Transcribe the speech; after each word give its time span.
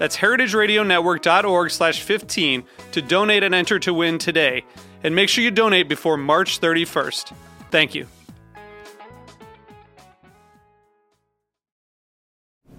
That's 0.00 0.16
heritageradionetwork.org 0.16 1.70
slash 1.70 2.00
15 2.00 2.64
to 2.92 3.02
donate 3.02 3.42
and 3.42 3.54
enter 3.54 3.78
to 3.80 3.92
win 3.92 4.16
today. 4.16 4.64
And 5.04 5.14
make 5.14 5.28
sure 5.28 5.44
you 5.44 5.50
donate 5.50 5.90
before 5.90 6.16
March 6.16 6.58
31st. 6.58 7.34
Thank 7.70 7.94
you. 7.94 8.06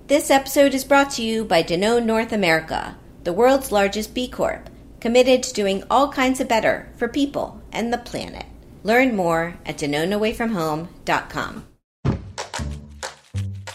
This 0.08 0.32
episode 0.32 0.74
is 0.74 0.84
brought 0.84 1.12
to 1.12 1.22
you 1.22 1.46
by 1.46 1.62
Danone 1.62 2.06
North 2.06 2.32
America, 2.34 2.98
the 3.24 3.34
world's 3.34 3.72
largest 3.72 4.16
B 4.16 4.28
Corp, 4.28 4.68
committed 5.00 5.44
to 5.44 5.54
doing 5.54 5.84
all 5.92 6.12
kinds 6.12 6.42
of 6.42 6.48
better 6.48 6.92
for 6.98 7.08
people 7.08 7.62
and 7.72 7.94
the 7.94 8.00
planet. 8.00 8.48
Learn 8.84 9.16
more 9.16 9.58
at 9.68 9.78
DanoneAwayFromHome.com. 9.78 11.71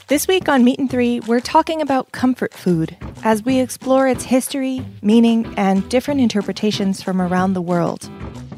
This 0.08 0.28
week 0.28 0.48
on 0.48 0.62
Meat 0.62 0.78
and 0.78 0.88
Three, 0.88 1.18
we're 1.18 1.40
talking 1.40 1.82
about 1.82 2.12
comfort 2.12 2.54
food 2.54 2.96
as 3.24 3.44
we 3.44 3.58
explore 3.58 4.06
its 4.06 4.22
history, 4.22 4.86
meaning, 5.02 5.52
and 5.56 5.88
different 5.88 6.20
interpretations 6.20 7.02
from 7.02 7.20
around 7.20 7.54
the 7.54 7.60
world. 7.60 8.08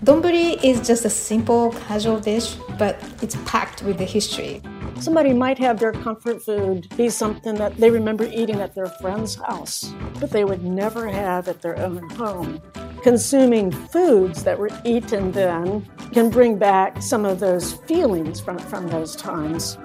Donburi 0.05 0.63
is 0.63 0.87
just 0.87 1.07
a 1.07 1.11
simple, 1.11 1.73
casual 1.87 2.21
dish, 2.21 2.55
but 2.79 3.03
it's 3.23 3.35
packed 3.47 3.83
with 3.83 3.97
the 3.97 4.05
history. 4.05 4.61
Somebody 5.01 5.33
might 5.33 5.57
have 5.57 5.81
their 5.81 5.93
comfort 5.93 6.43
food 6.43 6.87
be 6.99 7.09
something 7.09 7.55
that 7.55 7.79
they 7.79 7.89
remember 7.89 8.29
eating 8.31 8.61
at 8.61 8.75
their 8.75 8.89
friend's 9.01 9.37
house, 9.37 9.91
but 10.21 10.31
they 10.31 10.45
would 10.45 10.63
never 10.63 11.09
have 11.09 11.49
at 11.49 11.63
their 11.63 11.79
own 11.79 12.11
home. 12.11 12.61
Consuming 13.03 13.71
foods 13.71 14.45
that 14.45 14.59
were 14.59 14.69
eaten 14.85 15.33
then 15.33 15.89
can 16.13 16.29
bring 16.29 16.59
back 16.59 17.01
some 17.01 17.25
of 17.25 17.41
those 17.41 17.73
feelings 17.73 18.39
from, 18.39 18.59
from 18.59 18.89
those 18.89 19.17
times. 19.17 19.79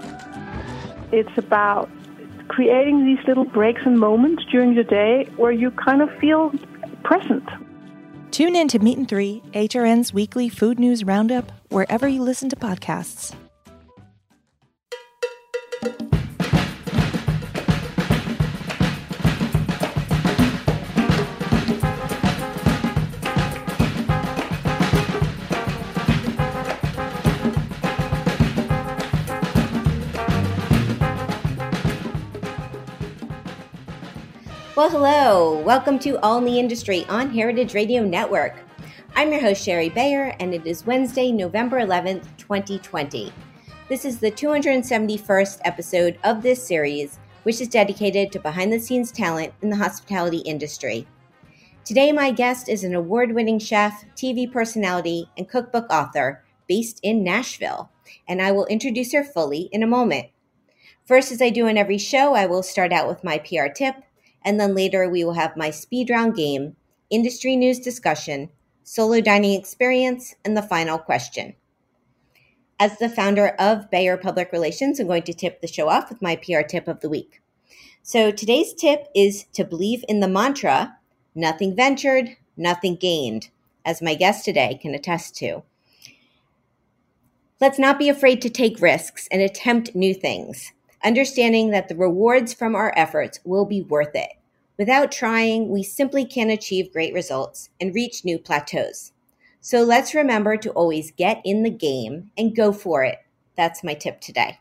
It's 1.13 1.37
about 1.37 1.91
creating 2.47 3.05
these 3.05 3.23
little 3.27 3.45
breaks 3.45 3.83
and 3.85 3.99
moments 3.99 4.43
during 4.51 4.73
the 4.73 4.83
day 4.83 5.29
where 5.37 5.51
you 5.51 5.69
kind 5.69 6.01
of 6.01 6.09
feel 6.17 6.51
present. 7.03 7.47
Tune 8.31 8.55
in 8.55 8.67
to 8.69 8.79
Meat 8.79 8.97
and 8.97 9.07
Three, 9.07 9.43
HRN's 9.53 10.11
weekly 10.11 10.49
food 10.49 10.79
news 10.79 11.03
roundup, 11.03 11.51
wherever 11.69 12.07
you 12.07 12.23
listen 12.23 12.49
to 12.49 12.55
podcasts. 12.55 13.35
Well, 34.75 34.89
hello. 34.89 35.59
Welcome 35.59 35.99
to 35.99 36.19
All 36.23 36.39
in 36.39 36.45
the 36.45 36.57
Industry 36.57 37.05
on 37.07 37.29
Heritage 37.29 37.75
Radio 37.75 38.03
Network. 38.03 38.55
I'm 39.15 39.31
your 39.31 39.39
host, 39.39 39.63
Shari 39.63 39.89
Bayer, 39.89 40.35
and 40.39 40.51
it 40.51 40.65
is 40.65 40.83
Wednesday, 40.83 41.31
November 41.31 41.77
11th, 41.77 42.25
2020. 42.39 43.31
This 43.87 44.03
is 44.03 44.17
the 44.17 44.31
271st 44.31 45.59
episode 45.63 46.17
of 46.23 46.41
this 46.41 46.65
series, 46.65 47.19
which 47.43 47.61
is 47.61 47.67
dedicated 47.67 48.31
to 48.31 48.39
behind 48.39 48.73
the 48.73 48.79
scenes 48.79 49.11
talent 49.11 49.53
in 49.61 49.69
the 49.69 49.75
hospitality 49.75 50.39
industry. 50.39 51.05
Today, 51.85 52.11
my 52.11 52.31
guest 52.31 52.67
is 52.67 52.83
an 52.83 52.95
award 52.95 53.31
winning 53.31 53.59
chef, 53.59 54.03
TV 54.15 54.51
personality, 54.51 55.29
and 55.37 55.47
cookbook 55.47 55.85
author 55.91 56.43
based 56.67 56.99
in 57.03 57.23
Nashville, 57.23 57.91
and 58.27 58.41
I 58.41 58.51
will 58.51 58.65
introduce 58.65 59.13
her 59.13 59.23
fully 59.23 59.69
in 59.71 59.83
a 59.83 59.87
moment. 59.87 60.29
First, 61.05 61.31
as 61.31 61.43
I 61.43 61.51
do 61.51 61.67
in 61.67 61.77
every 61.77 61.99
show, 61.99 62.33
I 62.33 62.47
will 62.47 62.63
start 62.63 62.91
out 62.91 63.07
with 63.07 63.23
my 63.23 63.37
PR 63.37 63.67
tip 63.67 63.97
and 64.43 64.59
then 64.59 64.75
later 64.75 65.09
we 65.09 65.23
will 65.23 65.33
have 65.33 65.57
my 65.57 65.69
speed 65.69 66.09
round 66.09 66.35
game, 66.35 66.75
industry 67.09 67.55
news 67.55 67.79
discussion, 67.79 68.49
solo 68.83 69.21
dining 69.21 69.57
experience, 69.57 70.35
and 70.43 70.57
the 70.57 70.61
final 70.61 70.97
question. 70.97 71.55
As 72.79 72.97
the 72.97 73.09
founder 73.09 73.49
of 73.59 73.89
Bayer 73.89 74.17
Public 74.17 74.51
Relations, 74.51 74.99
I'm 74.99 75.07
going 75.07 75.23
to 75.23 75.33
tip 75.33 75.61
the 75.61 75.67
show 75.67 75.89
off 75.89 76.09
with 76.09 76.21
my 76.21 76.35
PR 76.35 76.61
tip 76.61 76.87
of 76.87 76.99
the 76.99 77.09
week. 77.09 77.41
So 78.01 78.31
today's 78.31 78.73
tip 78.73 79.07
is 79.15 79.45
to 79.53 79.63
believe 79.63 80.03
in 80.09 80.19
the 80.19 80.27
mantra 80.27 80.97
nothing 81.35 81.75
ventured, 81.75 82.35
nothing 82.57 82.95
gained, 82.95 83.49
as 83.85 84.01
my 84.01 84.15
guest 84.15 84.43
today 84.45 84.77
can 84.81 84.93
attest 84.93 85.35
to. 85.37 85.63
Let's 87.61 87.79
not 87.79 87.97
be 87.97 88.09
afraid 88.09 88.41
to 88.41 88.49
take 88.49 88.81
risks 88.81 89.27
and 89.31 89.41
attempt 89.41 89.95
new 89.95 90.13
things 90.13 90.72
understanding 91.03 91.71
that 91.71 91.87
the 91.87 91.95
rewards 91.95 92.53
from 92.53 92.75
our 92.75 92.93
efforts 92.95 93.39
will 93.43 93.65
be 93.65 93.81
worth 93.81 94.15
it. 94.15 94.29
Without 94.77 95.11
trying, 95.11 95.69
we 95.69 95.83
simply 95.83 96.25
can't 96.25 96.51
achieve 96.51 96.91
great 96.91 97.13
results 97.13 97.69
and 97.79 97.93
reach 97.93 98.25
new 98.25 98.39
plateaus. 98.39 99.11
So 99.61 99.83
let's 99.83 100.15
remember 100.15 100.57
to 100.57 100.71
always 100.71 101.11
get 101.11 101.41
in 101.45 101.63
the 101.63 101.69
game 101.69 102.31
and 102.37 102.55
go 102.55 102.73
for 102.73 103.03
it. 103.03 103.19
That's 103.55 103.83
my 103.83 103.93
tip 103.93 104.19
today. 104.19 104.59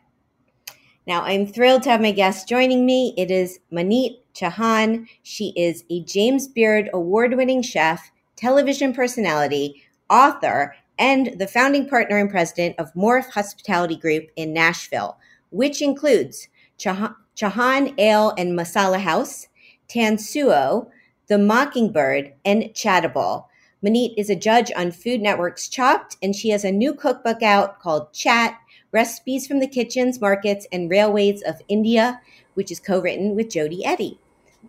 Now, 1.05 1.23
I'm 1.23 1.45
thrilled 1.45 1.83
to 1.83 1.89
have 1.89 1.99
my 1.99 2.11
guest 2.11 2.47
joining 2.47 2.85
me. 2.85 3.13
It 3.17 3.29
is 3.29 3.59
Maneet 3.71 4.19
Chauhan. 4.33 5.07
She 5.23 5.49
is 5.57 5.83
a 5.89 6.01
James 6.03 6.47
Beard 6.47 6.89
award 6.93 7.35
winning 7.35 7.61
chef, 7.61 8.11
television 8.37 8.93
personality, 8.93 9.83
author, 10.09 10.75
and 10.97 11.37
the 11.37 11.47
founding 11.47 11.89
partner 11.89 12.17
and 12.17 12.29
president 12.29 12.75
of 12.79 12.93
Morph 12.93 13.29
Hospitality 13.31 13.97
Group 13.97 14.29
in 14.35 14.53
Nashville, 14.53 15.17
which 15.53 15.81
includes 15.81 16.49
Chauhan 16.77 17.93
Ale 17.97 18.33
and 18.37 18.57
Masala 18.57 18.99
House, 18.99 19.47
Tansuo, 19.87 20.89
The 21.27 21.37
Mockingbird, 21.37 22.33
and 22.43 22.63
Chaatable. 22.73 23.45
Maneet 23.85 24.15
is 24.17 24.29
a 24.29 24.35
judge 24.35 24.71
on 24.75 24.91
Food 24.91 25.21
Network's 25.21 25.69
Chopped, 25.69 26.17
and 26.23 26.35
she 26.35 26.49
has 26.49 26.63
a 26.63 26.71
new 26.71 26.93
cookbook 26.93 27.43
out 27.43 27.79
called 27.79 28.11
Chaat 28.13 28.55
Recipes 28.91 29.45
from 29.45 29.59
the 29.59 29.67
Kitchens, 29.67 30.19
Markets, 30.19 30.65
and 30.71 30.89
Railways 30.89 31.41
of 31.43 31.61
India, 31.67 32.19
which 32.55 32.71
is 32.71 32.79
co 32.79 32.99
written 32.99 33.35
with 33.35 33.49
Jody 33.49 33.85
Eddy. 33.85 34.19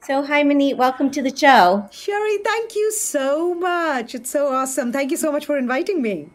So, 0.03 0.23
hi, 0.23 0.43
Maneet. 0.43 0.77
Welcome 0.77 1.11
to 1.13 1.23
the 1.23 1.35
show. 1.35 1.89
Shari, 1.91 2.39
thank 2.39 2.75
you 2.75 2.93
so 2.93 3.55
much. 3.55 4.15
It's 4.15 4.31
so 4.31 4.53
awesome. 4.53 4.93
Thank 4.93 5.11
you 5.11 5.17
so 5.17 5.33
much 5.33 5.47
for 5.47 5.57
inviting 5.57 6.03
me. 6.03 6.29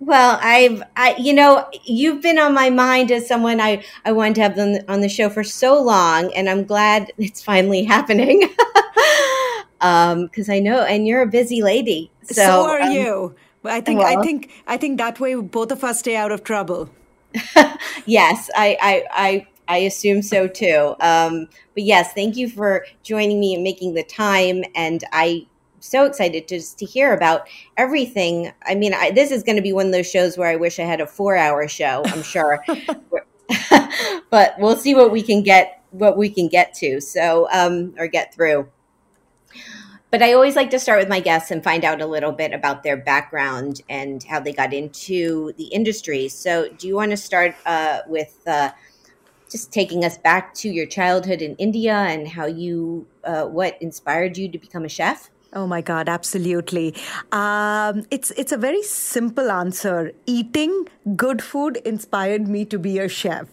Well, 0.00 0.38
I've, 0.40 0.82
I, 0.96 1.16
you 1.18 1.32
know, 1.32 1.68
you've 1.84 2.22
been 2.22 2.38
on 2.38 2.54
my 2.54 2.70
mind 2.70 3.10
as 3.10 3.26
someone 3.26 3.60
I, 3.60 3.84
I 4.04 4.12
wanted 4.12 4.36
to 4.36 4.42
have 4.42 4.56
them 4.56 4.78
on 4.86 5.00
the 5.00 5.08
show 5.08 5.28
for 5.28 5.42
so 5.42 5.80
long, 5.82 6.32
and 6.34 6.48
I'm 6.48 6.64
glad 6.64 7.12
it's 7.18 7.42
finally 7.42 7.84
happening. 7.84 8.48
um, 9.80 10.26
because 10.26 10.48
I 10.48 10.60
know, 10.60 10.82
and 10.82 11.06
you're 11.06 11.22
a 11.22 11.26
busy 11.26 11.62
lady. 11.62 12.10
So, 12.22 12.34
so 12.34 12.70
are 12.70 12.82
um, 12.82 12.92
you. 12.92 13.34
I 13.64 13.80
think, 13.80 14.00
well, 14.00 14.18
I 14.18 14.22
think, 14.22 14.50
I 14.66 14.76
think 14.76 14.98
that 14.98 15.18
way 15.18 15.34
both 15.34 15.72
of 15.72 15.82
us 15.82 15.98
stay 15.98 16.16
out 16.16 16.30
of 16.30 16.44
trouble. 16.44 16.88
yes, 18.06 18.48
I, 18.56 18.78
I, 18.80 19.04
I, 19.12 19.46
I 19.66 19.78
assume 19.78 20.22
so 20.22 20.46
too. 20.46 20.94
Um, 21.00 21.48
but 21.74 21.82
yes, 21.82 22.12
thank 22.12 22.36
you 22.36 22.48
for 22.48 22.86
joining 23.02 23.40
me 23.40 23.54
and 23.54 23.64
making 23.64 23.94
the 23.94 24.04
time. 24.04 24.64
And 24.74 25.04
I 25.12 25.46
so 25.80 26.04
excited 26.04 26.48
to 26.48 26.56
just 26.56 26.78
to 26.78 26.84
hear 26.84 27.12
about 27.12 27.48
everything. 27.76 28.52
I 28.66 28.74
mean, 28.74 28.94
I, 28.94 29.10
this 29.10 29.30
is 29.30 29.42
going 29.42 29.56
to 29.56 29.62
be 29.62 29.72
one 29.72 29.86
of 29.86 29.92
those 29.92 30.10
shows 30.10 30.36
where 30.36 30.48
I 30.48 30.56
wish 30.56 30.78
I 30.78 30.84
had 30.84 31.00
a 31.00 31.06
four-hour 31.06 31.68
show. 31.68 32.02
I'm 32.06 32.22
sure, 32.22 32.64
but 34.30 34.54
we'll 34.58 34.76
see 34.76 34.94
what 34.94 35.10
we 35.10 35.22
can 35.22 35.42
get 35.42 35.82
what 35.90 36.16
we 36.16 36.28
can 36.28 36.48
get 36.48 36.74
to. 36.74 37.00
So, 37.00 37.48
um, 37.52 37.94
or 37.98 38.08
get 38.08 38.34
through. 38.34 38.68
But 40.10 40.22
I 40.22 40.32
always 40.32 40.56
like 40.56 40.70
to 40.70 40.78
start 40.78 41.00
with 41.00 41.08
my 41.08 41.20
guests 41.20 41.50
and 41.50 41.62
find 41.62 41.84
out 41.84 42.00
a 42.00 42.06
little 42.06 42.32
bit 42.32 42.54
about 42.54 42.82
their 42.82 42.96
background 42.96 43.82
and 43.90 44.22
how 44.22 44.40
they 44.40 44.52
got 44.52 44.72
into 44.72 45.52
the 45.58 45.64
industry. 45.64 46.28
So, 46.28 46.70
do 46.78 46.88
you 46.88 46.96
want 46.96 47.10
to 47.10 47.16
start 47.16 47.54
uh, 47.66 48.00
with 48.06 48.40
uh, 48.46 48.70
just 49.50 49.70
taking 49.70 50.04
us 50.06 50.16
back 50.16 50.54
to 50.54 50.70
your 50.70 50.86
childhood 50.86 51.42
in 51.42 51.56
India 51.56 51.94
and 51.94 52.26
how 52.26 52.46
you, 52.46 53.06
uh, 53.24 53.44
what 53.44 53.76
inspired 53.82 54.38
you 54.38 54.48
to 54.50 54.58
become 54.58 54.86
a 54.86 54.88
chef? 54.88 55.30
Oh 55.54 55.66
my 55.66 55.80
God, 55.80 56.10
absolutely. 56.10 56.94
Um, 57.32 58.04
it's 58.10 58.30
it's 58.32 58.52
a 58.52 58.58
very 58.58 58.82
simple 58.82 59.50
answer. 59.50 60.12
Eating 60.26 60.86
good 61.16 61.42
food 61.42 61.78
inspired 61.86 62.46
me 62.46 62.66
to 62.66 62.78
be 62.78 62.98
a 62.98 63.08
chef. 63.08 63.48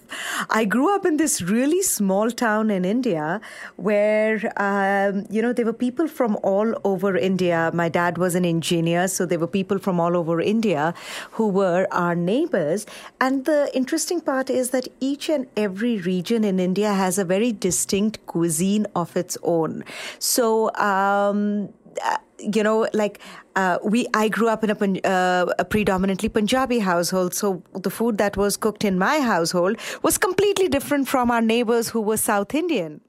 I 0.50 0.66
grew 0.66 0.94
up 0.94 1.06
in 1.06 1.16
this 1.16 1.42
really 1.42 1.82
small 1.82 2.32
town 2.32 2.70
in 2.70 2.84
India 2.84 3.40
where 3.78 4.52
um, 4.58 5.26
you 5.30 5.42
know 5.42 5.54
there 5.54 5.66
were 5.66 5.72
people 5.72 6.10
from 6.10 6.38
all 6.44 6.76
over 6.84 7.16
India. 7.16 7.72
My 7.74 7.88
dad 7.88 8.18
was 8.18 8.36
an 8.36 8.44
engineer, 8.44 9.08
so 9.08 9.26
there 9.26 9.40
were 9.40 9.48
people 9.48 9.80
from 9.80 9.98
all 10.02 10.18
over 10.18 10.42
India 10.42 10.94
who 11.32 11.48
were 11.48 11.88
our 11.92 12.14
neighbors. 12.14 12.86
And 13.22 13.46
the 13.46 13.72
interesting 13.74 14.20
part 14.20 14.50
is 14.50 14.72
that 14.72 14.90
each 15.00 15.30
and 15.30 15.48
every 15.56 16.00
region 16.00 16.44
in 16.44 16.60
India 16.60 16.94
has 16.94 17.18
a 17.18 17.24
very 17.24 17.54
distinct 17.54 18.26
cuisine 18.26 18.86
of 18.98 19.16
its 19.16 19.38
own. 19.44 19.86
So. 20.20 20.76
Um, 20.76 21.70
uh, 22.04 22.18
you 22.40 22.64
know, 22.64 22.88
like 22.94 23.20
uh, 23.56 23.78
we, 23.84 24.08
I 24.14 24.28
grew 24.28 24.50
up 24.50 24.64
in 24.64 24.70
a, 24.70 25.08
uh, 25.08 25.54
a, 25.60 25.66
predominantly 25.66 26.30
Punjabi 26.30 26.80
household, 26.80 27.34
so 27.34 27.64
the 27.74 27.90
food 27.90 28.18
that 28.18 28.38
was 28.38 28.58
cooked 28.58 28.84
in 28.84 29.00
my 29.00 29.20
household 29.20 29.78
was 30.04 30.18
completely 30.18 30.68
different 30.68 31.08
from 31.08 31.32
our 31.32 31.42
neighbors 31.42 31.90
who 31.90 32.02
were 32.02 32.18
South 32.18 32.54
Indian. 32.54 33.02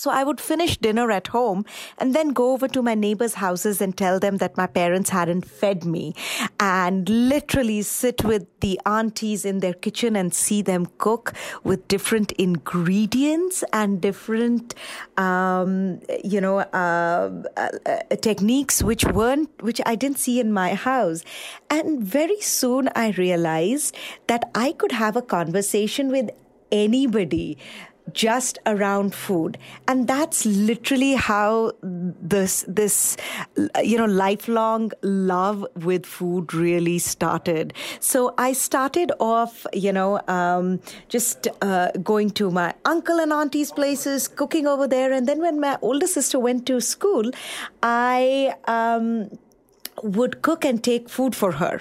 So 0.00 0.10
I 0.10 0.24
would 0.24 0.40
finish 0.40 0.78
dinner 0.78 1.10
at 1.10 1.26
home 1.26 1.66
and 1.98 2.14
then 2.14 2.30
go 2.30 2.52
over 2.54 2.66
to 2.68 2.80
my 2.80 2.94
neighbors' 2.94 3.34
houses 3.34 3.82
and 3.82 3.94
tell 3.94 4.18
them 4.18 4.38
that 4.38 4.56
my 4.56 4.66
parents 4.66 5.10
hadn't 5.10 5.44
fed 5.44 5.84
me 5.84 6.14
and 6.58 7.06
literally 7.06 7.82
sit 7.82 8.24
with 8.24 8.46
the 8.60 8.80
aunties 8.86 9.44
in 9.44 9.58
their 9.58 9.74
kitchen 9.74 10.16
and 10.16 10.32
see 10.32 10.62
them 10.62 10.86
cook 10.96 11.34
with 11.64 11.86
different 11.86 12.32
ingredients 12.32 13.62
and 13.74 14.00
different, 14.00 14.74
um, 15.18 16.00
you 16.24 16.40
know, 16.40 16.60
uh, 16.60 17.30
uh, 17.58 17.68
techniques 18.22 18.82
which 18.82 19.04
weren't, 19.04 19.50
which 19.62 19.82
I 19.84 19.96
didn't 19.96 20.18
see 20.18 20.40
in 20.40 20.50
my 20.50 20.72
house. 20.72 21.24
And 21.68 22.02
very 22.02 22.40
soon 22.40 22.88
I 22.96 23.10
realized 23.10 23.94
that 24.28 24.48
I 24.54 24.72
could 24.72 24.92
have 24.92 25.14
a 25.14 25.20
conversation 25.20 26.08
with 26.08 26.30
anybody 26.72 27.58
just 28.12 28.58
around 28.66 29.14
food. 29.14 29.58
And 29.88 30.06
that's 30.06 30.46
literally 30.46 31.14
how 31.14 31.72
this 31.82 32.64
this 32.68 33.16
you 33.82 33.96
know 33.96 34.06
lifelong 34.06 34.92
love 35.02 35.66
with 35.76 36.06
food 36.06 36.54
really 36.54 36.98
started. 36.98 37.74
So 38.00 38.34
i 38.38 38.52
started 38.52 39.12
off 39.20 39.66
you 39.72 39.92
know 39.92 40.20
um, 40.28 40.80
just 41.08 41.48
uh, 41.62 41.90
going 42.02 42.30
to 42.30 42.50
my 42.50 42.74
uncle 42.84 43.20
and 43.20 43.32
auntie's 43.32 43.72
places 43.72 44.28
cooking 44.28 44.66
over 44.66 44.86
there. 44.86 45.12
And 45.12 45.26
then 45.26 45.40
when 45.40 45.60
my 45.60 45.78
older 45.82 46.06
sister 46.06 46.38
went 46.38 46.66
to 46.66 46.80
school 46.80 47.30
i 47.82 48.54
um, 48.66 49.30
would 50.02 50.42
cook 50.42 50.64
and 50.64 50.82
take 50.82 51.08
food 51.08 51.34
for 51.34 51.52
her 51.52 51.80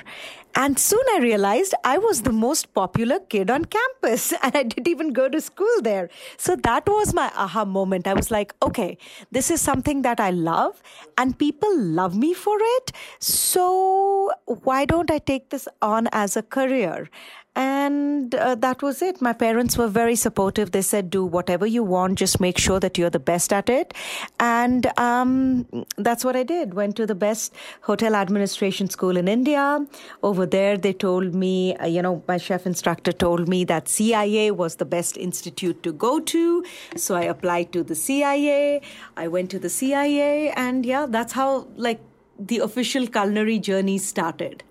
and 0.56 0.80
soon 0.80 1.04
I 1.12 1.20
realized 1.20 1.74
I 1.84 1.98
was 2.00 2.24
the 2.24 2.32
most 2.32 2.74
popular 2.74 3.20
kid 3.20 3.50
on 3.50 3.66
campus 3.66 4.34
and 4.44 4.56
I 4.56 4.64
didn't 4.64 4.88
even 4.88 5.14
go 5.14 5.30
to 5.30 5.40
school 5.40 5.82
there. 5.84 6.10
So 6.38 6.56
that 6.58 6.88
was 6.88 7.14
my 7.14 7.32
aha 7.36 7.66
moment. 7.66 8.08
I 8.08 8.14
was 8.14 8.32
like, 8.32 8.54
okay, 8.64 8.98
this 9.32 9.52
is 9.52 9.62
something 9.62 10.02
that 10.02 10.20
I 10.20 10.32
love 10.32 10.82
and 11.18 11.38
people 11.38 11.80
love 11.80 12.18
me 12.18 12.34
for 12.34 12.58
it. 12.60 12.92
So 13.20 14.32
why 14.46 14.86
don't 14.86 15.12
I 15.12 15.20
take 15.20 15.50
this 15.50 15.68
on 15.82 16.08
as 16.12 16.36
a 16.36 16.42
career? 16.42 17.10
And 17.60 18.34
uh, 18.36 18.56
that 18.56 18.82
was 18.82 19.02
it. 19.02 19.22
My 19.22 19.34
parents 19.34 19.78
were 19.78 19.90
very 19.90 20.16
supportive. 20.16 20.72
They 20.72 20.82
said, 20.82 21.10
do 21.10 21.26
whatever 21.26 21.68
you 21.68 21.84
want, 21.84 22.18
just 22.18 22.40
make 22.40 22.58
sure 22.58 22.80
that 22.80 22.98
you're 22.98 23.10
the 23.10 23.20
best 23.20 23.52
at 23.52 23.70
it. 23.70 23.94
And 24.40 24.88
um, 24.98 25.68
that's 25.98 26.24
what 26.24 26.38
I 26.38 26.44
did. 26.44 26.74
Went 26.74 26.96
to 26.96 27.06
the 27.06 27.16
best 27.16 27.54
hotel 27.82 28.16
administration 28.16 28.90
school 28.90 29.18
in 29.18 29.28
India. 29.28 29.86
Over 30.24 30.46
there, 30.46 30.78
they 30.78 30.94
told 30.94 31.36
me, 31.36 31.76
uh, 31.76 31.86
you 31.88 32.02
know, 32.02 32.24
my 32.30 32.38
chef 32.38 32.66
instructor 32.66 33.12
told 33.12 33.50
me 33.50 33.66
that 33.66 33.90
CIA 33.90 34.52
was 34.52 34.76
the 34.76 34.86
best 34.86 35.18
institute 35.18 35.84
to 35.84 35.92
go 35.92 36.22
to. 36.22 36.64
So 36.96 37.16
I 37.16 37.24
applied 37.24 37.74
to 37.74 37.84
the 37.84 37.96
CIA. 37.96 38.82
I 39.18 39.28
went 39.28 39.52
to 39.52 39.60
the 39.60 39.70
CIA. 39.70 40.52
And 40.52 40.86
yeah, 40.86 41.08
that's 41.10 41.34
how, 41.34 41.68
like, 41.76 42.00
the 42.40 42.60
official 42.60 43.06
culinary 43.06 43.60
journey 43.60 43.98
started. 43.98 44.64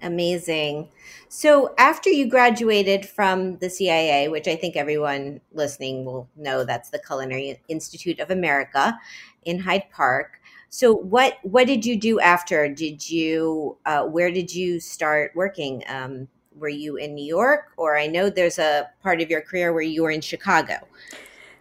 Amazing. 0.00 0.90
So, 1.28 1.74
after 1.76 2.08
you 2.08 2.28
graduated 2.28 3.04
from 3.04 3.58
the 3.58 3.68
CIA, 3.68 4.28
which 4.28 4.46
I 4.46 4.54
think 4.54 4.76
everyone 4.76 5.40
listening 5.52 6.04
will 6.04 6.28
know 6.36 6.64
that's 6.64 6.90
the 6.90 7.00
Culinary 7.00 7.60
Institute 7.68 8.20
of 8.20 8.30
America 8.30 8.96
in 9.44 9.58
Hyde 9.58 9.90
Park. 9.90 10.40
So, 10.68 10.92
what 10.92 11.38
what 11.42 11.66
did 11.66 11.84
you 11.84 11.98
do 11.98 12.20
after? 12.20 12.68
Did 12.68 13.10
you 13.10 13.76
uh, 13.86 14.04
where 14.04 14.30
did 14.30 14.54
you 14.54 14.78
start 14.78 15.32
working? 15.34 15.82
Um, 15.88 16.28
were 16.54 16.68
you 16.68 16.96
in 16.96 17.14
New 17.14 17.24
York, 17.24 17.72
or 17.76 17.98
I 17.98 18.06
know 18.06 18.30
there's 18.30 18.58
a 18.58 18.88
part 19.02 19.20
of 19.20 19.30
your 19.30 19.40
career 19.40 19.72
where 19.72 19.82
you 19.82 20.02
were 20.02 20.10
in 20.10 20.20
Chicago. 20.20 20.74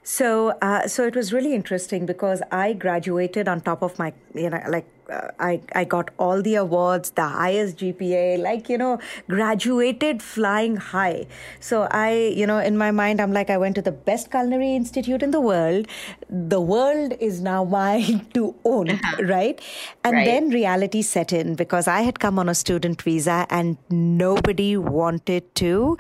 So, 0.10 0.54
uh, 0.62 0.88
so 0.88 1.06
it 1.06 1.18
was 1.18 1.34
really 1.34 1.54
interesting 1.54 2.06
because 2.06 2.42
I 2.50 2.72
graduated 2.72 3.50
on 3.50 3.60
top 3.60 3.82
of 3.82 4.00
my, 4.00 4.14
you 4.34 4.50
know, 4.50 4.62
like 4.70 4.86
uh, 5.10 5.32
I 5.38 5.60
I 5.76 5.84
got 5.84 6.12
all 6.18 6.42
the 6.42 6.56
awards, 6.56 7.10
the 7.10 7.28
highest 7.28 7.80
GPA, 7.80 8.42
like 8.42 8.70
you 8.70 8.78
know, 8.78 9.00
graduated 9.28 10.24
flying 10.24 10.78
high. 10.78 11.28
So 11.60 11.90
I, 11.92 12.34
you 12.38 12.48
know, 12.48 12.60
in 12.60 12.78
my 12.78 12.90
mind, 12.90 13.20
I'm 13.20 13.34
like, 13.34 13.50
I 13.50 13.58
went 13.58 13.76
to 13.76 13.82
the 13.82 13.92
best 13.92 14.32
culinary 14.32 14.78
institute 14.78 15.22
in 15.22 15.32
the 15.32 15.42
world. 15.42 15.90
The 16.30 16.62
world 16.62 17.14
is 17.20 17.42
now 17.42 17.66
mine 17.78 18.28
to 18.34 18.56
own, 18.64 18.92
uh-huh. 18.92 19.24
right? 19.26 19.62
And 20.06 20.14
right. 20.14 20.26
then 20.26 20.50
reality 20.52 21.02
set 21.02 21.34
in 21.34 21.56
because 21.56 21.86
I 21.86 22.04
had 22.04 22.22
come 22.22 22.40
on 22.40 22.48
a 22.48 22.56
student 22.56 23.02
visa 23.02 23.46
and 23.50 23.76
nobody 23.90 24.78
wanted 24.78 25.54
to 25.56 25.98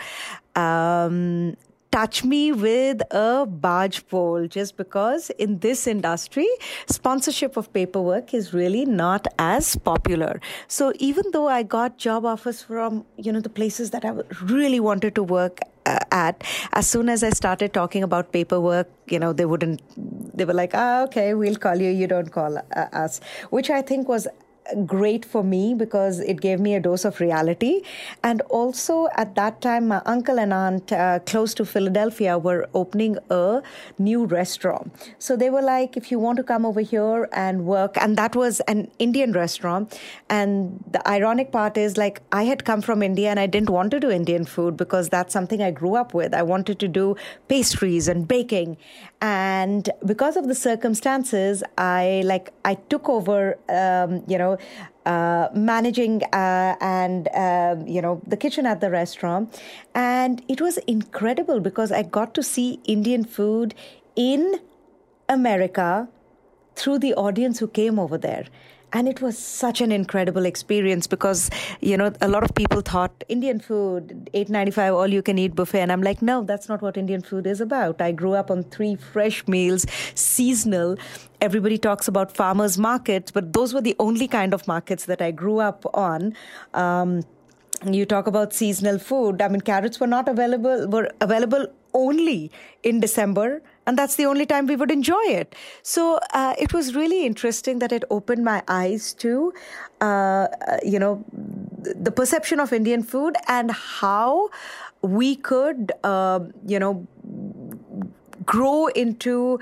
um, 0.56 1.57
touch 1.92 2.24
me 2.24 2.51
with 2.51 3.01
a 3.12 3.45
barge 3.45 4.07
pole 4.07 4.48
just 4.48 4.78
because 4.78 5.30
in 5.31 5.60
this 5.60 5.88
industry, 5.88 6.48
sponsorship 6.88 7.57
of 7.57 7.72
paperwork 7.74 8.34
is 8.34 8.54
really 8.54 8.86
not 8.86 9.28
as 9.39 9.75
popular. 9.75 10.39
So 10.68 10.94
even 11.00 11.25
though 11.31 11.48
I 11.48 11.63
got 11.63 11.98
job 11.98 12.25
offers 12.25 12.62
from, 12.62 13.06
you 13.18 13.31
know, 13.31 13.40
the 13.40 13.50
places 13.50 13.92
that 13.92 14.06
I 14.06 14.14
really 14.44 14.80
wanted 14.80 15.16
to 15.16 15.23
work 15.23 15.59
uh, 15.85 16.00
at, 16.12 16.44
as 16.73 16.88
soon 16.88 17.09
as 17.09 17.23
I 17.23 17.30
started 17.30 17.73
talking 17.73 18.04
about 18.04 18.31
paperwork, 18.31 18.90
you 19.07 19.19
know, 19.19 19.33
they 19.33 19.45
wouldn't, 19.45 19.81
they 20.38 20.45
were 20.45 20.54
like, 20.54 20.71
ah, 20.73 21.04
okay, 21.04 21.33
we'll 21.33 21.56
call 21.56 21.76
you, 21.78 21.90
you 21.90 22.07
don't 22.07 22.31
call 22.31 22.57
uh, 22.57 22.62
us, 22.92 23.21
which 23.50 23.69
I 23.69 23.81
think 23.81 24.07
was 24.07 24.28
great 24.86 25.26
for 25.26 25.44
me 25.44 25.74
because 25.74 26.19
it 26.19 26.42
gave 26.42 26.59
me 26.59 26.76
a 26.76 26.80
dose 26.80 27.06
of 27.06 27.19
reality. 27.19 27.81
And 28.24 28.42
also 28.42 29.07
at 29.16 29.36
that 29.36 29.62
time, 29.62 29.88
my 29.88 30.02
uncle 30.06 30.40
and 30.40 30.54
aunt 30.54 30.92
uh, 30.92 31.19
close 31.19 31.54
to 31.56 31.66
Philadelphia 31.66 32.38
were 32.38 32.68
opening 32.74 33.18
a 33.30 33.62
new 33.97 34.26
restaurant. 34.26 34.92
So 35.19 35.36
they 35.36 35.50
were 35.50 35.62
like, 35.62 35.97
if 35.97 36.12
you 36.12 36.19
want 36.19 36.38
to 36.38 36.44
come 36.44 36.66
over 36.66 36.81
here 36.81 37.30
and 37.31 37.66
work, 37.66 37.97
and 38.00 38.18
that 38.18 38.36
was 38.36 38.59
an 38.62 38.90
Indian 39.00 39.31
restaurant. 39.31 40.00
And 40.30 40.83
the 40.92 41.07
ironic 41.07 41.52
part 41.52 41.78
is 41.78 41.97
like, 41.97 42.21
I 42.31 42.44
had 42.44 42.66
come 42.66 42.81
from 42.81 43.02
India 43.02 43.30
and 43.30 43.40
I 43.40 43.47
didn't 43.47 43.69
want 43.69 43.92
to 43.92 44.00
do 44.00 44.09
Indian 44.09 44.45
food 44.45 44.78
because 44.78 45.09
that's 45.09 45.33
something 45.33 45.62
I 45.62 45.71
grew 45.71 45.95
up 45.95 46.14
with. 46.14 46.33
I 46.33 46.44
wanted 46.44 46.80
to 46.80 46.88
do 46.88 47.16
pastries 47.47 48.07
and 48.07 48.28
baking. 48.28 48.78
And 49.21 49.90
because 50.06 50.38
of 50.38 50.47
the 50.47 50.56
circumstances, 50.56 51.64
I 51.78 52.21
like, 52.26 52.52
I 52.66 52.76
took 52.76 53.09
over, 53.09 53.57
um, 53.69 54.24
you 54.28 54.38
know, 54.38 54.56
uh, 55.06 55.47
managing 55.54 56.23
uh, 56.33 56.76
and 56.81 57.28
uh, 57.30 57.76
you 57.85 58.02
know 58.02 58.21
the 58.28 58.37
kitchen 58.37 58.66
at 58.66 58.81
the 58.81 58.90
restaurant, 58.90 59.61
and 59.95 60.44
it 60.47 60.61
was 60.61 60.78
incredible 60.80 61.59
because 61.59 61.92
I 61.92 62.04
got 62.04 62.33
to 62.35 62.44
see 62.44 62.80
Indian 62.85 63.23
food 63.23 63.73
in 64.16 64.59
America 65.30 66.07
through 66.76 66.99
the 66.99 67.14
audience 67.16 67.59
who 67.59 67.68
came 67.68 67.99
over 67.99 68.18
there 68.18 68.45
and 68.94 69.08
it 69.08 69.22
was 69.22 69.38
such 69.38 69.82
an 69.82 69.92
incredible 69.92 70.46
experience 70.46 71.08
because 71.08 71.50
you 71.82 71.98
know 71.98 72.12
a 72.22 72.28
lot 72.28 72.44
of 72.44 72.54
people 72.56 72.82
thought 72.82 73.24
indian 73.28 73.60
food 73.60 74.30
895 74.34 74.94
all 74.94 75.08
you 75.08 75.22
can 75.22 75.38
eat 75.38 75.56
buffet. 75.56 75.82
And 75.82 75.92
i'm 75.92 76.02
like 76.02 76.22
no 76.22 76.44
that's 76.44 76.70
not 76.70 76.82
what 76.82 76.98
indian 76.98 77.22
food 77.22 77.48
is 77.48 77.62
about. 77.62 78.02
I 78.02 78.12
grew 78.12 78.34
up 78.34 78.50
on 78.50 78.64
three 78.64 78.96
fresh 78.96 79.48
meals 79.48 79.86
seasonal. 80.16 80.98
Everybody 81.42 81.78
talks 81.78 82.08
about 82.08 82.36
farmers 82.36 82.78
markets 82.78 83.32
but 83.32 83.54
those 83.54 83.74
were 83.74 83.82
the 83.82 83.96
only 84.00 84.28
kind 84.28 84.54
of 84.54 84.68
markets 84.68 85.06
that 85.06 85.22
i 85.22 85.32
grew 85.32 85.60
up 85.60 85.86
on. 85.94 86.34
Um, 86.74 87.24
you 87.86 88.06
talk 88.06 88.26
about 88.26 88.54
seasonal 88.54 88.98
food. 88.98 89.42
I 89.42 89.48
mean 89.50 89.62
carrots 89.62 90.00
were 90.00 90.08
not 90.08 90.28
available 90.28 90.88
were 90.88 91.10
available 91.22 91.68
only 91.94 92.52
in 92.84 93.00
december 93.00 93.62
and 93.88 93.98
that's 93.98 94.16
the 94.18 94.26
only 94.26 94.46
time 94.46 94.68
we 94.68 94.76
would 94.76 94.92
enjoy 94.92 95.24
it. 95.28 95.56
So 95.82 96.20
uh, 96.34 96.54
it 96.60 96.74
was 96.74 96.94
really 96.94 97.26
interesting 97.26 97.80
that 97.80 97.92
it 97.92 98.04
opened 98.10 98.44
my 98.44 98.62
eyes 98.68 99.14
to, 99.26 99.54
uh, 100.02 100.04
uh 100.06 100.78
you 100.84 101.00
know, 101.00 101.24
the 102.08 102.12
perception 102.12 102.60
of 102.60 102.74
Indian 102.74 103.02
food 103.02 103.38
and 103.48 103.72
how 103.72 104.50
we 105.02 105.36
could, 105.38 105.94
uh, 106.04 106.42
you 106.66 106.80
know, 106.80 107.08
grow 108.46 108.88
into 108.88 109.60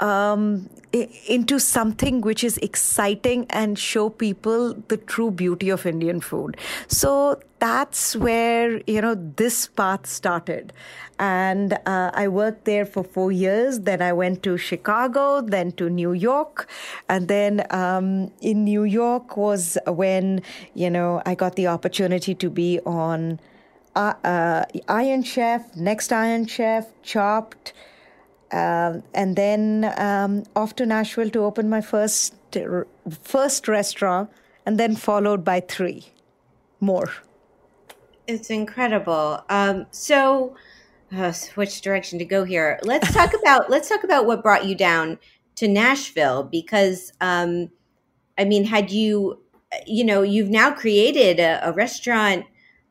um, 0.00 0.68
into 0.92 1.58
something 1.58 2.20
which 2.20 2.44
is 2.44 2.58
exciting 2.58 3.46
and 3.50 3.78
show 3.78 4.08
people 4.08 4.74
the 4.88 4.96
true 4.96 5.30
beauty 5.30 5.68
of 5.68 5.86
Indian 5.86 6.20
food. 6.20 6.56
So 6.88 7.40
that's 7.58 8.14
where 8.14 8.82
you 8.86 9.00
know 9.00 9.14
this 9.14 9.66
path 9.66 10.06
started, 10.06 10.72
and 11.18 11.74
uh, 11.86 12.10
I 12.12 12.28
worked 12.28 12.66
there 12.66 12.84
for 12.84 13.02
four 13.02 13.32
years. 13.32 13.80
Then 13.80 14.02
I 14.02 14.12
went 14.12 14.42
to 14.42 14.58
Chicago, 14.58 15.40
then 15.40 15.72
to 15.72 15.88
New 15.88 16.12
York, 16.12 16.68
and 17.08 17.28
then 17.28 17.66
um, 17.70 18.30
in 18.40 18.64
New 18.64 18.84
York 18.84 19.36
was 19.36 19.78
when 19.86 20.42
you 20.74 20.90
know 20.90 21.22
I 21.24 21.34
got 21.34 21.56
the 21.56 21.66
opportunity 21.68 22.34
to 22.34 22.50
be 22.50 22.80
on 22.84 23.40
uh, 23.94 24.12
uh, 24.22 24.64
Iron 24.88 25.22
Chef, 25.22 25.74
Next 25.74 26.12
Iron 26.12 26.46
Chef, 26.46 26.86
Chopped. 27.02 27.72
Um, 28.56 29.02
and 29.12 29.36
then 29.36 29.92
um, 29.98 30.44
off 30.54 30.74
to 30.76 30.86
Nashville 30.86 31.28
to 31.30 31.40
open 31.40 31.68
my 31.68 31.82
first 31.82 32.34
first 33.22 33.68
restaurant, 33.68 34.30
and 34.64 34.80
then 34.80 34.96
followed 34.96 35.44
by 35.44 35.60
three 35.60 36.06
more. 36.80 37.10
It's 38.26 38.48
incredible. 38.48 39.44
Um, 39.50 39.86
so, 39.90 40.56
uh, 41.14 41.34
which 41.56 41.82
direction 41.82 42.18
to 42.18 42.24
go 42.24 42.44
here? 42.44 42.80
Let's 42.82 43.12
talk 43.12 43.34
about 43.42 43.68
let's 43.68 43.90
talk 43.90 44.04
about 44.04 44.24
what 44.24 44.42
brought 44.42 44.64
you 44.64 44.74
down 44.74 45.18
to 45.56 45.68
Nashville 45.68 46.44
because, 46.44 47.12
um, 47.20 47.70
I 48.38 48.44
mean, 48.44 48.64
had 48.64 48.90
you, 48.90 49.38
you 49.86 50.04
know, 50.04 50.22
you've 50.22 50.50
now 50.50 50.70
created 50.70 51.40
a, 51.40 51.68
a 51.68 51.72
restaurant 51.72 52.46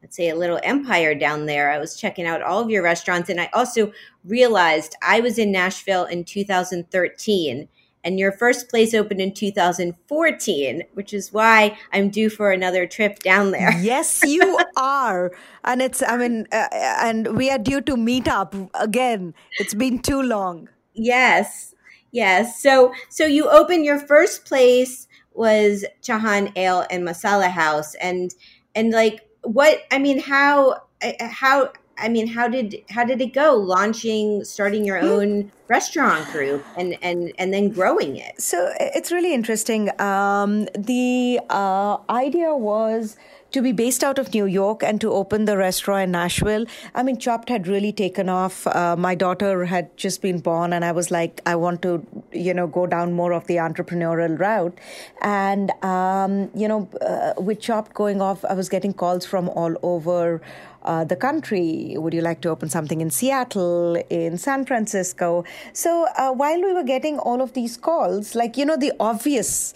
let's 0.06 0.18
say 0.18 0.30
a 0.30 0.36
little 0.36 0.60
empire 0.62 1.16
down 1.16 1.48
there. 1.48 1.72
I 1.72 1.80
was 1.80 2.00
checking 2.00 2.28
out 2.28 2.44
all 2.44 2.62
of 2.62 2.70
your 2.70 2.84
restaurants 2.84 3.28
and 3.28 3.42
I 3.42 3.50
also 3.54 3.92
realized 4.26 4.96
I 5.02 5.20
was 5.20 5.38
in 5.38 5.52
Nashville 5.52 6.06
in 6.06 6.24
2013 6.24 7.68
and 8.04 8.20
your 8.20 8.32
first 8.32 8.70
place 8.70 8.94
opened 8.94 9.20
in 9.20 9.34
2014, 9.34 10.84
which 10.94 11.12
is 11.12 11.34
why 11.34 11.76
I'm 11.92 12.10
due 12.10 12.30
for 12.30 12.52
another 12.52 12.86
trip 12.86 13.20
down 13.20 13.52
there. 13.52 13.72
Yes, 13.82 14.22
you 14.24 14.60
are. 14.78 15.32
And 15.64 15.82
it's, 15.82 16.04
I 16.04 16.18
mean, 16.18 16.48
uh, 16.52 16.68
and 16.72 17.36
we 17.36 17.50
are 17.50 17.58
due 17.58 17.82
to 17.82 17.98
meet 17.98 18.28
up 18.28 18.56
again. 18.76 19.34
It's 19.60 19.74
been 19.74 20.00
too 20.00 20.22
long. 20.22 20.70
Yes. 20.94 21.74
Yes. 22.12 22.62
So, 22.62 22.94
so 23.10 23.26
you 23.26 23.50
opened 23.50 23.86
your 23.86 24.00
first 24.00 24.46
place 24.46 25.08
was 25.34 25.84
Chauhan 26.04 26.56
Ale 26.56 26.86
and 26.92 27.04
Masala 27.04 27.50
House. 27.50 27.96
And, 27.96 28.34
and 28.76 28.92
like, 28.92 29.28
what 29.42 29.80
I 29.92 30.00
mean, 30.00 30.20
how 30.20 30.82
uh, 31.04 31.28
how 31.28 31.72
I 31.98 32.10
mean, 32.10 32.28
how 32.28 32.48
did 32.48 32.84
how 32.90 33.04
did 33.06 33.22
it 33.22 33.34
go? 33.34 33.56
Launching, 33.56 34.44
starting 34.44 34.84
your 34.86 35.00
hmm. 35.00 35.08
own 35.08 35.52
restaurant 35.68 36.30
group, 36.32 36.66
and 36.78 36.98
and 37.02 37.32
and 37.38 37.54
then 37.54 37.70
growing 37.70 38.18
it. 38.18 38.42
So 38.42 38.72
it's 38.80 39.12
really 39.12 39.34
interesting. 39.34 39.90
Um, 40.00 40.66
the 40.78 41.40
uh, 41.50 41.98
idea 42.10 42.56
was 42.56 43.18
to 43.56 43.62
be 43.62 43.72
based 43.72 44.04
out 44.04 44.20
of 44.20 44.34
New 44.34 44.46
York 44.46 44.84
and 44.84 45.00
to 45.00 45.12
open 45.14 45.46
the 45.46 45.56
restaurant 45.56 46.04
in 46.04 46.12
Nashville. 46.12 46.66
I 46.94 47.04
mean, 47.04 47.18
Chopped 47.18 47.48
had 47.48 47.68
really 47.68 47.94
taken 47.94 48.28
off. 48.28 48.68
Uh, 48.68 48.98
my 48.98 49.16
daughter 49.16 49.64
had 49.64 49.96
just 49.96 50.22
been 50.22 50.40
born, 50.40 50.74
and 50.74 50.84
I 50.84 50.92
was 50.92 51.10
like, 51.10 51.42
I 51.46 51.56
want 51.56 51.82
to, 51.84 52.06
you 52.34 52.54
know, 52.54 52.68
go 52.68 52.86
down 52.86 53.14
more 53.14 53.32
of 53.32 53.48
the 53.48 53.56
entrepreneurial 53.56 54.38
route. 54.38 54.78
And, 55.22 55.72
um, 55.84 56.52
you 56.54 56.68
know, 56.68 56.90
uh, 57.00 57.42
with 57.42 57.62
Chopped 57.62 57.94
going 57.94 58.22
off, 58.22 58.44
I 58.44 58.54
was 58.54 58.68
getting 58.68 58.94
calls 58.94 59.26
from 59.26 59.48
all 59.50 59.76
over. 59.82 60.42
Uh, 60.84 61.04
the 61.04 61.16
country? 61.16 61.96
Would 61.98 62.14
you 62.14 62.22
like 62.22 62.42
to 62.42 62.50
open 62.50 62.70
something 62.70 63.02
in 63.02 63.10
Seattle, 63.10 63.96
in 64.12 64.38
San 64.38 64.68
Francisco? 64.68 65.44
So 65.74 66.06
uh, 66.16 66.32
while 66.32 66.62
we 66.62 66.74
were 66.74 66.84
getting 66.84 67.18
all 67.18 67.42
of 67.42 67.54
these 67.54 67.76
calls, 67.76 68.36
like, 68.36 68.56
you 68.56 68.66
know, 68.66 68.78
the 68.78 68.94
obvious 69.00 69.74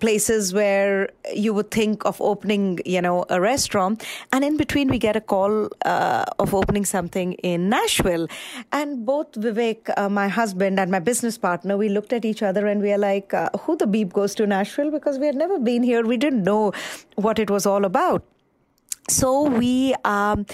places 0.00 0.54
where 0.54 1.10
you 1.34 1.52
would 1.52 1.70
think 1.70 2.04
of 2.04 2.20
opening, 2.20 2.80
you 2.84 3.02
know, 3.02 3.24
a 3.28 3.40
restaurant. 3.40 4.04
And 4.32 4.44
in 4.44 4.56
between, 4.56 4.88
we 4.88 4.98
get 4.98 5.16
a 5.16 5.20
call 5.20 5.68
uh, 5.84 6.24
of 6.38 6.54
opening 6.54 6.84
something 6.84 7.34
in 7.34 7.68
Nashville. 7.68 8.28
And 8.72 9.04
both 9.04 9.32
Vivek, 9.32 9.90
uh, 9.96 10.08
my 10.08 10.28
husband, 10.28 10.80
and 10.80 10.90
my 10.90 11.00
business 11.00 11.38
partner, 11.38 11.76
we 11.76 11.88
looked 11.88 12.12
at 12.12 12.24
each 12.24 12.42
other 12.42 12.66
and 12.66 12.80
we 12.80 12.92
are 12.92 12.98
like, 12.98 13.34
uh, 13.34 13.50
who 13.60 13.76
the 13.76 13.86
beep 13.86 14.12
goes 14.12 14.34
to 14.36 14.46
Nashville? 14.46 14.90
Because 14.90 15.18
we 15.18 15.26
had 15.26 15.36
never 15.36 15.58
been 15.58 15.82
here. 15.82 16.04
We 16.04 16.16
didn't 16.16 16.44
know 16.44 16.72
what 17.16 17.38
it 17.38 17.50
was 17.50 17.66
all 17.66 17.84
about. 17.84 18.24
So 19.08 19.42
we, 19.42 19.94
um, 20.04 20.44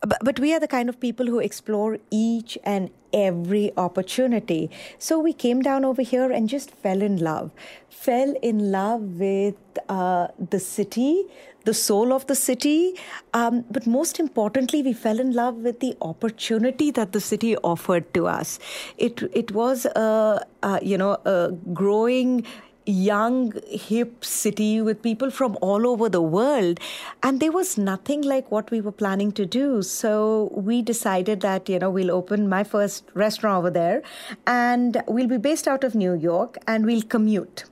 but, 0.00 0.18
but 0.22 0.40
we 0.40 0.54
are 0.54 0.60
the 0.60 0.68
kind 0.68 0.88
of 0.88 0.98
people 0.98 1.26
who 1.26 1.40
explore 1.40 1.98
each 2.10 2.56
and 2.64 2.90
every 3.12 3.72
opportunity. 3.76 4.70
So 4.98 5.18
we 5.18 5.34
came 5.34 5.60
down 5.60 5.84
over 5.84 6.00
here 6.02 6.30
and 6.30 6.48
just 6.48 6.70
fell 6.70 7.02
in 7.02 7.18
love, 7.18 7.50
fell 7.90 8.34
in 8.42 8.72
love 8.72 9.02
with 9.18 9.56
uh, 9.90 10.28
the 10.38 10.58
city, 10.58 11.24
the 11.64 11.74
soul 11.74 12.14
of 12.14 12.26
the 12.28 12.34
city. 12.34 12.94
Um, 13.34 13.64
but 13.70 13.86
most 13.86 14.18
importantly, 14.18 14.82
we 14.82 14.94
fell 14.94 15.20
in 15.20 15.32
love 15.32 15.56
with 15.56 15.80
the 15.80 15.94
opportunity 16.00 16.90
that 16.92 17.12
the 17.12 17.20
city 17.20 17.56
offered 17.58 18.12
to 18.14 18.26
us. 18.26 18.58
It 18.96 19.22
it 19.34 19.52
was 19.52 19.84
a, 19.84 20.46
a 20.62 20.78
you 20.82 20.96
know 20.96 21.18
a 21.26 21.52
growing 21.74 22.46
young, 22.88 23.52
hip 23.68 24.24
city 24.24 24.80
with 24.80 25.02
people 25.02 25.30
from 25.30 25.58
all 25.60 25.86
over 25.86 26.08
the 26.08 26.22
world. 26.22 26.80
And 27.22 27.40
there 27.40 27.52
was 27.52 27.76
nothing 27.76 28.22
like 28.22 28.50
what 28.50 28.70
we 28.70 28.80
were 28.80 28.92
planning 28.92 29.32
to 29.32 29.46
do. 29.46 29.82
So 29.82 30.50
we 30.54 30.82
decided 30.82 31.40
that, 31.42 31.68
you 31.68 31.78
know, 31.78 31.90
we'll 31.90 32.10
open 32.10 32.48
my 32.48 32.64
first 32.64 33.04
restaurant 33.14 33.58
over 33.58 33.70
there 33.70 34.02
and 34.46 35.02
we'll 35.06 35.28
be 35.28 35.36
based 35.36 35.68
out 35.68 35.84
of 35.84 35.94
New 35.94 36.14
York 36.14 36.56
and 36.66 36.86
we'll 36.86 37.02
commute. 37.02 37.64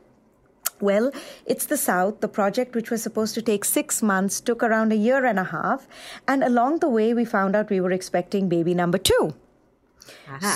Well, 0.78 1.10
it's 1.46 1.64
the 1.64 1.78
South. 1.78 2.20
The 2.20 2.28
project, 2.28 2.74
which 2.74 2.90
was 2.90 3.02
supposed 3.02 3.34
to 3.34 3.42
take 3.42 3.64
six 3.64 4.02
months, 4.02 4.42
took 4.42 4.62
around 4.62 4.92
a 4.92 4.96
year 4.96 5.24
and 5.24 5.38
a 5.38 5.44
half. 5.44 5.88
And 6.28 6.44
along 6.44 6.80
the 6.80 6.90
way, 6.90 7.14
we 7.14 7.24
found 7.24 7.56
out 7.56 7.70
we 7.70 7.80
were 7.80 7.92
expecting 7.92 8.50
baby 8.50 8.74
number 8.74 8.98
two. 8.98 9.34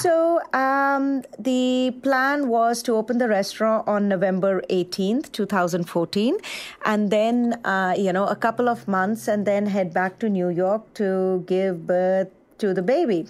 So 0.00 0.40
um, 0.52 1.22
the 1.38 1.94
plan 2.02 2.48
was 2.48 2.82
to 2.84 2.94
open 2.94 3.18
the 3.18 3.28
restaurant 3.28 3.86
on 3.88 4.08
November 4.08 4.62
18th, 4.70 5.32
2014, 5.32 6.36
and 6.84 7.10
then 7.10 7.60
uh, 7.64 7.94
you 7.96 8.12
know 8.12 8.26
a 8.26 8.36
couple 8.36 8.68
of 8.68 8.86
months, 8.88 9.28
and 9.28 9.46
then 9.46 9.66
head 9.66 9.92
back 9.94 10.18
to 10.20 10.28
New 10.28 10.48
York 10.48 10.92
to 10.94 11.44
give 11.46 11.86
birth 11.86 12.28
to 12.58 12.74
the 12.74 12.82
baby. 12.82 13.26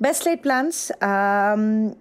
Best 0.00 0.26
laid 0.26 0.42
plans. 0.42 0.90
Um, 1.00 1.96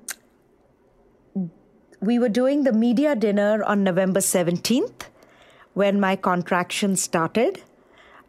we 1.99 2.19
were 2.19 2.29
doing 2.29 2.63
the 2.63 2.73
media 2.73 3.15
dinner 3.15 3.63
on 3.63 3.83
November 3.83 4.19
17th 4.19 5.03
when 5.73 5.99
my 5.99 6.15
contraction 6.15 6.95
started 6.97 7.61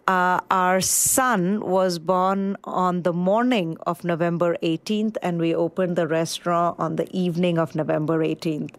uh, 0.07 0.41
our 0.51 0.81
son 0.81 1.61
was 1.61 1.99
born 1.99 2.57
on 2.65 3.03
the 3.03 3.13
morning 3.13 3.77
of 3.87 4.05
November 4.05 4.57
18th, 4.63 5.17
and 5.23 5.39
we 5.39 5.55
opened 5.55 5.97
the 5.97 6.07
restaurant 6.07 6.79
on 6.79 6.97
the 6.97 7.09
evening 7.17 7.59
of 7.59 7.75
November 7.75 8.19
18th. 8.19 8.75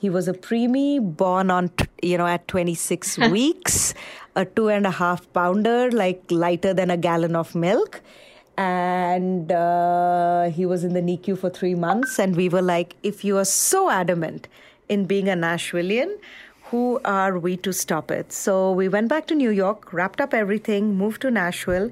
He 0.00 0.08
was 0.08 0.28
a 0.28 0.32
preemie 0.32 1.00
born 1.00 1.50
on, 1.50 1.70
you 2.02 2.16
know, 2.16 2.26
at 2.26 2.46
26 2.46 3.18
weeks, 3.30 3.94
a 4.36 4.44
two 4.44 4.68
and 4.68 4.86
a 4.86 4.92
half 4.92 5.30
pounder, 5.32 5.90
like 5.90 6.22
lighter 6.30 6.72
than 6.72 6.90
a 6.90 6.96
gallon 6.96 7.34
of 7.34 7.54
milk. 7.54 8.00
And 8.56 9.50
uh, 9.50 10.50
he 10.50 10.66
was 10.66 10.84
in 10.84 10.94
the 10.94 11.00
NICU 11.00 11.38
for 11.38 11.50
three 11.50 11.74
months. 11.74 12.18
And 12.18 12.36
we 12.36 12.48
were 12.48 12.62
like, 12.62 12.94
if 13.02 13.24
you 13.24 13.36
are 13.38 13.44
so 13.44 13.90
adamant 13.90 14.48
in 14.88 15.06
being 15.06 15.28
a 15.28 15.34
Nashvilleian, 15.34 16.16
who 16.70 17.00
are 17.04 17.38
we 17.38 17.56
to 17.58 17.72
stop 17.72 18.10
it? 18.10 18.32
So 18.32 18.72
we 18.72 18.88
went 18.88 19.08
back 19.08 19.26
to 19.28 19.34
New 19.34 19.50
York, 19.50 19.92
wrapped 19.92 20.20
up 20.20 20.34
everything, 20.34 20.96
moved 20.96 21.22
to 21.22 21.30
Nashville. 21.30 21.90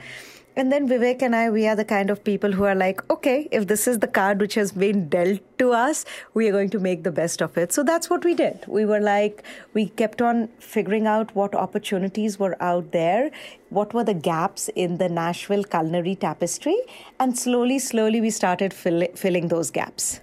And 0.59 0.73
then 0.73 0.89
Vivek 0.89 1.21
and 1.21 1.37
I, 1.37 1.51
we 1.51 1.67
are 1.67 1.77
the 1.77 1.85
kind 1.85 2.09
of 2.09 2.25
people 2.25 2.53
who 2.53 2.65
are 2.65 2.75
like, 2.75 3.09
okay, 3.11 3.47
if 3.51 3.67
this 3.67 3.87
is 3.87 3.99
the 3.99 4.07
card 4.07 4.41
which 4.41 4.55
has 4.55 4.73
been 4.73 5.09
dealt 5.11 5.41
to 5.59 5.73
us, 5.73 6.07
we 6.33 6.49
are 6.49 6.53
going 6.53 6.71
to 6.71 6.79
make 6.79 7.03
the 7.03 7.11
best 7.11 7.43
of 7.43 7.59
it. 7.59 7.75
So 7.75 7.83
that's 7.83 8.09
what 8.09 8.25
we 8.25 8.35
did. 8.35 8.65
We 8.67 8.87
were 8.87 9.01
like, 9.01 9.43
we 9.75 9.89
kept 9.89 10.23
on 10.23 10.49
figuring 10.59 11.07
out 11.07 11.35
what 11.35 11.55
opportunities 11.55 12.39
were 12.39 12.57
out 12.63 12.93
there, 12.93 13.31
what 13.69 13.93
were 13.93 14.05
the 14.05 14.15
gaps 14.15 14.71
in 14.75 14.97
the 14.97 15.11
Nashville 15.11 15.65
culinary 15.65 16.15
tapestry, 16.15 16.79
and 17.21 17.39
slowly, 17.39 17.79
slowly 17.79 18.23
we 18.23 18.31
started 18.31 18.73
fill- 18.73 19.09
filling 19.15 19.49
those 19.49 19.71
gaps. 19.71 20.21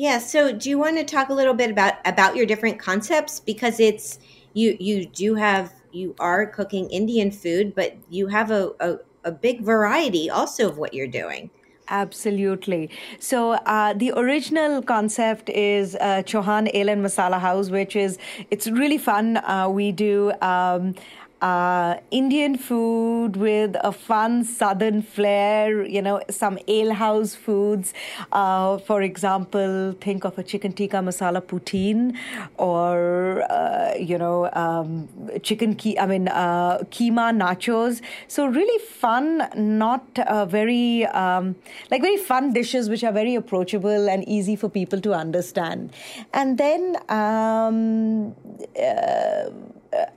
Yeah. 0.00 0.16
So, 0.16 0.50
do 0.50 0.70
you 0.70 0.78
want 0.78 0.96
to 0.96 1.04
talk 1.04 1.28
a 1.28 1.34
little 1.34 1.52
bit 1.52 1.70
about 1.70 1.92
about 2.06 2.34
your 2.34 2.46
different 2.46 2.78
concepts 2.78 3.38
because 3.38 3.78
it's 3.78 4.18
you 4.54 4.74
you 4.80 5.04
do 5.04 5.34
have 5.34 5.74
you 5.92 6.14
are 6.18 6.46
cooking 6.46 6.88
Indian 6.88 7.30
food, 7.30 7.74
but 7.74 7.98
you 8.08 8.28
have 8.28 8.50
a, 8.50 8.70
a, 8.80 8.96
a 9.24 9.30
big 9.30 9.60
variety 9.60 10.30
also 10.30 10.70
of 10.70 10.78
what 10.78 10.94
you're 10.94 11.06
doing. 11.22 11.50
Absolutely. 11.90 12.88
So 13.18 13.52
uh, 13.66 13.92
the 13.92 14.12
original 14.16 14.80
concept 14.80 15.50
is 15.50 15.96
uh, 15.96 16.22
Chauhan 16.24 16.70
Ale 16.72 16.88
and 16.88 17.04
Masala 17.04 17.38
House, 17.38 17.68
which 17.68 17.94
is 17.94 18.16
it's 18.50 18.68
really 18.68 18.96
fun. 18.96 19.36
Uh, 19.36 19.68
we 19.68 19.92
do. 19.92 20.32
Um, 20.40 20.94
uh, 21.40 21.96
Indian 22.10 22.56
food 22.58 23.36
with 23.36 23.76
a 23.82 23.92
fun 23.92 24.44
southern 24.44 25.02
flair, 25.02 25.84
you 25.86 26.02
know, 26.02 26.20
some 26.28 26.58
alehouse 26.68 27.34
foods. 27.34 27.94
Uh, 28.32 28.78
for 28.78 29.02
example, 29.02 29.94
think 30.00 30.24
of 30.24 30.38
a 30.38 30.42
chicken 30.42 30.72
tikka 30.72 30.98
masala 30.98 31.40
poutine 31.40 32.14
or, 32.58 33.42
uh, 33.50 33.94
you 33.98 34.18
know, 34.18 34.50
um, 34.52 35.08
chicken, 35.42 35.74
ki- 35.74 35.98
I 35.98 36.06
mean, 36.06 36.28
uh, 36.28 36.78
keema 36.90 37.34
nachos. 37.34 38.00
So, 38.28 38.46
really 38.46 38.84
fun, 38.84 39.48
not 39.56 40.18
uh, 40.18 40.44
very, 40.44 41.06
um, 41.06 41.56
like 41.90 42.02
very 42.02 42.16
fun 42.16 42.52
dishes 42.52 42.90
which 42.90 43.02
are 43.04 43.12
very 43.12 43.34
approachable 43.34 44.08
and 44.08 44.28
easy 44.28 44.56
for 44.56 44.68
people 44.68 45.00
to 45.00 45.14
understand. 45.14 45.92
And 46.34 46.58
then 46.58 46.96
um, 47.08 48.34
uh, 48.80 49.50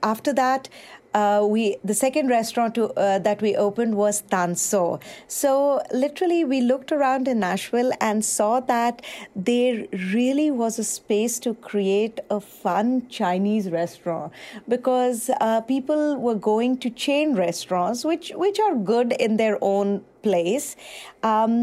after 0.02 0.32
that, 0.32 0.68
uh, 1.14 1.46
we 1.48 1.76
the 1.84 1.94
second 1.94 2.28
restaurant 2.28 2.74
to, 2.74 2.92
uh, 2.94 3.18
that 3.20 3.40
we 3.40 3.56
opened 3.56 3.96
was 3.96 4.22
Tansuo. 4.22 5.00
So 5.28 5.82
literally, 5.92 6.44
we 6.44 6.60
looked 6.60 6.92
around 6.92 7.28
in 7.28 7.40
Nashville 7.40 7.92
and 8.00 8.24
saw 8.24 8.60
that 8.60 9.02
there 9.34 9.86
really 9.92 10.50
was 10.50 10.78
a 10.78 10.84
space 10.84 11.38
to 11.40 11.54
create 11.54 12.20
a 12.30 12.40
fun 12.40 13.08
Chinese 13.08 13.70
restaurant 13.70 14.32
because 14.68 15.30
uh, 15.40 15.60
people 15.62 16.16
were 16.18 16.34
going 16.34 16.78
to 16.78 16.90
chain 16.90 17.34
restaurants, 17.34 18.04
which 18.04 18.32
which 18.34 18.58
are 18.60 18.74
good 18.74 19.12
in 19.12 19.36
their 19.36 19.58
own 19.60 20.04
place, 20.24 20.76
um, 21.22 21.54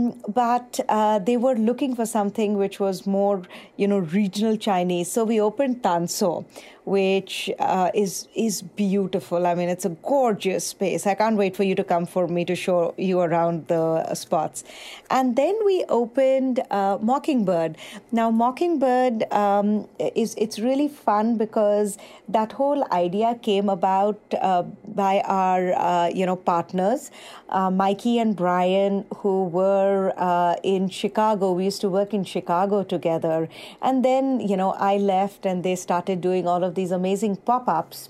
but 0.41 0.80
uh, 0.89 1.20
they 1.20 1.38
were 1.46 1.56
looking 1.56 1.96
for 1.96 2.06
something 2.06 2.58
which 2.58 2.80
was 2.80 3.06
more, 3.06 3.41
you 3.77 3.88
know, 3.88 4.00
regional 4.20 4.58
Chinese. 4.58 5.12
So 5.12 5.25
we 5.25 5.41
opened 5.41 5.82
Tansuo, 5.84 6.46
which 6.86 7.50
uh, 7.60 7.91
is 7.94 8.27
is 8.36 8.62
beautiful. 8.62 9.46
I 9.46 9.53
mean, 9.56 9.70
it's 9.70 9.86
a 9.86 9.96
gorgeous 10.13 10.68
space. 10.68 11.06
I 11.06 11.13
can't 11.13 11.38
wait 11.38 11.56
for 11.56 11.63
you 11.63 11.75
to 11.75 11.84
come 11.84 12.06
for 12.06 12.27
me 12.27 12.46
to 12.46 12.56
show 12.56 12.94
you 12.98 13.20
around 13.22 13.68
the 13.68 14.13
spots. 14.15 14.63
And 15.10 15.36
then 15.36 15.58
we 15.65 15.86
opened 15.89 16.62
uh, 16.72 16.98
Mockingbird. 17.01 17.77
Now, 18.12 18.32
Mockingbird 18.32 19.32
um, 19.32 19.88
is 20.00 20.36
it's 20.38 20.60
really 20.60 20.88
fun 20.88 21.38
because 21.38 21.98
that 22.27 22.51
whole 22.51 22.84
idea 22.91 23.36
came 23.41 23.70
about 23.70 24.20
uh, 24.41 24.63
by 24.88 25.22
our 25.25 25.74
uh, 25.74 26.08
you 26.08 26.25
know 26.25 26.36
partners, 26.36 27.12
uh, 27.51 27.70
Mikey 27.70 28.20
and 28.20 28.36
Brian 28.36 29.05
who 29.17 29.46
were 29.46 30.13
uh, 30.17 30.55
in 30.63 30.89
Chicago. 30.89 31.51
We 31.51 31.65
used 31.65 31.81
to 31.81 31.89
work 31.89 32.13
in 32.13 32.24
Chicago 32.24 32.84
together. 32.84 33.50
And 33.81 34.03
then, 34.05 34.39
you 34.39 34.58
know, 34.58 34.72
I 34.72 34.98
left 34.98 35.46
and 35.46 35.63
they 35.63 35.75
started 35.75 36.22
doing 36.22 36.48
all 36.48 36.63
of 36.63 36.75
these 36.75 36.91
amazing 36.91 37.38
pop 37.38 37.67
ups 37.67 38.10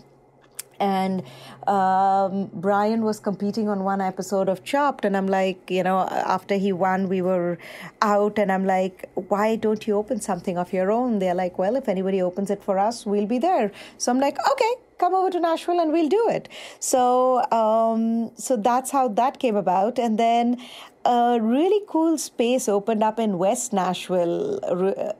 and 0.81 1.21
um, 1.67 2.49
Brian 2.53 3.03
was 3.03 3.19
competing 3.19 3.69
on 3.69 3.83
one 3.83 4.01
episode 4.01 4.49
of 4.49 4.63
Chopped, 4.63 5.05
and 5.05 5.15
I'm 5.15 5.27
like, 5.27 5.69
you 5.69 5.83
know, 5.83 5.99
after 6.09 6.55
he 6.55 6.73
won, 6.73 7.07
we 7.07 7.21
were 7.21 7.59
out, 8.01 8.39
and 8.39 8.51
I'm 8.51 8.65
like, 8.65 9.09
why 9.13 9.55
don't 9.55 9.85
you 9.87 9.95
open 9.95 10.19
something 10.19 10.57
of 10.57 10.73
your 10.73 10.91
own? 10.91 11.19
They're 11.19 11.35
like, 11.35 11.59
well, 11.59 11.75
if 11.75 11.87
anybody 11.87 12.21
opens 12.21 12.49
it 12.49 12.63
for 12.63 12.79
us, 12.79 13.05
we'll 13.05 13.27
be 13.27 13.37
there. 13.37 13.71
So 13.97 14.11
I'm 14.11 14.19
like, 14.19 14.37
okay, 14.51 14.73
come 15.01 15.13
over 15.19 15.31
to 15.35 15.39
Nashville 15.39 15.81
and 15.83 15.91
we'll 15.97 16.13
do 16.19 16.23
it. 16.37 16.47
So, 16.79 17.03
um, 17.61 18.31
so 18.47 18.57
that's 18.69 18.91
how 18.91 19.05
that 19.21 19.39
came 19.43 19.57
about, 19.65 19.99
and 19.99 20.17
then 20.17 20.57
a 21.03 21.39
really 21.41 21.81
cool 21.87 22.17
space 22.17 22.69
opened 22.69 23.03
up 23.03 23.17
in 23.19 23.39
West 23.39 23.73
Nashville, 23.73 24.59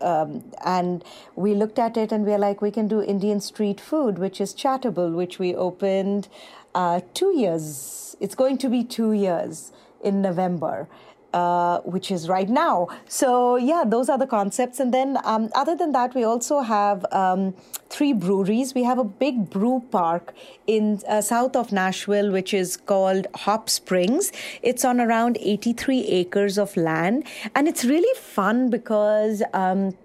um, 0.02 0.44
and 0.64 1.04
we 1.36 1.56
looked 1.56 1.80
at 1.80 1.98
it 1.98 2.12
and 2.12 2.24
we 2.24 2.34
are 2.34 2.44
like, 2.48 2.62
we 2.62 2.70
can 2.70 2.88
do 2.88 3.02
Indian 3.02 3.42
street 3.42 3.82
food, 3.82 4.20
which 4.20 4.40
is 4.40 4.54
Chaatable, 4.54 5.16
which 5.16 5.40
we 5.40 5.56
opened 5.56 6.28
uh, 6.76 7.02
two 7.16 7.36
years. 7.36 8.16
It's 8.20 8.36
going 8.36 8.60
to 8.60 8.70
be 8.70 8.84
two 8.84 9.14
years 9.14 9.72
in 10.04 10.22
November. 10.22 10.88
Uh, 11.34 11.80
which 11.82 12.12
is 12.12 12.28
right 12.28 12.50
now. 12.50 12.90
So 13.08 13.56
yeah, 13.56 13.86
those 13.88 14.10
are 14.10 14.18
the 14.18 14.28
concepts. 14.28 14.82
And 14.82 14.94
then 14.94 15.18
um, 15.24 15.50
other 15.56 15.78
than 15.78 15.94
that, 15.94 16.14
we 16.14 16.26
also 16.26 16.60
have 16.60 17.06
um, 17.14 17.54
three 17.90 18.12
breweries. 18.12 18.74
We 18.76 18.84
have 18.84 18.98
a 18.98 19.06
big 19.06 19.50
brew 19.50 19.82
park 19.92 20.34
in 20.68 21.00
uh, 21.08 21.22
south 21.22 21.56
of 21.56 21.72
Nashville, 21.72 22.34
which 22.34 22.54
is 22.54 22.76
called 22.76 23.28
Hop 23.36 23.70
Springs. 23.70 24.34
It's 24.62 24.84
on 24.84 25.00
around 25.00 25.38
83 25.40 26.06
acres 26.08 26.58
of 26.58 26.76
land, 26.76 27.26
and 27.56 27.66
it's 27.66 27.86
really 27.86 28.14
fun 28.20 28.70
because. 28.70 29.42
Um, 29.54 29.96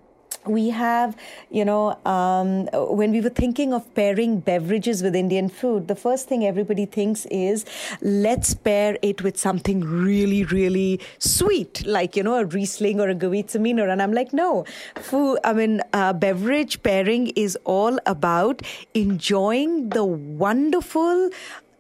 we 0.48 0.70
have, 0.70 1.16
you 1.50 1.64
know, 1.64 1.98
um, 2.04 2.66
when 2.96 3.12
we 3.12 3.20
were 3.20 3.30
thinking 3.30 3.72
of 3.72 3.92
pairing 3.94 4.40
beverages 4.40 5.02
with 5.02 5.14
Indian 5.14 5.48
food, 5.48 5.88
the 5.88 5.94
first 5.94 6.28
thing 6.28 6.44
everybody 6.44 6.86
thinks 6.86 7.26
is 7.26 7.64
let's 8.00 8.54
pair 8.54 8.98
it 9.02 9.22
with 9.22 9.36
something 9.36 9.80
really, 9.80 10.44
really 10.44 11.00
sweet, 11.18 11.84
like, 11.86 12.16
you 12.16 12.22
know, 12.22 12.36
a 12.36 12.44
Riesling 12.44 13.00
or 13.00 13.08
a 13.08 13.14
Gewürztraminer. 13.14 13.90
And 13.90 14.02
I'm 14.02 14.12
like, 14.12 14.32
no, 14.32 14.64
food, 14.96 15.38
I 15.44 15.52
mean, 15.52 15.82
uh, 15.92 16.12
beverage 16.12 16.82
pairing 16.82 17.28
is 17.36 17.58
all 17.64 17.98
about 18.06 18.62
enjoying 18.94 19.90
the 19.90 20.04
wonderful 20.04 21.30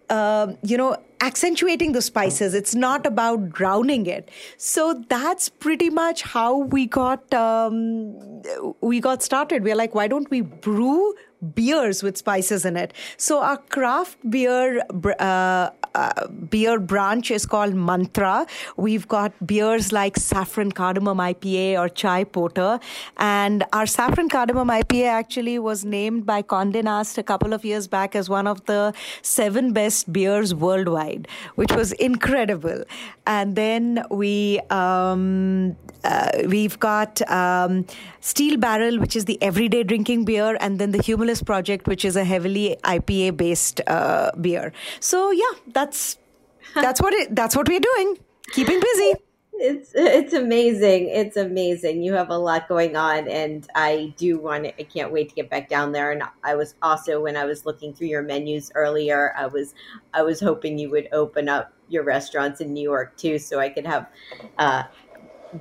uh, 0.08 0.52
you 0.62 0.76
know, 0.76 0.96
accentuating 1.20 1.92
the 1.92 2.02
spices. 2.02 2.54
It's 2.54 2.74
not 2.74 3.06
about 3.06 3.50
drowning 3.50 4.06
it. 4.06 4.30
So 4.56 5.02
that's 5.08 5.48
pretty 5.48 5.90
much 5.90 6.22
how 6.22 6.58
we 6.58 6.86
got 6.86 7.32
um, 7.34 8.42
we 8.80 9.00
got 9.00 9.22
started. 9.22 9.64
We're 9.64 9.76
like, 9.76 9.94
why 9.94 10.08
don't 10.08 10.30
we 10.30 10.42
brew 10.42 11.14
beers 11.54 12.02
with 12.02 12.16
spices 12.16 12.64
in 12.64 12.76
it? 12.76 12.92
So 13.16 13.40
our 13.40 13.58
craft 13.58 14.18
beer 14.30 14.82
uh, 15.18 15.70
uh, 15.96 16.28
beer 16.28 16.78
branch 16.78 17.30
is 17.30 17.46
called 17.46 17.74
Mantra. 17.74 18.46
We've 18.76 19.08
got 19.08 19.32
beers 19.46 19.92
like 19.92 20.16
Saffron 20.16 20.72
Cardamom 20.72 21.18
IPA 21.18 21.78
or 21.80 21.88
Chai 21.88 22.24
Porter. 22.24 22.78
And 23.16 23.64
our 23.72 23.86
Saffron 23.86 24.28
Cardamom 24.28 24.68
IPA 24.68 25.06
actually 25.06 25.58
was 25.58 25.84
named 25.84 26.26
by 26.26 26.42
Condé 26.42 26.84
Nast 26.84 27.16
a 27.16 27.22
couple 27.22 27.54
of 27.54 27.64
years 27.64 27.88
back 27.88 28.14
as 28.14 28.28
one 28.28 28.46
of 28.46 28.64
the 28.66 28.92
seven 29.22 29.72
best 29.72 30.12
beers 30.12 30.54
worldwide, 30.54 31.28
which 31.54 31.72
was 31.72 31.92
incredible. 31.92 32.84
And 33.26 33.56
then 33.56 34.04
we 34.10 34.60
um, 34.70 35.76
uh, 36.04 36.30
we've 36.46 36.78
got 36.78 37.20
um, 37.30 37.84
Steel 38.20 38.56
Barrel, 38.58 38.98
which 39.00 39.16
is 39.16 39.24
the 39.24 39.42
everyday 39.42 39.82
drinking 39.82 40.24
beer, 40.24 40.56
and 40.60 40.78
then 40.78 40.92
the 40.92 40.98
Humulus 40.98 41.35
Project, 41.42 41.86
which 41.86 42.04
is 42.04 42.16
a 42.16 42.24
heavily 42.24 42.76
IPA 42.84 43.36
based 43.36 43.80
uh, 43.86 44.30
beer. 44.40 44.72
So 45.00 45.30
yeah, 45.30 45.44
that's 45.72 46.18
that's 46.74 47.00
what 47.00 47.12
it 47.14 47.34
that's 47.34 47.56
what 47.56 47.68
we're 47.68 47.80
doing. 47.80 48.18
Keeping 48.52 48.80
busy. 48.80 49.14
It's 49.58 49.92
it's 49.94 50.34
amazing. 50.34 51.08
It's 51.08 51.36
amazing. 51.36 52.02
You 52.02 52.12
have 52.12 52.28
a 52.28 52.36
lot 52.36 52.68
going 52.68 52.94
on, 52.94 53.26
and 53.26 53.66
I 53.74 54.12
do 54.18 54.38
want 54.38 54.64
to. 54.64 54.78
I 54.78 54.82
can't 54.82 55.10
wait 55.10 55.30
to 55.30 55.34
get 55.34 55.48
back 55.48 55.70
down 55.70 55.92
there. 55.92 56.12
And 56.12 56.22
I 56.44 56.54
was 56.54 56.74
also 56.82 57.22
when 57.22 57.38
I 57.38 57.46
was 57.46 57.64
looking 57.64 57.94
through 57.94 58.08
your 58.08 58.22
menus 58.22 58.70
earlier, 58.74 59.34
I 59.36 59.46
was 59.46 59.74
I 60.12 60.22
was 60.22 60.40
hoping 60.40 60.78
you 60.78 60.90
would 60.90 61.08
open 61.10 61.48
up 61.48 61.72
your 61.88 62.04
restaurants 62.04 62.60
in 62.60 62.74
New 62.74 62.82
York 62.82 63.16
too, 63.16 63.38
so 63.38 63.58
I 63.58 63.70
could 63.70 63.86
have 63.86 64.10
uh, 64.58 64.82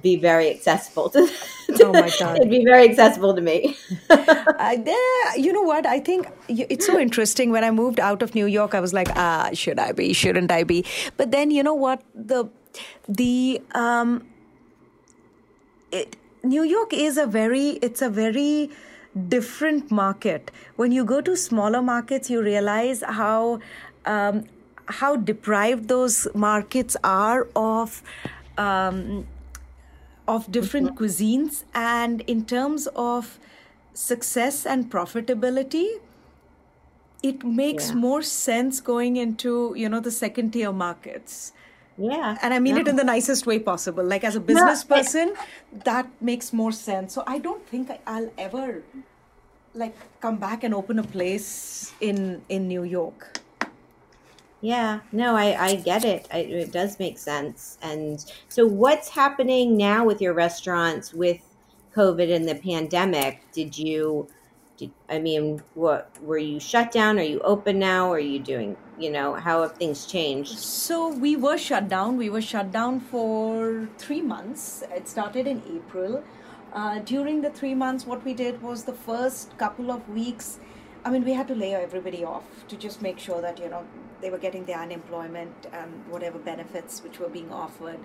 be 0.02 0.16
very 0.16 0.50
accessible 0.50 1.10
to, 1.10 1.28
to, 1.76 1.86
oh 1.86 1.94
my 1.94 2.12
god. 2.20 2.38
it'd 2.38 2.50
be 2.50 2.64
very 2.64 2.90
accessible 2.90 3.36
to 3.36 3.42
me. 3.42 3.78
Uh, 4.66 4.78
you 5.38 5.52
know 5.54 5.62
what? 5.62 5.86
I 5.86 6.00
think 6.00 6.28
it's 6.48 6.86
so 6.86 7.00
interesting. 7.00 7.52
When 7.52 7.64
i 7.64 7.72
moved 7.72 8.00
out 8.00 8.22
of 8.22 8.34
new 8.36 8.46
york 8.46 8.74
i 8.74 8.80
was 8.80 8.94
like 8.94 9.10
ah 9.16 9.50
should 9.54 9.80
i 9.80 9.92
be? 9.92 10.14
Shouldn't 10.14 10.52
i 10.52 10.64
be? 10.64 10.86
But 11.18 11.32
then 11.32 11.52
you 11.52 11.64
know 11.64 11.74
what? 11.74 12.02
The 12.14 12.46
the 13.08 13.62
um 13.74 14.26
it, 15.92 16.16
new 16.44 16.64
york 16.64 16.94
is 16.94 17.18
a 17.18 17.26
very 17.26 17.70
it's 17.90 18.02
a 18.02 18.10
very 18.10 18.70
different 19.28 19.92
market. 19.92 20.52
When 20.76 20.92
you 20.92 21.06
go 21.06 21.22
to 21.22 21.36
smaller 21.36 21.82
markets 21.82 22.30
you 22.30 22.42
realize 22.42 23.04
how 23.08 23.60
um, 24.06 24.46
how 24.88 25.16
deprived 25.16 25.88
those 25.88 26.28
markets 26.34 26.96
are 27.04 27.48
of 27.56 28.02
um, 28.58 29.26
of 30.28 30.52
different 30.52 30.88
mm-hmm. 30.92 31.04
cuisines 31.04 31.64
and 31.74 32.22
in 32.22 32.46
terms 32.46 32.88
of 32.96 33.40
success 33.94 34.66
and 34.66 34.92
profitability 34.92 35.88
it 37.24 37.44
makes 37.44 37.90
yeah. 37.90 37.96
more 37.96 38.22
sense 38.22 38.80
going 38.82 39.16
into 39.18 39.74
you 39.76 39.90
know 39.90 40.00
the 40.00 40.12
second 40.12 40.52
tier 40.52 40.72
markets 40.72 41.54
yeah 41.98 42.38
and 42.42 42.54
i 42.54 42.60
mean 42.60 42.76
no. 42.76 42.82
it 42.82 42.88
in 42.88 42.96
the 42.96 43.04
nicest 43.04 43.46
way 43.46 43.58
possible 43.58 44.04
like 44.04 44.24
as 44.24 44.36
a 44.36 44.40
business 44.40 44.88
no, 44.90 44.96
person 44.96 45.34
that 45.86 46.08
makes 46.20 46.52
more 46.52 46.72
sense 46.72 47.14
so 47.14 47.24
i 47.26 47.38
don't 47.38 47.66
think 47.68 47.90
i'll 48.06 48.32
ever 48.38 48.84
like 49.74 49.96
come 50.20 50.38
back 50.38 50.64
and 50.64 50.74
open 50.74 51.00
a 51.00 51.04
place 51.04 51.94
in 52.02 52.42
in 52.50 52.68
new 52.68 52.84
york 52.84 53.40
Yeah, 54.66 55.02
no, 55.12 55.36
I, 55.36 55.64
I 55.64 55.76
get 55.76 56.04
it. 56.04 56.28
I, 56.34 56.40
it 56.40 56.72
does 56.72 56.98
make 56.98 57.20
sense. 57.20 57.78
And 57.84 58.26
so, 58.50 58.66
what's 58.66 59.10
happening 59.10 59.78
now 59.78 60.04
with 60.04 60.20
your 60.20 60.34
restaurants 60.34 61.14
with 61.14 61.40
COVID 61.96 62.36
and 62.36 62.50
the 62.50 62.56
pandemic? 62.56 63.42
Did 63.52 63.78
you, 63.78 64.28
did, 64.76 64.90
I 65.08 65.20
mean, 65.20 65.62
what 65.76 66.10
were 66.20 66.40
you 66.40 66.60
shut 66.60 66.92
down? 66.92 67.20
Are 67.20 67.30
you 67.34 67.42
open 67.42 67.78
now? 67.78 68.12
Are 68.12 68.18
you 68.18 68.40
doing, 68.40 68.76
you 68.98 69.12
know, 69.12 69.36
how 69.36 69.62
have 69.62 69.74
things 69.74 70.08
changed? 70.08 70.58
So 70.58 71.10
we 71.14 71.36
were 71.36 71.60
shut 71.60 71.88
down. 71.88 72.18
We 72.18 72.32
were 72.32 72.42
shut 72.42 72.72
down 72.72 73.02
for 73.02 73.88
three 74.00 74.22
months. 74.22 74.84
It 74.90 75.08
started 75.08 75.46
in 75.46 75.62
April. 75.76 76.24
Uh, 76.74 77.02
during 77.02 77.42
the 77.42 77.52
three 77.52 77.76
months, 77.76 78.08
what 78.08 78.26
we 78.26 78.34
did 78.34 78.64
was 78.64 78.86
the 78.86 78.94
first 78.94 79.56
couple 79.60 79.92
of 79.92 80.10
weeks. 80.10 80.60
I 81.06 81.12
mean, 81.12 81.24
we 81.24 81.34
had 81.34 81.48
to 81.50 81.54
lay 81.54 81.76
everybody 81.76 82.24
off 82.24 82.46
to 82.68 82.76
just 82.76 83.04
make 83.04 83.20
sure 83.20 83.44
that 83.44 83.60
you 83.60 83.70
know 83.70 83.86
they 84.26 84.32
were 84.32 84.40
getting 84.40 84.66
their 84.66 84.80
unemployment 84.80 85.68
and 85.72 85.92
whatever 86.10 86.40
benefits 86.40 87.04
which 87.04 87.20
were 87.20 87.30
being 87.30 87.52
offered. 87.52 88.00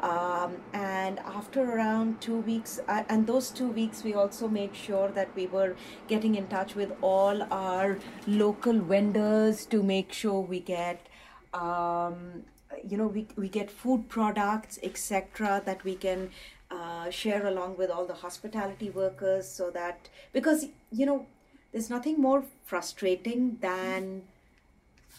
Um, 0.00 0.56
and 0.74 1.18
after 1.20 1.62
around 1.62 2.20
two 2.20 2.40
weeks, 2.40 2.78
uh, 2.88 3.04
and 3.08 3.26
those 3.26 3.48
two 3.48 3.68
weeks, 3.68 4.04
we 4.04 4.12
also 4.12 4.48
made 4.48 4.76
sure 4.76 5.08
that 5.12 5.34
we 5.34 5.46
were 5.46 5.74
getting 6.08 6.34
in 6.34 6.46
touch 6.48 6.74
with 6.74 6.92
all 7.00 7.42
our 7.50 7.98
local 8.26 8.78
vendors 8.80 9.64
to 9.66 9.82
make 9.82 10.12
sure 10.12 10.40
we 10.42 10.60
get. 10.60 11.06
Um, 11.54 12.42
you 12.88 12.96
know 12.96 13.06
we, 13.06 13.26
we 13.36 13.48
get 13.48 13.70
food 13.70 14.08
products 14.08 14.78
etc 14.82 15.62
that 15.66 15.84
we 15.84 15.94
can 15.94 16.30
uh, 16.70 17.10
share 17.10 17.46
along 17.46 17.76
with 17.76 17.90
all 17.90 18.06
the 18.06 18.14
hospitality 18.14 18.88
workers 18.88 19.46
so 19.46 19.70
that 19.70 20.08
because 20.32 20.64
you 20.90 21.04
know 21.04 21.26
there's 21.70 21.90
nothing 21.90 22.18
more 22.18 22.44
frustrating 22.64 23.58
than 23.60 24.22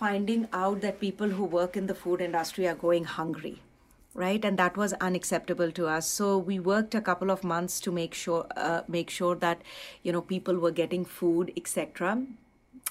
finding 0.03 0.47
out 0.61 0.81
that 0.81 0.99
people 0.99 1.35
who 1.39 1.49
work 1.57 1.77
in 1.81 1.87
the 1.87 1.95
food 2.03 2.21
industry 2.29 2.67
are 2.67 2.79
going 2.85 3.05
hungry 3.15 3.55
right 4.13 4.45
and 4.45 4.59
that 4.63 4.77
was 4.77 4.93
unacceptable 5.09 5.71
to 5.81 5.87
us 5.97 6.07
so 6.21 6.37
we 6.37 6.59
worked 6.71 6.95
a 7.01 7.01
couple 7.01 7.31
of 7.35 7.43
months 7.43 7.79
to 7.79 7.91
make 7.91 8.13
sure 8.13 8.45
uh, 8.55 8.81
make 8.87 9.09
sure 9.09 9.35
that 9.35 9.61
you 10.03 10.11
know 10.11 10.21
people 10.33 10.59
were 10.65 10.75
getting 10.81 11.05
food 11.05 11.53
etc 11.57 12.17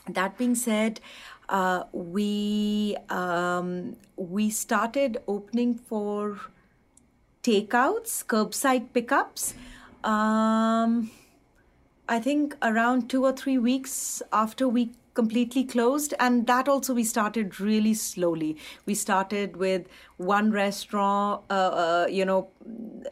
that 0.09 0.37
being 0.39 0.55
said 0.55 1.01
uh, 1.49 1.85
we 1.93 2.97
um, 3.11 3.97
we 4.17 4.49
started 4.49 5.19
opening 5.29 5.75
for 5.75 6.39
takeouts, 7.43 8.25
curbside 8.25 8.87
pickups. 8.95 9.55
Um, 10.05 11.11
I 12.09 12.21
think 12.21 12.57
around 12.63 13.09
two 13.11 13.25
or 13.25 13.33
three 13.33 13.59
weeks 13.59 14.23
after 14.33 14.69
we 14.69 14.93
completely 15.15 15.65
closed 15.65 16.15
and 16.19 16.47
that 16.47 16.69
also 16.69 16.95
we 16.95 17.05
started 17.05 17.61
really 17.61 17.95
slowly 17.95 18.57
we 18.87 18.95
started 18.95 19.57
with 19.57 19.87
one 20.17 20.51
restaurant 20.51 21.43
uh, 21.51 21.53
uh, 21.53 22.07
you 22.09 22.25
know 22.25 22.49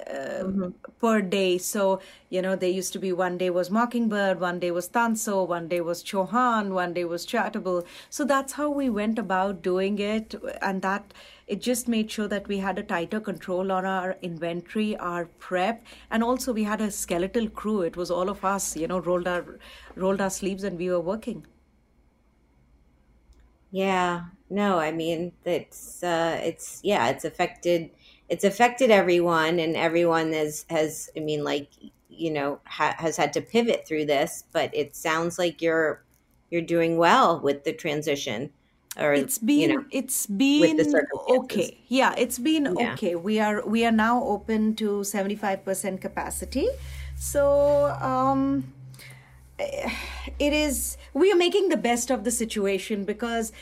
uh, 0.07 0.45
mm-hmm. 0.45 0.69
per 1.01 1.21
day 1.21 1.59
so 1.59 2.01
you 2.31 2.41
know 2.41 2.57
there 2.57 2.71
used 2.71 2.93
to 2.93 2.99
be 2.99 3.13
one 3.13 3.37
day 3.37 3.51
was 3.51 3.71
mockingbird 3.71 4.41
one 4.41 4.59
day 4.59 4.71
was 4.71 4.89
tansuo 4.89 5.47
one 5.47 5.69
day 5.69 5.81
was 5.81 6.03
chauhan 6.03 6.71
one 6.71 6.95
day 6.95 7.05
was 7.05 7.27
chaatable 7.27 7.85
so 8.09 8.25
that's 8.25 8.55
how 8.55 8.71
we 8.71 8.89
went 8.89 9.19
about 9.19 9.61
doing 9.63 9.99
it 9.99 10.35
and 10.63 10.81
that 10.83 11.13
it 11.51 11.61
just 11.61 11.89
made 11.89 12.09
sure 12.09 12.29
that 12.29 12.47
we 12.47 12.59
had 12.59 12.79
a 12.79 12.83
tighter 12.85 13.19
control 13.19 13.73
on 13.73 13.85
our 13.85 14.17
inventory, 14.23 14.97
our 14.99 15.25
prep, 15.41 15.85
and 16.09 16.23
also 16.23 16.53
we 16.53 16.63
had 16.63 16.81
a 16.81 16.93
skeletal 16.93 17.49
crew. 17.49 17.83
It 17.83 17.97
was 17.97 18.09
all 18.09 18.29
of 18.29 18.45
us, 18.45 18.77
you 18.77 18.87
know, 18.87 19.01
rolled 19.01 19.27
our 19.27 19.59
rolled 19.97 20.21
our 20.21 20.31
sleeves 20.31 20.63
and 20.63 20.79
we 20.79 20.89
were 20.91 21.01
working. 21.01 21.45
Yeah, 23.71 24.25
no, 24.49 24.79
I 24.79 24.93
mean 24.93 25.33
it's 25.45 26.03
uh, 26.03 26.41
it's 26.43 26.81
yeah, 26.83 27.09
it's 27.09 27.25
affected 27.25 27.91
it's 28.29 28.45
affected 28.45 28.91
everyone, 28.91 29.59
and 29.59 29.77
everyone 29.77 30.33
has 30.33 30.67
has 30.71 31.11
I 31.17 31.21
mean 31.21 31.45
like 31.45 31.69
you 32.09 32.33
know 32.33 32.61
ha- 32.65 32.97
has 32.99 33.17
had 33.17 33.33
to 33.35 33.41
pivot 33.41 33.87
through 33.87 34.07
this, 34.07 34.45
but 34.53 34.75
it 34.75 34.97
sounds 34.97 35.39
like 35.39 35.63
you're 35.63 36.05
you're 36.51 36.63
doing 36.63 36.99
well 36.99 37.41
with 37.41 37.65
the 37.65 37.73
transition 37.73 38.51
or 38.99 39.15
it's 39.15 39.39
been 39.39 39.61
you 39.61 39.69
know, 39.69 39.85
it's 39.93 40.27
been 40.27 40.81
okay. 41.29 41.79
Yeah 41.87 42.15
it's 42.19 42.39
been 42.39 42.75
yeah. 42.77 42.93
okay. 42.95 43.15
We 43.15 43.39
are 43.39 43.65
we 43.67 43.85
are 43.85 43.93
now 43.93 44.25
open 44.25 44.75
to 44.77 45.03
75% 45.03 46.01
capacity. 46.01 46.69
So 47.17 47.87
um 48.01 48.65
it 50.39 50.53
is 50.53 50.97
we 51.15 51.33
are 51.33 51.37
making 51.37 51.69
the 51.69 51.77
best 51.77 52.11
of 52.11 52.25
the 52.25 52.31
situation 52.31 53.05
because 53.05 53.53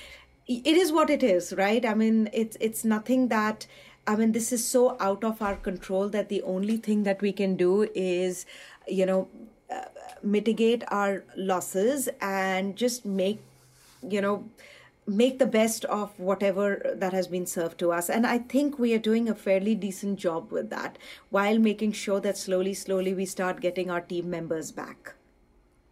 it 0.47 0.77
is 0.77 0.93
what 0.93 1.11
it 1.11 1.23
is 1.23 1.53
right? 1.53 1.85
I 1.85 1.95
mean 1.95 2.31
it's 2.33 2.57
it's 2.61 2.85
nothing 2.85 3.29
that 3.29 3.67
i 4.07 4.17
mean 4.17 4.33
this 4.33 4.53
is 4.53 4.67
so 4.67 4.97
out 5.01 5.23
of 5.23 5.43
our 5.43 5.57
control 5.57 6.09
that 6.09 6.31
the 6.31 6.43
only 6.43 6.79
thing 6.79 7.03
that 7.03 7.21
we 7.21 7.31
can 7.31 7.57
do 7.57 7.87
is 7.95 8.47
you 8.87 9.05
know 9.05 9.29
uh, 9.71 9.83
mitigate 10.23 10.83
our 10.89 11.25
losses 11.37 12.09
and 12.21 12.75
just 12.75 13.05
make 13.05 13.43
you 14.03 14.21
know 14.21 14.49
make 15.07 15.39
the 15.39 15.47
best 15.47 15.85
of 15.87 16.19
whatever 16.19 16.95
that 16.95 17.15
has 17.15 17.27
been 17.27 17.47
served 17.47 17.79
to 17.79 17.93
us. 17.93 18.11
And 18.11 18.27
i 18.27 18.39
think 18.39 18.79
we 18.79 18.95
are 18.95 19.05
doing 19.11 19.29
a 19.29 19.35
fairly 19.35 19.75
decent 19.75 20.19
job 20.19 20.53
with 20.53 20.71
that 20.71 20.99
while 21.31 21.59
making 21.59 21.93
sure 21.93 22.21
that 22.21 22.39
slowly 22.39 22.75
slowly 22.75 23.15
we 23.15 23.27
start 23.27 23.61
getting 23.61 23.91
our 23.91 24.01
team 24.01 24.31
members 24.31 24.73
back 24.73 25.15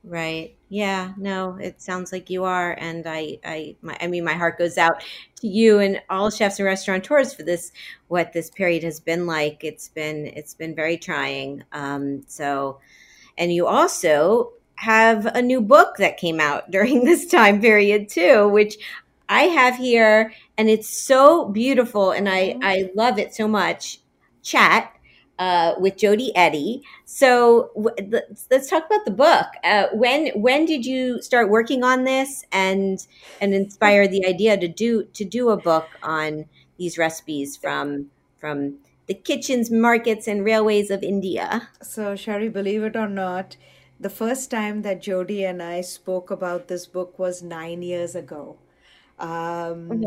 right 0.07 0.57
yeah 0.69 1.13
no 1.17 1.57
it 1.61 1.83
sounds 1.83 2.13
like 2.13 2.31
you 2.31 2.45
are 2.45 2.77
and 2.79 3.07
i 3.07 3.37
i 3.45 3.75
my, 3.83 3.97
i 4.01 4.07
mean 4.07 4.25
my 4.25 4.35
heart 4.35 4.57
goes 4.57 4.79
out 4.79 5.03
to 5.35 5.49
you 5.49 5.81
and 5.81 6.01
all 6.09 6.31
chefs 6.31 6.59
and 6.61 6.67
restaurateurs 6.67 7.35
for 7.35 7.43
this 7.43 7.73
what 8.07 8.33
this 8.33 8.49
period 8.51 8.85
has 8.85 9.01
been 9.01 9.27
like 9.27 9.65
it's 9.65 9.89
been 9.89 10.27
it's 10.29 10.55
been 10.55 10.75
very 10.75 10.97
trying 10.97 11.63
um 11.73 12.23
so 12.29 12.79
and 13.37 13.53
you 13.53 13.67
also 13.67 14.53
have 14.77 15.27
a 15.27 15.43
new 15.43 15.61
book 15.61 15.97
that 15.97 16.17
came 16.17 16.39
out 16.41 16.71
during 16.71 17.05
this 17.05 17.27
time 17.27 17.61
period 17.61 18.09
too 18.09 18.49
which 18.49 18.79
I 19.29 19.45
have 19.45 19.77
here, 19.77 20.33
and 20.57 20.69
it's 20.69 20.89
so 20.89 21.49
beautiful, 21.49 22.13
and 22.13 22.29
I 22.29 22.51
mm-hmm. 22.51 22.61
I 22.63 22.91
love 22.95 23.19
it 23.19 23.35
so 23.35 23.49
much. 23.49 23.99
Chaat 24.45 24.89
uh, 25.39 25.75
with 25.79 25.97
Jody 25.97 26.35
Eddy. 26.37 26.83
So 27.05 27.71
w- 27.77 28.11
let's, 28.51 28.69
talk 28.69 28.87
about 28.87 29.05
the 29.05 29.11
book. 29.11 29.47
Uh, 29.65 29.87
when 29.93 30.29
when 30.41 30.65
did 30.67 30.85
you 30.87 31.21
start 31.23 31.51
working 31.51 31.85
on 31.85 32.05
this, 32.05 32.45
and 32.53 33.07
and 33.41 33.55
inspire 33.55 34.09
the 34.09 34.27
idea 34.27 34.57
to 34.57 34.69
do 34.69 35.05
to 35.05 35.25
do 35.25 35.51
a 35.51 35.57
book 35.57 35.89
on 36.03 36.47
these 36.79 36.99
recipes 36.99 37.57
from 37.57 38.07
from 38.39 38.77
the 39.07 39.15
kitchens, 39.15 39.71
markets, 39.71 40.27
and 40.27 40.45
railways 40.45 40.91
of 40.91 41.03
India? 41.03 41.69
So, 41.83 42.17
Shari, 42.17 42.49
believe 42.49 42.83
it 42.83 42.97
or 42.97 43.09
not, 43.09 43.57
the 44.01 44.11
first 44.11 44.51
time 44.51 44.83
that 44.83 45.01
Jody 45.03 45.45
and 45.45 45.63
I 45.63 45.81
spoke 45.81 46.31
about 46.31 46.69
this 46.69 46.87
book 46.87 47.19
was 47.19 47.43
nine 47.43 47.83
years 47.83 48.15
ago 48.15 48.57
um. 49.19 50.05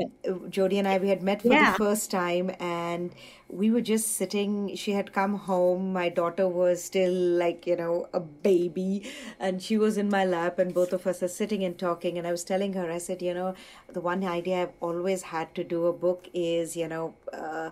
Jody 0.50 0.78
and 0.78 0.88
I 0.88 0.98
we 0.98 1.10
had 1.10 1.24
met 1.24 1.42
for 1.42 1.50
yeah. 1.50 1.72
the 1.72 1.78
first 1.78 2.12
time, 2.12 2.52
and 2.60 3.14
we 3.48 3.72
were 3.72 3.82
just 3.82 4.16
sitting. 4.16 4.76
She 4.76 4.92
had 4.92 5.12
come 5.14 5.36
home. 5.36 5.94
My 5.94 6.10
daughter 6.10 6.48
was 6.48 6.84
still 6.84 7.12
like 7.14 7.66
you 7.66 7.76
know 7.76 8.08
a 8.14 8.20
baby, 8.20 9.10
and 9.40 9.62
she 9.62 9.78
was 9.78 9.98
in 9.98 10.10
my 10.10 10.26
lap, 10.26 10.60
and 10.60 10.74
both 10.74 10.94
of 10.94 11.08
us 11.08 11.24
are 11.24 11.28
sitting 11.28 11.64
and 11.64 11.78
talking. 11.78 12.18
And 12.18 12.28
I 12.28 12.32
was 12.32 12.44
telling 12.44 12.74
her, 12.74 12.92
I 12.92 13.00
said, 13.00 13.22
you 13.22 13.34
know, 13.34 13.56
the 13.92 14.02
one 14.02 14.24
idea 14.24 14.64
I've 14.64 14.74
always 14.80 15.24
had 15.24 15.56
to 15.56 15.64
do 15.64 15.88
a 15.88 15.94
book 15.94 16.30
is 16.34 16.76
you 16.76 16.88
know. 16.88 17.16
Uh, 17.34 17.72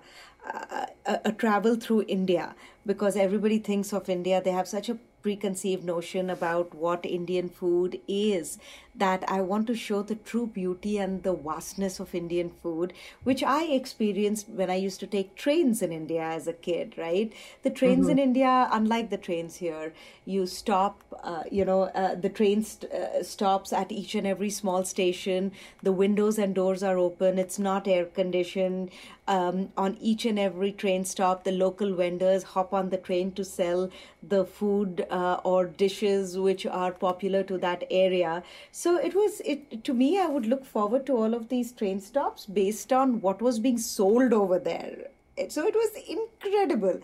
a, 1.06 1.20
a, 1.26 1.32
travel 1.34 1.76
through 1.76 2.06
India 2.08 2.56
because 2.86 3.18
everybody 3.18 3.60
thinks 3.60 3.92
of 3.92 4.08
India. 4.08 4.42
They 4.42 4.52
have 4.52 4.68
such 4.68 4.88
a 4.88 4.98
preconceived 5.22 5.84
notion 5.84 6.30
about 6.30 6.74
what 6.74 7.06
Indian 7.06 7.50
food 7.50 8.00
is 8.08 8.60
that 8.98 9.24
I 9.28 9.42
want 9.42 9.68
to 9.68 9.76
show 9.76 10.02
the 10.02 10.16
true 10.16 10.48
beauty 10.48 10.98
and 10.98 11.24
the 11.24 11.34
vastness 11.34 12.00
of 12.00 12.16
Indian 12.16 12.52
food, 12.64 12.94
which 13.24 13.44
I 13.44 13.64
experienced 13.66 14.50
when 14.50 14.70
I 14.70 14.76
used 14.76 15.00
to 15.02 15.08
take 15.08 15.36
trains 15.36 15.82
in 15.82 15.92
India 15.92 16.22
as 16.22 16.48
a 16.48 16.54
kid, 16.54 16.96
right? 16.98 17.32
The 17.64 17.70
trains 17.70 18.02
mm-hmm. 18.02 18.12
in 18.12 18.20
India, 18.20 18.68
unlike 18.72 19.10
the 19.10 19.18
trains 19.18 19.58
here, 19.58 19.94
you 20.26 20.46
stop, 20.46 21.04
uh, 21.24 21.44
you 21.52 21.66
know, 21.66 21.84
uh, 21.84 22.16
the 22.16 22.30
train 22.30 22.64
st- 22.64 22.92
uh, 22.92 23.24
stops 23.24 23.72
at 23.72 23.92
each 23.92 24.16
and 24.16 24.26
every 24.26 24.50
small 24.50 24.84
station. 24.84 25.52
The 25.84 25.92
windows 25.92 26.38
and 26.38 26.56
doors 26.56 26.84
are 26.84 26.98
open, 26.98 27.38
it's 27.38 27.60
not 27.60 27.88
air 27.88 28.06
conditioned. 28.06 28.92
Um, 29.30 29.74
on 29.76 29.98
each 30.00 30.26
and 30.26 30.40
every 30.40 30.72
train 30.72 31.04
stop, 31.04 31.44
the 31.44 31.52
local 31.52 31.94
vendors 31.94 32.44
hop 32.44 32.74
on 32.74 32.92
the 32.92 32.98
train 32.98 33.34
to 33.34 33.44
sell 33.44 33.90
the 34.24 34.46
food 34.46 35.06
uh, 35.10 35.42
or 35.44 35.66
dishes 35.66 36.38
which 36.38 36.66
are 36.66 36.94
popular 36.94 37.44
to 37.44 37.58
that 37.58 37.84
area. 37.92 38.42
So 38.72 38.87
so 38.88 38.96
it 38.96 39.14
was 39.14 39.42
it 39.44 39.84
to 39.84 39.94
me. 39.94 40.18
I 40.18 40.28
would 40.28 40.46
look 40.46 40.64
forward 40.64 41.06
to 41.08 41.18
all 41.18 41.34
of 41.34 41.50
these 41.50 41.74
train 41.74 42.00
stops 42.00 42.46
based 42.46 42.94
on 42.94 43.20
what 43.20 43.42
was 43.42 43.60
being 43.60 43.78
sold 43.78 44.32
over 44.32 44.60
there. 44.60 45.10
So 45.50 45.66
it 45.66 45.76
was 45.76 45.92
incredible. 46.08 47.00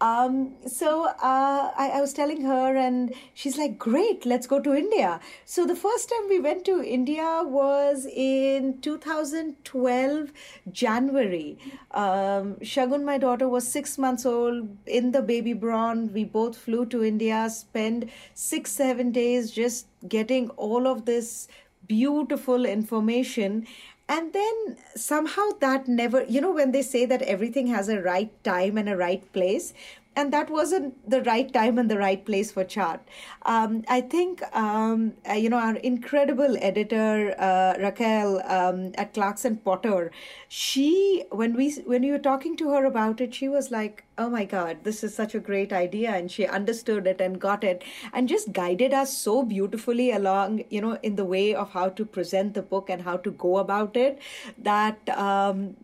Um, 0.00 0.54
so 0.66 1.06
uh, 1.06 1.70
I, 1.76 1.90
I 1.94 2.00
was 2.00 2.12
telling 2.12 2.42
her, 2.42 2.76
and 2.76 3.14
she's 3.34 3.56
like, 3.58 3.78
"Great, 3.78 4.26
let's 4.26 4.46
go 4.46 4.60
to 4.60 4.74
India." 4.74 5.20
So 5.44 5.66
the 5.66 5.76
first 5.76 6.08
time 6.08 6.28
we 6.28 6.40
went 6.40 6.64
to 6.66 6.82
India 6.82 7.42
was 7.44 8.06
in 8.06 8.80
2012 8.80 10.32
January. 10.72 11.58
Um, 11.92 12.56
Shagun, 12.72 13.04
my 13.04 13.18
daughter, 13.18 13.48
was 13.48 13.66
six 13.66 13.98
months 13.98 14.26
old 14.26 14.68
in 14.86 15.12
the 15.12 15.22
baby 15.22 15.52
Braun. 15.52 16.12
We 16.12 16.24
both 16.24 16.56
flew 16.56 16.86
to 16.86 17.04
India, 17.04 17.48
spent 17.50 18.10
six 18.34 18.72
seven 18.72 19.12
days 19.12 19.50
just 19.50 19.86
getting 20.08 20.50
all 20.50 20.86
of 20.86 21.04
this 21.04 21.48
beautiful 21.86 22.64
information 22.66 23.66
and 24.08 24.32
then 24.32 24.76
somehow 24.94 25.50
that 25.60 25.88
never 25.88 26.24
you 26.24 26.40
know 26.40 26.52
when 26.52 26.72
they 26.72 26.82
say 26.82 27.04
that 27.06 27.22
everything 27.22 27.66
has 27.66 27.88
a 27.88 28.00
right 28.00 28.32
time 28.44 28.78
and 28.78 28.88
a 28.88 28.96
right 28.96 29.32
place 29.32 29.72
and 30.16 30.32
that 30.32 30.50
wasn't 30.50 31.08
the 31.08 31.22
right 31.22 31.52
time 31.52 31.78
and 31.78 31.90
the 31.90 31.98
right 31.98 32.24
place 32.24 32.50
for 32.50 32.64
Chaat. 32.64 33.00
Um, 33.42 33.84
I 33.86 34.00
think 34.00 34.42
um, 34.56 35.12
uh, 35.28 35.34
you 35.34 35.50
know 35.50 35.58
our 35.58 35.76
incredible 35.76 36.56
editor 36.60 37.34
uh, 37.38 37.74
Raquel 37.78 38.42
um, 38.46 38.92
at 38.96 39.12
Clarkson 39.12 39.58
Potter. 39.58 40.10
She 40.48 41.24
when 41.30 41.54
we 41.54 41.70
when 41.84 42.02
we 42.02 42.10
were 42.10 42.18
talking 42.18 42.56
to 42.56 42.70
her 42.70 42.84
about 42.86 43.20
it, 43.20 43.34
she 43.34 43.48
was 43.48 43.70
like, 43.70 44.04
"Oh 44.16 44.30
my 44.30 44.44
God, 44.44 44.78
this 44.84 45.04
is 45.04 45.14
such 45.14 45.34
a 45.34 45.38
great 45.38 45.72
idea," 45.72 46.10
and 46.10 46.30
she 46.30 46.46
understood 46.46 47.06
it 47.06 47.20
and 47.20 47.38
got 47.38 47.62
it, 47.62 47.84
and 48.14 48.26
just 48.28 48.52
guided 48.52 48.94
us 48.94 49.16
so 49.16 49.42
beautifully 49.42 50.10
along. 50.12 50.64
You 50.70 50.80
know, 50.80 50.98
in 51.02 51.16
the 51.16 51.26
way 51.26 51.54
of 51.54 51.70
how 51.72 51.90
to 51.90 52.06
present 52.06 52.54
the 52.54 52.62
book 52.62 52.88
and 52.88 53.02
how 53.02 53.18
to 53.18 53.30
go 53.30 53.58
about 53.58 53.96
it, 53.96 54.18
that 54.58 55.08
um, 55.10 55.76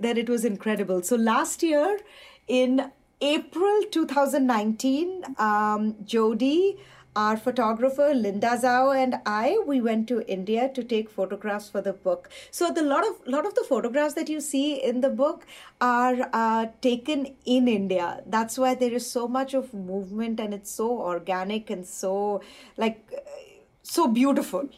that 0.00 0.18
it 0.18 0.28
was 0.28 0.44
incredible. 0.44 1.02
So 1.02 1.16
last 1.16 1.62
year 1.62 2.00
in 2.48 2.90
April 3.22 3.82
2019, 3.92 5.36
um, 5.38 5.94
Jody, 6.04 6.76
our 7.14 7.36
photographer 7.36 8.12
Linda 8.14 8.58
Xiao 8.60 8.96
and 8.96 9.20
I, 9.24 9.58
we 9.64 9.80
went 9.80 10.08
to 10.08 10.22
India 10.26 10.68
to 10.74 10.82
take 10.82 11.08
photographs 11.08 11.68
for 11.68 11.80
the 11.80 11.92
book. 11.92 12.28
So 12.50 12.72
the 12.72 12.82
lot 12.82 13.06
of 13.06 13.14
lot 13.26 13.46
of 13.46 13.54
the 13.54 13.62
photographs 13.62 14.14
that 14.14 14.28
you 14.28 14.40
see 14.40 14.82
in 14.82 15.02
the 15.02 15.10
book 15.10 15.46
are 15.80 16.28
uh, 16.32 16.66
taken 16.80 17.36
in 17.44 17.68
India. 17.68 18.22
That's 18.26 18.58
why 18.58 18.74
there 18.74 18.92
is 18.92 19.08
so 19.08 19.28
much 19.28 19.54
of 19.54 19.72
movement 19.72 20.40
and 20.40 20.52
it's 20.52 20.70
so 20.70 20.90
organic 20.90 21.70
and 21.70 21.86
so 21.86 22.40
like 22.76 23.08
so 23.82 24.08
beautiful. 24.08 24.68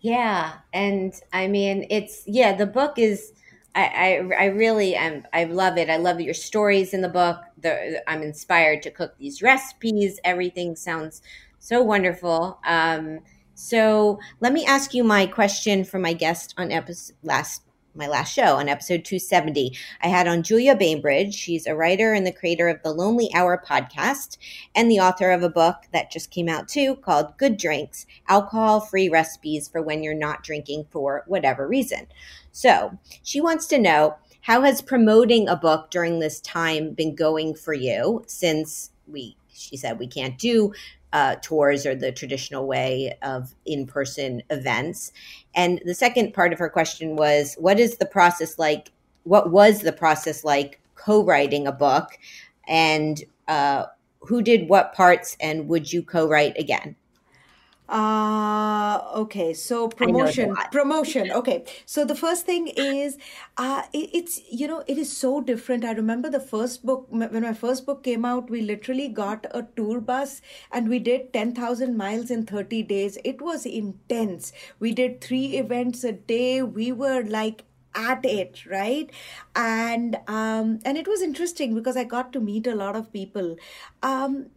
Yeah, 0.00 0.52
and 0.72 1.12
I 1.32 1.48
mean 1.48 1.86
it's 1.90 2.22
yeah 2.26 2.54
the 2.54 2.66
book 2.66 2.98
is 2.98 3.32
I, 3.82 4.34
I, 4.38 4.44
really 4.46 4.94
am. 4.94 5.24
I 5.32 5.44
love 5.44 5.78
it. 5.78 5.88
I 5.88 5.96
love 5.96 6.20
your 6.20 6.34
stories 6.34 6.94
in 6.94 7.00
the 7.00 7.08
book. 7.08 7.38
The, 7.60 8.02
I'm 8.10 8.22
inspired 8.22 8.82
to 8.82 8.90
cook 8.90 9.14
these 9.18 9.42
recipes. 9.42 10.18
Everything 10.24 10.74
sounds 10.74 11.22
so 11.58 11.82
wonderful. 11.82 12.58
Um, 12.64 13.20
so 13.54 14.18
let 14.40 14.52
me 14.52 14.64
ask 14.64 14.94
you 14.94 15.04
my 15.04 15.26
question 15.26 15.84
for 15.84 15.98
my 15.98 16.12
guest 16.12 16.54
on 16.58 16.72
episode 16.72 17.16
last 17.22 17.62
my 17.98 18.06
last 18.06 18.32
show 18.32 18.56
on 18.56 18.68
episode 18.68 19.04
270. 19.04 19.76
I 20.02 20.08
had 20.08 20.28
on 20.28 20.44
Julia 20.44 20.76
Bainbridge. 20.76 21.34
She's 21.34 21.66
a 21.66 21.74
writer 21.74 22.12
and 22.12 22.24
the 22.24 22.32
creator 22.32 22.68
of 22.68 22.80
the 22.84 22.92
Lonely 22.92 23.28
Hour 23.34 23.60
podcast 23.66 24.38
and 24.76 24.88
the 24.88 25.00
author 25.00 25.32
of 25.32 25.42
a 25.42 25.50
book 25.50 25.76
that 25.92 26.12
just 26.12 26.30
came 26.30 26.48
out 26.48 26.68
too 26.68 26.94
called 26.96 27.36
Good 27.38 27.56
Drinks 27.56 28.06
Alcohol 28.28 28.80
Free 28.80 29.08
Recipes 29.08 29.66
for 29.66 29.82
When 29.82 30.04
You're 30.04 30.14
Not 30.14 30.44
Drinking 30.44 30.86
for 30.90 31.24
Whatever 31.26 31.66
Reason. 31.66 32.06
So 32.58 32.98
she 33.22 33.40
wants 33.40 33.68
to 33.68 33.78
know 33.78 34.16
how 34.40 34.62
has 34.62 34.82
promoting 34.82 35.46
a 35.46 35.54
book 35.54 35.92
during 35.92 36.18
this 36.18 36.40
time 36.40 36.90
been 36.92 37.14
going 37.14 37.54
for 37.54 37.72
you 37.72 38.24
since 38.26 38.90
we 39.06 39.36
she 39.52 39.76
said 39.76 40.00
we 40.00 40.08
can't 40.08 40.36
do 40.38 40.72
uh, 41.12 41.36
tours 41.36 41.86
or 41.86 41.94
the 41.94 42.10
traditional 42.10 42.66
way 42.66 43.16
of 43.22 43.54
in-person 43.64 44.42
events? 44.50 45.12
And 45.54 45.80
the 45.84 45.94
second 45.94 46.34
part 46.34 46.52
of 46.52 46.58
her 46.58 46.68
question 46.68 47.14
was 47.14 47.54
what 47.60 47.78
is 47.78 47.98
the 47.98 48.06
process 48.06 48.58
like 48.58 48.90
what 49.22 49.52
was 49.52 49.82
the 49.82 49.92
process 49.92 50.42
like 50.42 50.80
co-writing 50.96 51.68
a 51.68 51.72
book? 51.72 52.18
And 52.66 53.22
uh, 53.46 53.84
who 54.22 54.42
did 54.42 54.68
what 54.68 54.94
parts 54.94 55.36
and 55.40 55.68
would 55.68 55.92
you 55.92 56.02
co-write 56.02 56.58
again 56.58 56.96
uh 57.88 59.00
okay 59.14 59.54
so 59.54 59.88
promotion 59.88 60.54
promotion 60.70 61.30
okay. 61.32 61.64
So 61.86 62.04
the 62.04 62.14
first 62.14 62.44
thing 62.44 62.66
is 62.68 63.16
uh 63.56 63.82
it, 63.94 64.10
it's 64.12 64.40
you 64.50 64.66
know 64.68 64.84
it 64.86 64.98
is 64.98 65.14
so 65.16 65.40
different. 65.40 65.84
I 65.84 65.92
remember 65.92 66.28
the 66.28 66.40
first 66.40 66.84
book 66.84 67.06
when 67.08 67.42
my 67.42 67.54
first 67.54 67.86
book 67.86 68.02
came 68.04 68.26
out 68.26 68.50
we 68.50 68.60
literally 68.60 69.08
got 69.08 69.46
a 69.52 69.66
tour 69.76 70.00
bus 70.00 70.42
and 70.70 70.88
we 70.90 70.98
did 70.98 71.32
10000 71.32 71.96
miles 71.96 72.30
in 72.30 72.44
30 72.44 72.82
days. 72.82 73.16
It 73.24 73.40
was 73.40 73.64
intense. 73.64 74.52
We 74.78 74.92
did 74.92 75.20
three 75.22 75.56
events 75.56 76.04
a 76.04 76.12
day. 76.12 76.62
We 76.62 76.92
were 76.92 77.22
like 77.22 77.64
at 77.94 78.24
it 78.24 78.66
right? 78.66 79.10
And 79.56 80.16
um 80.28 80.78
and 80.84 80.98
it 80.98 81.08
was 81.08 81.22
interesting 81.22 81.74
because 81.74 81.96
i 81.96 82.04
got 82.04 82.32
to 82.34 82.40
meet 82.40 82.66
a 82.66 82.74
lot 82.74 82.96
of 82.96 83.12
people. 83.12 83.56
Um 84.02 84.50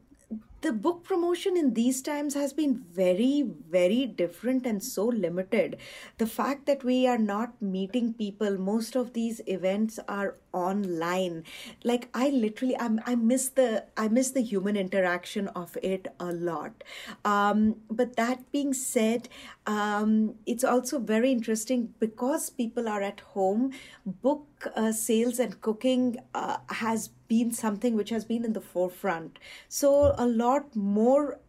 the 0.62 0.71
book 0.71 1.04
promotion 1.04 1.58
in 1.58 1.74
these 1.74 2.02
times 2.02 2.34
has 2.36 2.54
been 2.54 2.76
very 2.91 3.43
very 3.69 4.06
different 4.06 4.65
and 4.65 4.84
so 4.84 5.06
limited. 5.06 5.78
The 6.17 6.28
fact 6.28 6.65
that 6.67 6.84
we 6.84 7.08
are 7.08 7.17
not 7.17 7.62
meeting 7.62 8.13
people 8.13 8.58
most 8.58 8.95
of 8.95 9.13
these 9.13 9.41
events 9.47 10.00
are 10.08 10.36
online. 10.54 11.43
Like 11.84 12.10
i 12.13 12.30
literally 12.30 12.78
I'm, 12.80 13.00
i 13.06 13.15
miss 13.15 13.50
the 13.50 13.86
i 13.97 14.08
miss 14.08 14.32
the 14.32 14.41
human 14.41 14.76
interaction 14.76 15.47
of 15.50 15.78
it 15.82 16.08
a 16.19 16.32
lot. 16.32 16.84
Um, 17.26 17.78
but 17.89 18.15
that 18.17 18.52
being 18.52 18.74
said 18.74 19.30
um, 19.67 20.36
it's 20.45 20.63
also 20.63 21.00
very 21.00 21.32
interesting 21.32 21.93
because 22.00 22.50
people 22.50 22.88
are 22.89 23.02
at 23.02 23.19
home 23.19 23.71
book 24.06 24.47
uh, 24.76 24.91
sales 24.91 25.39
and 25.39 25.62
cooking 25.62 26.17
uh, 26.34 26.58
has 26.69 27.10
been 27.28 27.52
something 27.52 27.95
which 27.95 28.10
has 28.10 28.26
been 28.26 28.43
in 28.43 28.54
the 28.54 28.62
forefront. 28.62 29.38
So 29.69 30.15
a 30.17 30.26
lot 30.26 30.76
more 30.76 31.39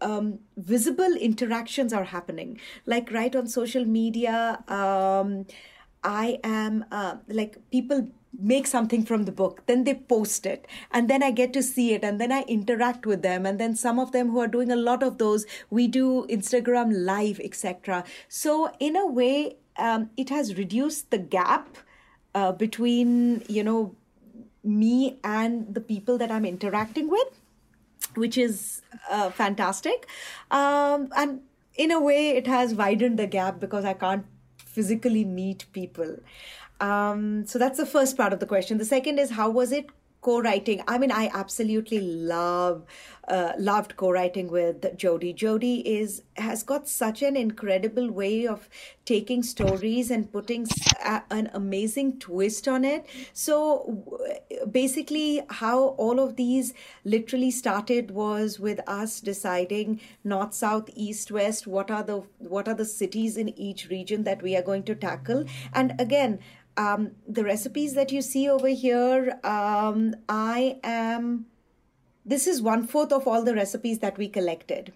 um, 0.00 0.38
visible 0.56 1.14
interactions 1.14 1.92
are 1.92 2.04
happening. 2.04 2.60
Like 2.86 3.10
right 3.12 3.34
on 3.34 3.46
social 3.48 3.84
media 3.84 4.62
um, 4.68 5.46
I 6.04 6.38
am 6.44 6.84
uh, 6.92 7.16
like 7.28 7.58
people 7.72 8.08
make 8.38 8.66
something 8.66 9.04
from 9.04 9.24
the 9.24 9.32
book 9.32 9.62
then 9.66 9.84
they 9.84 9.94
post 9.94 10.46
it 10.46 10.66
and 10.90 11.08
then 11.08 11.22
i 11.22 11.30
get 11.30 11.52
to 11.52 11.62
see 11.62 11.92
it 11.92 12.04
and 12.04 12.20
then 12.20 12.32
i 12.32 12.42
interact 12.42 13.06
with 13.06 13.22
them 13.22 13.46
and 13.46 13.58
then 13.58 13.74
some 13.74 13.98
of 13.98 14.12
them 14.12 14.30
who 14.30 14.38
are 14.38 14.48
doing 14.48 14.70
a 14.70 14.76
lot 14.76 15.02
of 15.02 15.18
those 15.18 15.46
we 15.70 15.86
do 15.86 16.26
instagram 16.28 16.92
live 16.92 17.40
etc 17.40 18.04
so 18.28 18.70
in 18.80 18.96
a 18.96 19.06
way 19.06 19.56
um, 19.78 20.10
it 20.16 20.30
has 20.30 20.56
reduced 20.56 21.10
the 21.10 21.18
gap 21.18 21.76
uh, 22.34 22.52
between 22.52 23.42
you 23.48 23.62
know 23.62 23.94
me 24.64 25.18
and 25.22 25.74
the 25.74 25.80
people 25.80 26.18
that 26.18 26.30
i'm 26.30 26.44
interacting 26.44 27.08
with 27.08 27.28
which 28.14 28.36
is 28.36 28.82
uh, 29.10 29.30
fantastic 29.30 30.06
um, 30.50 31.08
and 31.16 31.40
in 31.74 31.90
a 31.90 32.00
way 32.00 32.30
it 32.30 32.46
has 32.46 32.74
widened 32.74 33.18
the 33.18 33.26
gap 33.26 33.60
because 33.60 33.84
i 33.84 33.92
can't 33.92 34.26
physically 34.76 35.24
meet 35.24 35.64
people. 35.72 36.16
Um, 36.80 37.46
so 37.46 37.58
that's 37.58 37.78
the 37.78 37.86
first 37.86 38.16
part 38.16 38.32
of 38.32 38.40
the 38.40 38.46
question. 38.46 38.78
The 38.78 38.84
second 38.84 39.18
is 39.18 39.30
how 39.30 39.50
was 39.50 39.72
it 39.72 39.86
co-writing? 40.20 40.82
I 40.88 40.98
mean 40.98 41.12
i 41.12 41.30
absolutely 41.32 42.00
love 42.00 42.84
uh, 43.28 43.52
loved 43.58 43.96
co-writing 43.96 44.48
with 44.48 44.96
jody 44.96 45.32
jody 45.32 45.76
is 45.98 46.22
has 46.36 46.62
got 46.62 46.88
such 46.88 47.22
an 47.22 47.36
incredible 47.36 48.10
way 48.10 48.46
of 48.46 48.68
taking 49.04 49.42
stories 49.42 50.10
and 50.10 50.30
putting 50.32 50.66
a, 51.04 51.22
an 51.30 51.48
amazing 51.54 52.18
twist 52.18 52.68
on 52.68 52.84
it. 52.84 53.06
So 53.32 54.04
basically 54.70 55.42
how 55.48 55.78
all 56.04 56.20
of 56.20 56.36
these 56.36 56.74
literally 57.04 57.50
started 57.50 58.10
was 58.10 58.58
with 58.58 58.80
us 58.88 59.20
deciding 59.20 60.00
north 60.24 60.54
south 60.54 60.90
east 60.94 61.30
west 61.30 61.66
what 61.66 61.90
are 61.90 62.02
the 62.02 62.22
what 62.38 62.68
are 62.68 62.74
the 62.74 62.84
cities 62.84 63.36
in 63.36 63.48
each 63.58 63.88
region 63.88 64.24
that 64.24 64.42
we 64.42 64.56
are 64.56 64.62
going 64.62 64.82
to 64.84 64.94
tackle. 64.94 65.44
And 65.72 65.94
again 66.00 66.40
um, 66.76 67.12
the 67.26 67.44
recipes 67.44 67.94
that 67.94 68.12
you 68.12 68.22
see 68.22 68.48
over 68.48 68.68
here, 68.68 69.38
um, 69.44 70.14
I 70.28 70.78
am, 70.82 71.46
this 72.24 72.46
is 72.46 72.60
one 72.60 72.86
fourth 72.86 73.12
of 73.12 73.26
all 73.26 73.42
the 73.42 73.54
recipes 73.54 74.00
that 74.00 74.18
we 74.18 74.28
collected 74.28 74.92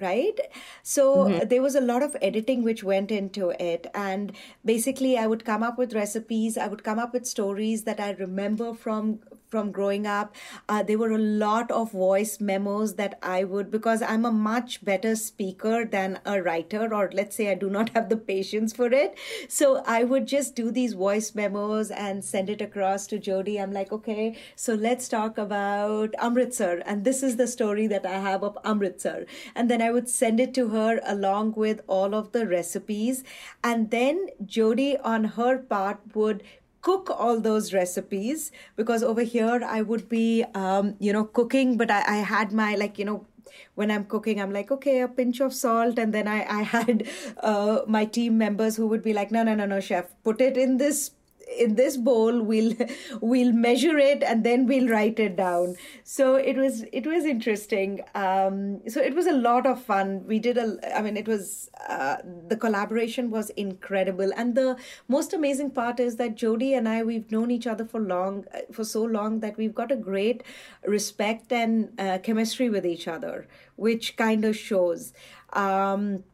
right? 0.00 0.38
So 0.82 1.16
mm-hmm. 1.16 1.48
there 1.48 1.62
was 1.62 1.74
a 1.74 1.80
lot 1.80 2.02
of 2.02 2.16
editing 2.20 2.62
which 2.62 2.82
went 2.82 3.10
into 3.10 3.50
it. 3.50 3.86
And 3.94 4.32
basically 4.64 5.16
i 5.16 5.26
would 5.26 5.44
come 5.44 5.62
up 5.62 5.78
with 5.78 5.94
recipes. 5.94 6.56
I 6.58 6.68
would 6.68 6.84
come 6.84 6.98
up 6.98 7.12
with 7.12 7.26
stories 7.26 7.84
that 7.84 8.00
i 8.00 8.10
remember 8.10 8.74
from 8.74 9.20
from 9.54 9.70
growing 9.70 10.04
up. 10.04 10.34
Uh, 10.68 10.82
there 10.82 10.98
were 10.98 11.12
a 11.12 11.26
lot 11.42 11.70
of 11.70 11.92
voice 11.92 12.40
memos 12.40 12.94
that 12.94 13.16
I 13.22 13.44
would, 13.44 13.70
because 13.70 14.02
I'm 14.02 14.24
a 14.24 14.32
much 14.32 14.84
better 14.84 15.14
speaker 15.14 15.84
than 15.84 16.18
a 16.24 16.42
writer, 16.42 16.92
or 16.92 17.08
let's 17.12 17.36
say 17.36 17.52
I 17.52 17.54
do 17.54 17.70
not 17.70 17.90
have 17.94 18.08
the 18.08 18.16
patience 18.16 18.72
for 18.72 18.86
it. 18.86 19.16
So 19.48 19.84
I 19.86 20.02
would 20.02 20.26
just 20.26 20.56
do 20.56 20.72
these 20.72 20.94
voice 20.94 21.36
memos 21.36 21.92
and 21.92 22.24
send 22.24 22.50
it 22.50 22.60
across 22.60 23.06
to 23.12 23.20
Jody. 23.20 23.60
I'm 23.60 23.70
like, 23.72 23.92
okay, 23.92 24.36
so 24.56 24.74
let's 24.74 25.08
talk 25.08 25.38
about 25.38 26.16
Amritsar. 26.18 26.82
And 26.84 27.04
this 27.04 27.22
is 27.22 27.36
the 27.36 27.46
story 27.46 27.86
that 27.86 28.04
I 28.04 28.18
have 28.18 28.42
of 28.42 28.58
Amritsar. 28.64 29.24
And 29.54 29.70
then 29.70 29.80
I 29.80 29.92
would 29.92 30.08
send 30.08 30.40
it 30.40 30.52
to 30.54 30.70
her 30.70 31.00
along 31.04 31.52
with 31.52 31.80
all 31.86 32.12
of 32.12 32.32
the 32.32 32.44
recipes. 32.44 33.22
And 33.62 33.92
then 33.92 34.26
Jody, 34.44 34.96
on 34.98 35.22
her 35.38 35.58
part, 35.58 36.00
would 36.12 36.42
cook 36.84 37.10
all 37.10 37.40
those 37.40 37.72
recipes 37.72 38.52
because 38.76 39.02
over 39.02 39.22
here 39.22 39.60
I 39.66 39.82
would 39.82 40.08
be, 40.08 40.44
um, 40.54 40.96
you 41.00 41.12
know, 41.12 41.24
cooking, 41.24 41.76
but 41.76 41.90
I, 41.90 42.02
I 42.06 42.16
had 42.32 42.52
my, 42.52 42.74
like, 42.74 42.98
you 42.98 43.06
know, 43.06 43.26
when 43.74 43.90
I'm 43.90 44.04
cooking, 44.04 44.40
I'm 44.40 44.52
like, 44.52 44.70
okay, 44.70 45.00
a 45.00 45.08
pinch 45.08 45.40
of 45.40 45.54
salt. 45.54 45.98
And 45.98 46.12
then 46.12 46.28
I, 46.28 46.44
I 46.60 46.62
had 46.62 47.08
uh, 47.42 47.80
my 47.86 48.04
team 48.04 48.38
members 48.38 48.76
who 48.76 48.86
would 48.86 49.02
be 49.02 49.12
like, 49.12 49.30
no, 49.30 49.42
no, 49.42 49.54
no, 49.54 49.66
no, 49.66 49.80
chef, 49.80 50.14
put 50.22 50.40
it 50.40 50.56
in 50.56 50.76
this 50.76 51.12
in 51.58 51.74
this 51.74 51.96
bowl 51.96 52.42
we'll 52.42 52.74
we'll 53.20 53.52
measure 53.52 53.98
it 53.98 54.22
and 54.22 54.44
then 54.44 54.66
we'll 54.66 54.88
write 54.88 55.18
it 55.18 55.36
down. 55.36 55.76
So 56.02 56.36
it 56.36 56.56
was 56.56 56.84
it 56.92 57.06
was 57.06 57.24
interesting. 57.24 58.00
Um, 58.14 58.80
so 58.88 59.00
it 59.00 59.14
was 59.14 59.26
a 59.26 59.32
lot 59.32 59.66
of 59.66 59.82
fun. 59.82 60.24
We 60.26 60.38
did 60.38 60.58
a 60.58 60.96
i 60.96 61.02
mean 61.02 61.16
it 61.16 61.28
was 61.28 61.70
uh, 61.88 62.16
the 62.48 62.56
collaboration 62.56 63.30
was 63.30 63.50
incredible. 63.50 64.30
And 64.36 64.54
the 64.54 64.76
most 65.08 65.32
amazing 65.32 65.70
part 65.70 66.00
is 66.00 66.16
that 66.16 66.34
jody 66.34 66.74
and 66.74 66.88
i 66.88 67.02
we've 67.02 67.30
known 67.30 67.50
each 67.50 67.66
other 67.66 67.84
for 67.84 68.00
long 68.00 68.44
for 68.72 68.84
so 68.84 69.02
long 69.02 69.40
that 69.40 69.56
we've 69.56 69.74
got 69.74 69.92
a 69.92 69.96
great 69.96 70.42
respect 70.86 71.52
and 71.52 71.88
uh, 71.98 72.18
chemistry 72.18 72.70
with 72.70 72.86
each 72.86 73.08
other 73.08 73.46
which 73.76 74.16
kind 74.16 74.44
of 74.44 74.56
shows. 74.56 75.12
Um, 75.52 76.24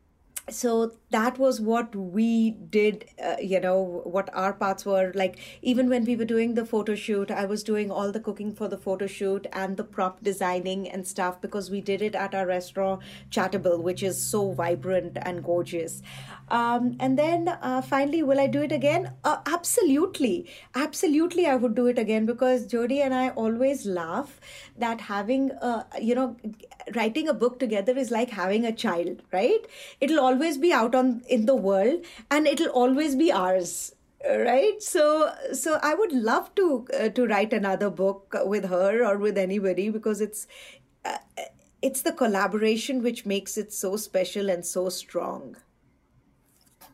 so 0.48 0.92
that 1.11 1.38
was 1.38 1.61
what 1.61 1.94
we 1.94 2.50
did 2.50 3.05
uh, 3.24 3.37
you 3.40 3.61
know 3.61 4.00
what 4.05 4.29
our 4.35 4.53
parts 4.53 4.85
were. 4.85 5.12
Like 5.14 5.38
even 5.62 5.88
when 5.88 6.05
we 6.05 6.16
were 6.16 6.24
doing 6.24 6.55
the 6.55 6.64
photo 6.64 6.94
shoot 6.94 7.31
i 7.31 7.44
was 7.44 7.62
doing 7.62 7.90
all 7.90 8.11
the 8.11 8.20
cooking 8.20 8.53
for 8.53 8.66
the 8.68 8.76
photo 8.79 9.07
shoot 9.07 9.46
and 9.53 9.76
the 9.76 9.85
prop 9.85 10.22
designing 10.22 10.88
and 10.88 11.07
stuff 11.07 11.40
because 11.40 11.70
we 11.70 11.81
did 11.81 12.03
it 12.03 12.14
at 12.14 12.35
our 12.35 12.46
restaurant 12.46 13.00
chaatable 13.31 13.81
which 13.81 14.03
is 14.03 14.20
so 14.20 14.50
vibrant 14.53 15.18
and 15.22 15.44
gorgeous 15.44 16.03
um, 16.51 16.97
and 16.99 17.19
then 17.19 17.49
uh, 17.49 17.81
finally 17.83 18.23
will 18.23 18.41
i 18.41 18.47
do 18.47 18.63
it 18.63 18.73
again? 18.73 19.13
Uh, 19.25 19.39
absolutely. 19.47 20.47
Absolutely 20.75 21.47
i 21.47 21.57
would 21.57 21.75
do 21.75 21.87
it 21.87 21.99
again 21.99 22.27
because 22.27 22.67
jody 22.67 23.01
and 23.03 23.15
i 23.15 23.31
always 23.31 23.87
laugh 23.87 24.41
that 24.77 25.01
having 25.03 25.51
a, 25.53 25.87
you 26.01 26.15
know 26.15 26.37
writing 26.95 27.29
a 27.29 27.35
book 27.35 27.59
together 27.59 27.97
is 27.97 28.11
like 28.11 28.31
having 28.31 28.65
a 28.65 28.73
child 28.73 29.23
right? 29.33 29.67
It'll 30.01 30.21
always 30.21 30.59
be 30.59 30.73
out 30.73 30.95
on 30.95 31.23
in 31.29 31.47
the 31.47 31.55
world 31.55 32.05
and 32.31 32.47
it'll 32.47 32.69
always 32.83 33.15
be 33.17 33.33
ours 33.33 33.95
right? 34.29 34.83
So 34.83 35.33
so 35.53 35.79
i 35.83 35.95
would 35.95 36.13
love 36.13 36.55
to 36.57 36.87
uh, 36.99 37.09
to 37.11 37.27
write 37.27 37.53
another 37.53 37.91
book 37.91 38.37
with 38.45 38.69
her 38.69 39.05
or 39.05 39.17
with 39.19 39.39
anybody 39.39 39.91
because 39.91 40.21
it's 40.21 40.47
uh, 41.05 41.19
it's 41.83 42.03
the 42.03 42.13
collaboration 42.13 43.03
which 43.03 43.25
makes 43.25 43.57
it 43.57 43.73
so 43.73 43.97
special 43.97 44.51
and 44.51 44.65
so 44.67 44.89
strong 44.89 45.57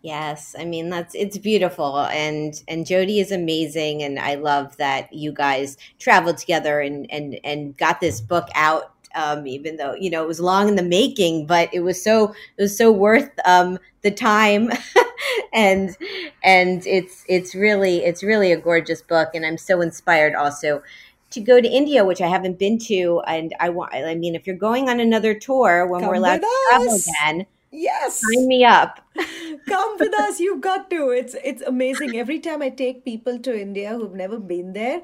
Yes, 0.07 0.55
I 0.57 0.65
mean 0.65 0.89
that's 0.89 1.17
it's 1.17 1.37
beautiful 1.37 1.99
and 1.99 2.63
and 2.69 2.87
Jody 2.87 3.19
is 3.19 3.33
amazing 3.33 4.05
and 4.05 4.21
I 4.21 4.37
love 4.37 4.77
that 4.77 5.13
you 5.13 5.33
guys 5.33 5.77
traveled 5.99 6.39
together 6.39 6.81
and 6.81 7.11
and 7.11 7.41
and 7.43 7.77
got 7.77 8.01
this 8.01 8.21
book 8.21 8.47
out 8.55 8.93
um, 9.17 9.49
even 9.49 9.77
though 9.79 9.95
you 9.95 10.09
know 10.09 10.23
it 10.23 10.29
was 10.29 10.39
long 10.39 10.69
in 10.69 10.77
the 10.77 10.83
making, 10.85 11.47
but 11.47 11.69
it 11.73 11.81
was 11.81 12.01
so 12.01 12.35
it 12.57 12.63
was 12.63 12.79
so 12.79 12.93
worth 12.93 13.31
um, 13.45 13.79
the 14.03 14.13
time, 14.13 14.71
and 15.53 15.97
and 16.45 16.87
it's 16.87 17.25
it's 17.29 17.55
really 17.55 18.05
it's 18.05 18.23
really 18.23 18.53
a 18.53 18.57
gorgeous 18.61 19.03
book, 19.03 19.31
and 19.35 19.45
I'm 19.45 19.59
so 19.59 19.81
inspired 19.81 20.37
also 20.37 20.85
to 21.31 21.41
go 21.41 21.61
to 21.61 21.69
India, 21.69 22.05
which 22.05 22.21
I 22.21 22.29
haven't 22.29 22.61
been 22.61 22.79
to, 22.81 23.23
and 23.27 23.55
I 23.59 23.71
want. 23.71 23.93
I 23.93 24.15
mean, 24.15 24.37
if 24.37 24.47
you're 24.47 24.55
going 24.55 24.89
on 24.89 25.01
another 25.01 25.35
tour 25.35 25.85
when 25.87 26.03
Come 26.03 26.11
we're 26.11 26.17
allowed 26.17 26.43
to 26.43 26.67
travel 26.69 26.95
again, 26.95 27.47
yes. 27.71 28.21
Sign 28.21 28.47
me 28.49 28.65
up. 28.65 29.01
come 29.69 29.97
with 29.99 30.15
us. 30.21 30.41
You've 30.41 30.61
got 30.61 30.91
to. 30.91 31.11
It's 31.11 31.35
it's 31.45 31.63
amazing. 31.63 32.17
Every 32.17 32.39
time 32.41 32.63
i 32.63 32.69
take 32.71 33.05
people 33.05 33.39
to 33.47 33.55
india 33.61 33.91
who've 33.95 34.15
never 34.15 34.39
been 34.39 34.73
there 34.73 35.03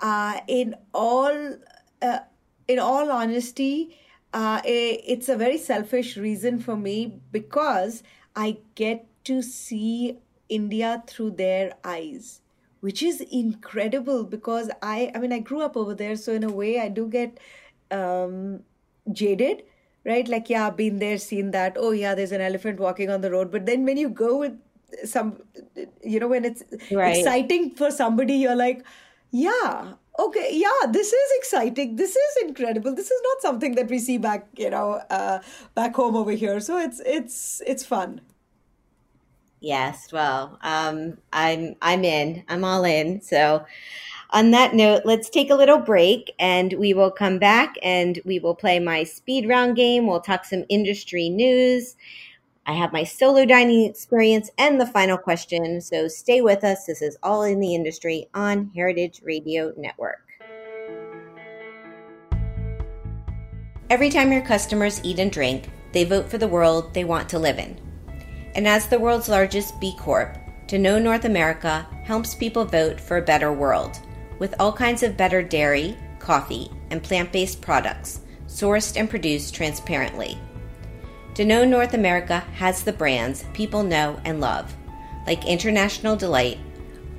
uh, 0.00 0.40
in 0.48 0.74
all 0.94 1.56
uh, 2.02 2.18
in 2.68 2.78
all 2.78 3.10
honesty 3.10 3.96
uh, 4.34 4.60
it's 4.64 5.28
a 5.28 5.36
very 5.36 5.58
selfish 5.58 6.16
reason 6.16 6.58
for 6.58 6.76
me 6.76 7.20
because 7.32 8.02
i 8.36 8.58
get 8.74 9.06
to 9.24 9.42
see 9.42 10.18
india 10.48 11.02
through 11.06 11.30
their 11.30 11.72
eyes 11.84 12.40
which 12.80 13.02
is 13.02 13.20
incredible 13.42 14.24
because 14.24 14.70
i 14.82 15.10
i 15.14 15.18
mean 15.18 15.32
i 15.32 15.38
grew 15.38 15.62
up 15.62 15.76
over 15.76 15.94
there. 15.94 16.16
So 16.16 16.32
in 16.34 16.44
a 16.44 16.52
way 16.52 16.80
i 16.80 16.88
do 16.88 17.08
get 17.08 17.38
um 17.90 18.60
jaded 19.12 19.62
right? 20.04 20.26
Like 20.28 20.48
yeah 20.50 20.66
i've 20.66 20.76
been 20.76 20.98
there 20.98 21.18
seen 21.18 21.50
that. 21.52 21.76
Oh 21.78 21.90
yeah 21.92 22.14
there's 22.14 22.32
an 22.32 22.40
elephant 22.40 22.80
walking 22.80 23.10
on 23.10 23.20
the 23.20 23.30
road. 23.30 23.50
But 23.50 23.66
then 23.66 23.84
when 23.84 23.96
you 23.96 24.08
go 24.08 24.38
with 24.38 24.58
some 25.04 25.42
you 26.04 26.20
know 26.20 26.28
when 26.28 26.44
it's 26.44 26.62
Right. 26.90 27.36
exciting 27.42 27.74
for 27.74 27.90
somebody 27.90 28.34
you're 28.34 28.56
like 28.56 28.84
yeah 29.30 29.94
okay 30.18 30.48
yeah 30.52 30.86
this 30.90 31.12
is 31.12 31.30
exciting. 31.38 31.96
This 31.96 32.16
is 32.16 32.36
incredible. 32.42 32.94
This 32.94 33.10
is 33.10 33.20
not 33.24 33.42
something 33.42 33.74
that 33.76 33.88
we 33.88 33.98
see 33.98 34.18
back 34.18 34.48
you 34.56 34.70
know 34.70 35.00
uh, 35.10 35.40
back 35.74 35.94
home 35.96 36.16
over 36.16 36.32
here. 36.32 36.60
So 36.60 36.78
it's 36.78 37.00
it's 37.04 37.62
it's 37.66 37.84
fun. 37.84 38.20
Yes, 39.60 40.12
well, 40.12 40.58
um, 40.62 41.18
I'm 41.32 41.76
I'm 41.80 42.04
in. 42.04 42.44
I'm 42.48 42.64
all 42.64 42.84
in. 42.84 43.20
So, 43.20 43.64
on 44.32 44.50
that 44.52 44.74
note, 44.74 45.02
let's 45.04 45.28
take 45.28 45.50
a 45.50 45.54
little 45.54 45.78
break, 45.78 46.32
and 46.38 46.72
we 46.78 46.94
will 46.94 47.10
come 47.10 47.38
back 47.38 47.74
and 47.82 48.18
we 48.24 48.38
will 48.38 48.54
play 48.54 48.78
my 48.78 49.04
speed 49.04 49.46
round 49.46 49.76
game. 49.76 50.06
We'll 50.06 50.22
talk 50.22 50.46
some 50.46 50.64
industry 50.70 51.28
news. 51.28 51.96
I 52.64 52.72
have 52.72 52.94
my 52.94 53.04
solo 53.04 53.44
dining 53.44 53.84
experience 53.84 54.50
and 54.56 54.80
the 54.80 54.86
final 54.86 55.18
question. 55.18 55.80
So 55.82 56.08
stay 56.08 56.40
with 56.40 56.64
us. 56.64 56.86
This 56.86 57.02
is 57.02 57.18
all 57.22 57.42
in 57.42 57.60
the 57.60 57.74
industry 57.74 58.28
on 58.32 58.70
Heritage 58.74 59.20
Radio 59.22 59.74
Network. 59.76 60.26
Every 63.90 64.08
time 64.08 64.32
your 64.32 64.42
customers 64.42 65.02
eat 65.04 65.18
and 65.18 65.30
drink, 65.30 65.68
they 65.92 66.04
vote 66.04 66.30
for 66.30 66.38
the 66.38 66.48
world 66.48 66.94
they 66.94 67.04
want 67.04 67.28
to 67.30 67.38
live 67.38 67.58
in. 67.58 67.78
And 68.54 68.66
as 68.66 68.86
the 68.86 68.98
world's 68.98 69.28
largest 69.28 69.78
B 69.78 69.94
Corp, 69.98 70.38
Danone 70.68 71.02
North 71.02 71.26
America 71.26 71.86
helps 72.04 72.34
people 72.34 72.64
vote 72.64 72.98
for 72.98 73.18
a 73.18 73.22
better 73.22 73.52
world 73.52 74.00
with 74.42 74.56
all 74.58 74.72
kinds 74.72 75.04
of 75.04 75.16
better 75.16 75.40
dairy, 75.40 75.96
coffee, 76.18 76.68
and 76.90 77.00
plant 77.00 77.30
based 77.30 77.60
products 77.60 78.22
sourced 78.48 78.96
and 78.96 79.08
produced 79.08 79.54
transparently. 79.54 80.36
Danone 81.34 81.68
North 81.68 81.94
America 81.94 82.40
has 82.54 82.82
the 82.82 82.92
brands 82.92 83.44
people 83.52 83.84
know 83.84 84.20
and 84.24 84.40
love, 84.40 84.74
like 85.28 85.46
International 85.46 86.16
Delight, 86.16 86.58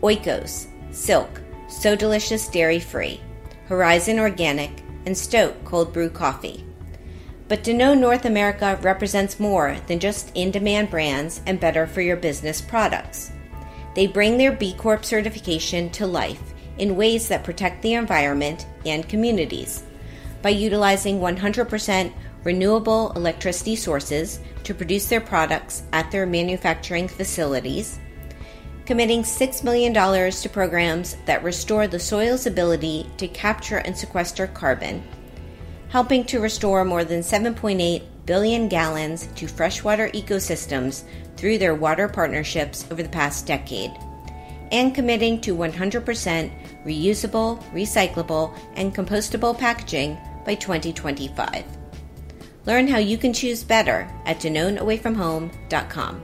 Oikos, 0.01 0.67
Silk, 0.91 1.41
So 1.69 1.95
Delicious 1.95 2.49
Dairy 2.49 2.81
Free, 2.81 3.21
Horizon 3.67 4.19
Organic, 4.19 4.83
and 5.05 5.17
Stoke 5.17 5.63
Cold 5.63 5.93
Brew 5.93 6.09
Coffee. 6.09 6.65
But 7.47 7.63
Danone 7.63 8.01
North 8.01 8.25
America 8.25 8.77
represents 8.81 9.39
more 9.39 9.77
than 9.87 10.01
just 10.01 10.29
in 10.35 10.51
demand 10.51 10.89
brands 10.89 11.39
and 11.47 11.57
better 11.57 11.87
for 11.87 12.01
your 12.01 12.17
business 12.17 12.59
products. 12.59 13.31
They 13.95 14.07
bring 14.07 14.37
their 14.37 14.51
B 14.51 14.73
Corp 14.73 15.05
certification 15.05 15.89
to 15.91 16.05
life 16.05 16.52
in 16.77 16.95
ways 16.95 17.27
that 17.27 17.43
protect 17.43 17.81
the 17.81 17.93
environment 17.93 18.65
and 18.85 19.07
communities. 19.07 19.83
By 20.41 20.49
utilizing 20.49 21.19
100% 21.19 22.13
renewable 22.43 23.11
electricity 23.13 23.75
sources 23.75 24.39
to 24.63 24.73
produce 24.73 25.07
their 25.07 25.21
products 25.21 25.83
at 25.93 26.11
their 26.11 26.25
manufacturing 26.25 27.07
facilities, 27.07 27.99
committing 28.85 29.23
$6 29.23 29.63
million 29.63 29.93
to 29.93 30.49
programs 30.49 31.15
that 31.25 31.43
restore 31.43 31.87
the 31.87 31.99
soil's 31.99 32.45
ability 32.45 33.09
to 33.17 33.27
capture 33.29 33.77
and 33.77 33.97
sequester 33.97 34.47
carbon 34.47 35.03
helping 35.93 36.23
to 36.23 36.39
restore 36.39 36.83
more 36.83 37.03
than 37.03 37.19
7.8 37.21 38.01
billion 38.25 38.67
gallons 38.67 39.27
to 39.35 39.47
freshwater 39.47 40.09
ecosystems 40.09 41.03
through 41.37 41.59
their 41.59 41.75
water 41.75 42.07
partnerships 42.07 42.87
over 42.89 43.03
the 43.03 43.09
past 43.09 43.45
decade, 43.45 43.91
and 44.71 44.95
committing 44.95 45.39
to 45.39 45.55
100% 45.55 46.51
reusable, 46.85 47.61
recyclable, 47.71 48.57
and 48.75 48.93
compostable 48.93 49.57
packaging 49.57 50.17
by 50.45 50.55
2025. 50.55 51.65
Learn 52.65 52.87
how 52.87 52.97
you 52.97 53.17
can 53.17 53.33
choose 53.33 53.63
better 53.63 54.07
at 54.25 54.39
DanoneAwayFromHome.com. 54.39 56.23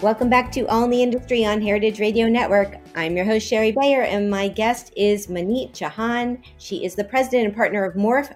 Welcome 0.00 0.30
back 0.30 0.52
to 0.52 0.64
All 0.66 0.84
in 0.84 0.90
the 0.90 1.02
Industry 1.02 1.44
on 1.44 1.60
Heritage 1.60 1.98
Radio 1.98 2.28
Network. 2.28 2.76
I'm 2.94 3.16
your 3.16 3.24
host, 3.24 3.48
Shari 3.48 3.72
Bayer, 3.72 4.02
and 4.02 4.30
my 4.30 4.46
guest 4.46 4.92
is 4.96 5.26
Maneet 5.26 5.72
Chauhan. 5.72 6.40
She 6.58 6.84
is 6.84 6.94
the 6.94 7.02
president 7.02 7.46
and 7.46 7.56
partner 7.56 7.84
of 7.84 7.96
Morph 7.96 8.32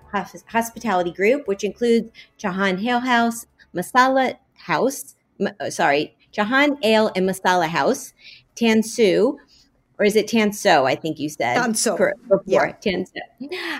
Hospitality 0.49 1.12
Group, 1.12 1.47
which 1.47 1.62
includes 1.62 2.11
Chauhan 2.37 2.85
Ale 2.85 2.99
House, 2.99 3.47
Masala 3.75 4.37
House, 4.55 5.16
uh, 5.41 5.70
sorry, 5.70 6.16
Chauhan 6.33 6.79
Ale 6.83 7.11
and 7.14 7.29
Masala 7.29 7.68
House, 7.68 8.12
Tansu, 8.57 9.37
or 9.99 10.05
is 10.05 10.16
it 10.16 10.27
Tanso? 10.27 10.85
I 10.85 10.95
think 10.95 11.18
you 11.18 11.29
said 11.29 11.57
Tanso 11.57 11.97
before 12.29 12.45
yeah. 12.47 12.73
Tanso. 12.73 13.16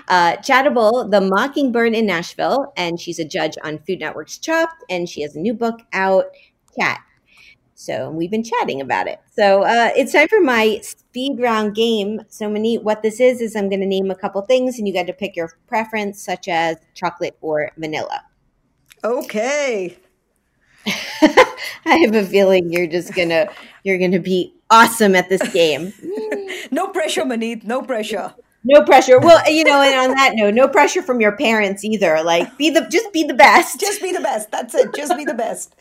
Uh, 0.07 0.37
Chaatable, 0.37 1.09
the 1.09 1.21
Mockingbird 1.21 1.93
in 1.93 2.05
Nashville, 2.05 2.73
and 2.77 2.99
she's 2.99 3.19
a 3.19 3.25
judge 3.25 3.57
on 3.63 3.79
Food 3.79 3.99
Network's 3.99 4.37
Chopped, 4.37 4.83
and 4.89 5.09
she 5.09 5.21
has 5.21 5.35
a 5.35 5.39
new 5.39 5.53
book 5.53 5.81
out, 5.93 6.25
Chaat 6.79 6.99
so 7.83 8.09
we've 8.09 8.31
been 8.31 8.43
chatting 8.43 8.79
about 8.79 9.07
it. 9.07 9.19
So 9.35 9.63
uh, 9.63 9.91
it's 9.95 10.13
time 10.13 10.29
for 10.29 10.39
my 10.39 10.79
speed 10.81 11.39
round 11.39 11.75
game. 11.75 12.21
So 12.29 12.49
Maneet, 12.49 12.83
what 12.83 13.01
this 13.01 13.19
is 13.19 13.41
is 13.41 13.55
I'm 13.55 13.69
going 13.69 13.81
to 13.81 13.85
name 13.85 14.09
a 14.09 14.15
couple 14.15 14.41
things, 14.43 14.77
and 14.77 14.87
you 14.87 14.93
got 14.93 15.07
to 15.07 15.13
pick 15.13 15.35
your 15.35 15.51
preference, 15.67 16.23
such 16.23 16.47
as 16.47 16.77
chocolate 16.93 17.37
or 17.41 17.71
vanilla. 17.77 18.23
Okay. 19.03 19.97
I 20.85 21.97
have 22.03 22.15
a 22.15 22.25
feeling 22.25 22.71
you're 22.71 22.87
just 22.87 23.13
gonna 23.15 23.47
you're 23.83 23.97
gonna 23.97 24.19
be 24.19 24.53
awesome 24.69 25.15
at 25.15 25.29
this 25.29 25.41
game. 25.53 25.93
no 26.71 26.87
pressure, 26.89 27.23
Maneet. 27.23 27.63
No 27.63 27.81
pressure. 27.81 28.33
No 28.65 28.83
pressure. 28.83 29.19
Well, 29.19 29.41
you 29.51 29.63
know, 29.65 29.81
and 29.81 30.11
on 30.11 30.15
that 30.17 30.33
note, 30.35 30.53
no 30.53 30.67
pressure 30.67 31.01
from 31.01 31.19
your 31.21 31.35
parents 31.35 31.83
either. 31.83 32.21
Like, 32.23 32.57
be 32.57 32.69
the 32.69 32.87
just 32.89 33.11
be 33.13 33.23
the 33.23 33.33
best. 33.33 33.79
Just 33.79 34.01
be 34.01 34.11
the 34.11 34.21
best. 34.21 34.51
That's 34.51 34.73
it. 34.75 34.93
Just 34.95 35.15
be 35.17 35.25
the 35.25 35.33
best. 35.33 35.75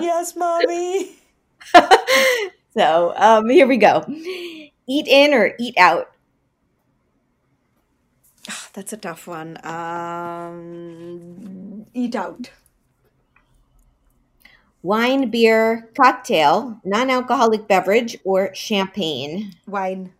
Yes, 0.00 0.34
mommy. 0.36 1.12
so 2.76 3.12
um, 3.16 3.48
here 3.48 3.66
we 3.66 3.76
go. 3.76 4.04
Eat 4.86 5.06
in 5.08 5.32
or 5.34 5.54
eat 5.58 5.74
out? 5.78 6.10
Oh, 8.50 8.68
that's 8.74 8.92
a 8.92 8.96
tough 8.96 9.26
one. 9.26 9.58
Um, 9.64 11.73
eat 11.92 12.14
out. 12.14 12.50
Wine, 14.82 15.30
beer, 15.30 15.90
cocktail, 15.96 16.78
non 16.84 17.08
alcoholic 17.08 17.66
beverage, 17.66 18.18
or 18.22 18.54
champagne? 18.54 19.54
Wine. 19.66 20.12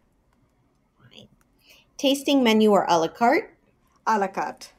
Wine. 0.98 1.28
Tasting 1.98 2.42
menu 2.42 2.70
or 2.70 2.86
a 2.88 2.98
la 2.98 3.08
carte? 3.08 3.54
A 4.06 4.18
la 4.18 4.26
carte. 4.26 4.72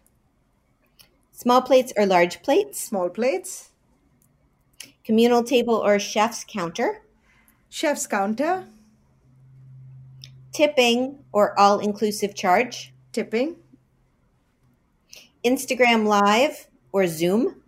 Small 1.31 1.61
plates 1.61 1.93
or 1.95 2.05
large 2.05 2.41
plates? 2.41 2.79
Small 2.79 3.09
plates. 3.09 3.69
Communal 5.03 5.43
table 5.43 5.75
or 5.75 5.99
chef's 5.99 6.43
counter? 6.43 7.03
Chef's 7.69 8.07
counter. 8.07 8.65
Tipping 10.51 11.19
or 11.31 11.59
all 11.59 11.77
inclusive 11.77 12.33
charge? 12.33 12.91
Tipping. 13.11 13.57
Instagram 15.45 16.07
Live 16.07 16.67
or 16.95 17.07
Zoom? 17.07 17.61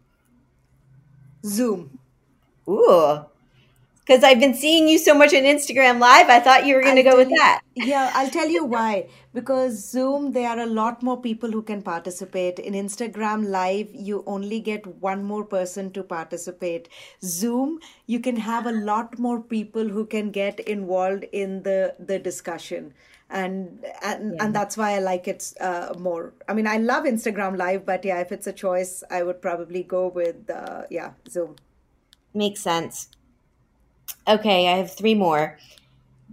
Zoom. 1.45 1.99
Ooh, 2.69 3.25
because 4.01 4.23
I've 4.23 4.39
been 4.39 4.55
seeing 4.55 4.87
you 4.87 4.97
so 4.99 5.13
much 5.13 5.33
on 5.33 5.43
Instagram 5.43 5.99
Live. 5.99 6.29
I 6.29 6.39
thought 6.39 6.65
you 6.65 6.75
were 6.75 6.81
going 6.83 6.95
to 6.97 7.03
go 7.03 7.17
with 7.17 7.29
you, 7.29 7.35
that. 7.37 7.61
Yeah, 7.75 8.11
I'll 8.13 8.29
tell 8.29 8.49
you 8.49 8.65
why. 8.75 9.09
Because 9.33 9.89
Zoom, 9.91 10.31
there 10.33 10.49
are 10.49 10.59
a 10.59 10.65
lot 10.65 11.03
more 11.03 11.21
people 11.21 11.51
who 11.51 11.61
can 11.61 11.81
participate. 11.81 12.59
In 12.59 12.73
Instagram 12.73 13.47
Live, 13.49 13.89
you 13.93 14.23
only 14.27 14.59
get 14.61 14.87
one 15.01 15.23
more 15.23 15.43
person 15.45 15.91
to 15.91 16.03
participate. 16.03 16.89
Zoom, 17.23 17.79
you 18.07 18.19
can 18.19 18.37
have 18.37 18.65
a 18.65 18.71
lot 18.71 19.19
more 19.19 19.41
people 19.41 19.89
who 19.89 20.05
can 20.05 20.31
get 20.31 20.59
involved 20.61 21.25
in 21.33 21.63
the 21.63 21.95
the 21.99 22.19
discussion. 22.19 22.93
And 23.29 23.85
and, 24.01 24.35
yeah. 24.35 24.45
and 24.45 24.55
that's 24.55 24.77
why 24.77 24.93
I 24.93 24.99
like 24.99 25.27
it 25.27 25.53
uh, 25.59 25.93
more. 25.99 26.33
I 26.47 26.53
mean, 26.53 26.65
I 26.67 26.77
love 26.77 27.03
Instagram 27.03 27.57
Live, 27.57 27.85
but 27.85 28.05
yeah, 28.05 28.19
if 28.19 28.31
it's 28.31 28.47
a 28.47 28.53
choice, 28.53 29.03
I 29.11 29.23
would 29.23 29.41
probably 29.41 29.83
go 29.83 30.07
with 30.07 30.49
uh, 30.49 30.83
yeah 30.89 31.11
Zoom. 31.29 31.57
Makes 32.33 32.61
sense. 32.61 33.09
Okay, 34.27 34.67
I 34.67 34.77
have 34.77 34.91
three 34.91 35.15
more. 35.15 35.57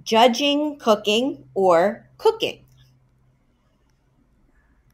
Judging 0.02 0.78
cooking 0.78 1.48
or 1.54 2.08
cooking? 2.18 2.64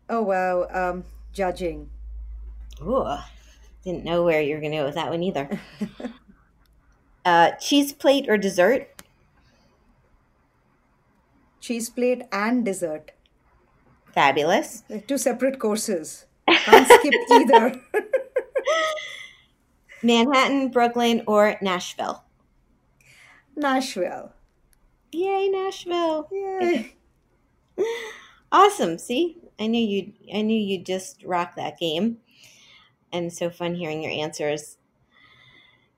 Oh, 0.09 0.22
wow. 0.22 0.66
Um, 0.70 1.05
judging. 1.32 1.88
Ooh, 2.82 3.16
didn't 3.84 4.05
know 4.05 4.24
where 4.24 4.42
you 4.42 4.55
were 4.55 4.61
going 4.61 4.72
to 4.72 4.78
go 4.78 4.84
with 4.84 4.94
that 4.96 5.11
one 5.11 5.22
either. 5.22 5.61
uh, 7.24 7.53
cheese 7.53 7.92
plate 7.92 8.28
or 8.28 8.36
dessert? 8.36 8.89
Cheese 11.61 11.90
plate 11.90 12.22
and 12.32 12.64
dessert. 12.64 13.12
Fabulous. 14.14 14.82
two 15.06 15.18
separate 15.18 15.58
courses. 15.58 16.26
Can't 16.48 16.86
skip 16.86 17.14
either. 17.30 17.80
Manhattan, 20.02 20.70
Brooklyn, 20.70 21.22
or 21.26 21.56
Nashville? 21.61 22.24
Nashville. 23.56 24.32
Yay, 25.12 25.48
Nashville. 25.48 26.28
Yay. 26.32 26.94
awesome. 28.52 28.98
See, 28.98 29.36
I 29.58 29.66
knew 29.66 29.84
you'd 29.84 30.14
I 30.34 30.42
knew 30.42 30.58
you'd 30.58 30.86
just 30.86 31.22
rock 31.24 31.56
that 31.56 31.78
game. 31.78 32.18
And 33.12 33.32
so 33.32 33.50
fun 33.50 33.74
hearing 33.74 34.02
your 34.02 34.12
answers. 34.12 34.78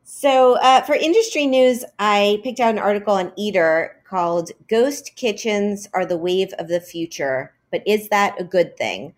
So, 0.02 0.54
uh, 0.58 0.80
for 0.82 0.94
industry 0.94 1.46
news, 1.46 1.84
I 1.98 2.40
picked 2.42 2.58
out 2.58 2.70
an 2.70 2.78
article 2.78 3.14
on 3.14 3.32
Eater 3.36 4.01
called 4.12 4.50
Ghost 4.68 5.12
Kitchens 5.16 5.88
Are 5.94 6.04
the 6.04 6.18
Wave 6.18 6.52
of 6.58 6.68
the 6.68 6.82
Future, 6.82 7.54
but 7.70 7.82
is 7.86 8.10
that 8.10 8.38
a 8.38 8.44
good 8.44 8.76
thing? 8.76 9.14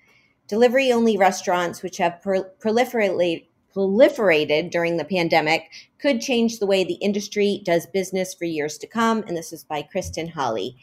Delivery 0.46 0.92
only 0.92 1.16
restaurants, 1.16 1.82
which 1.82 1.96
have 1.96 2.20
proliferated, 2.24 3.44
proliferated 3.74 4.70
during 4.70 4.96
the 4.96 5.04
pandemic 5.04 5.68
could 5.98 6.20
change 6.20 6.60
the 6.60 6.66
way 6.66 6.84
the 6.84 6.94
industry 6.94 7.60
does 7.64 7.86
business 7.86 8.34
for 8.34 8.44
years 8.44 8.78
to 8.78 8.86
come. 8.86 9.24
And 9.26 9.36
this 9.36 9.52
is 9.52 9.64
by 9.64 9.82
Kristen 9.82 10.28
Holly. 10.28 10.76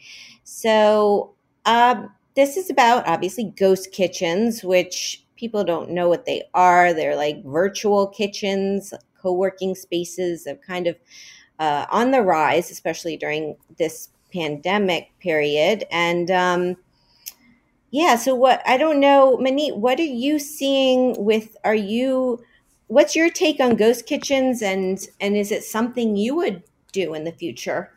So, 0.44 1.32
um, 1.64 2.12
this 2.36 2.58
is 2.58 2.68
about 2.68 3.08
obviously 3.08 3.54
ghost 3.56 3.92
kitchens, 3.92 4.62
which 4.62 5.24
people 5.36 5.64
don't 5.64 5.88
know 5.88 6.10
what 6.10 6.26
they 6.26 6.42
are. 6.52 6.92
They're 6.92 7.16
like 7.16 7.42
virtual 7.46 8.08
kitchens, 8.08 8.92
co 9.18 9.32
working 9.32 9.74
spaces 9.74 10.46
of 10.46 10.60
kind 10.60 10.86
of 10.86 10.96
uh, 11.62 11.86
on 11.90 12.10
the 12.10 12.22
rise, 12.22 12.70
especially 12.70 13.16
during 13.16 13.56
this 13.78 14.08
pandemic 14.32 15.12
period. 15.20 15.84
And, 15.92 16.28
um, 16.30 16.76
yeah, 17.92 18.16
so 18.16 18.34
what 18.34 18.62
I 18.66 18.76
don't 18.78 18.98
know, 18.98 19.36
Maneet, 19.36 19.76
what 19.76 20.00
are 20.00 20.14
you 20.24 20.38
seeing 20.38 21.14
with 21.24 21.56
are 21.62 21.74
you 21.74 22.42
what's 22.86 23.14
your 23.14 23.30
take 23.30 23.60
on 23.60 23.76
ghost 23.76 24.06
kitchens 24.06 24.62
and 24.62 24.98
and 25.20 25.36
is 25.36 25.52
it 25.52 25.62
something 25.62 26.16
you 26.16 26.34
would 26.36 26.62
do 26.92 27.12
in 27.12 27.24
the 27.24 27.32
future? 27.32 27.92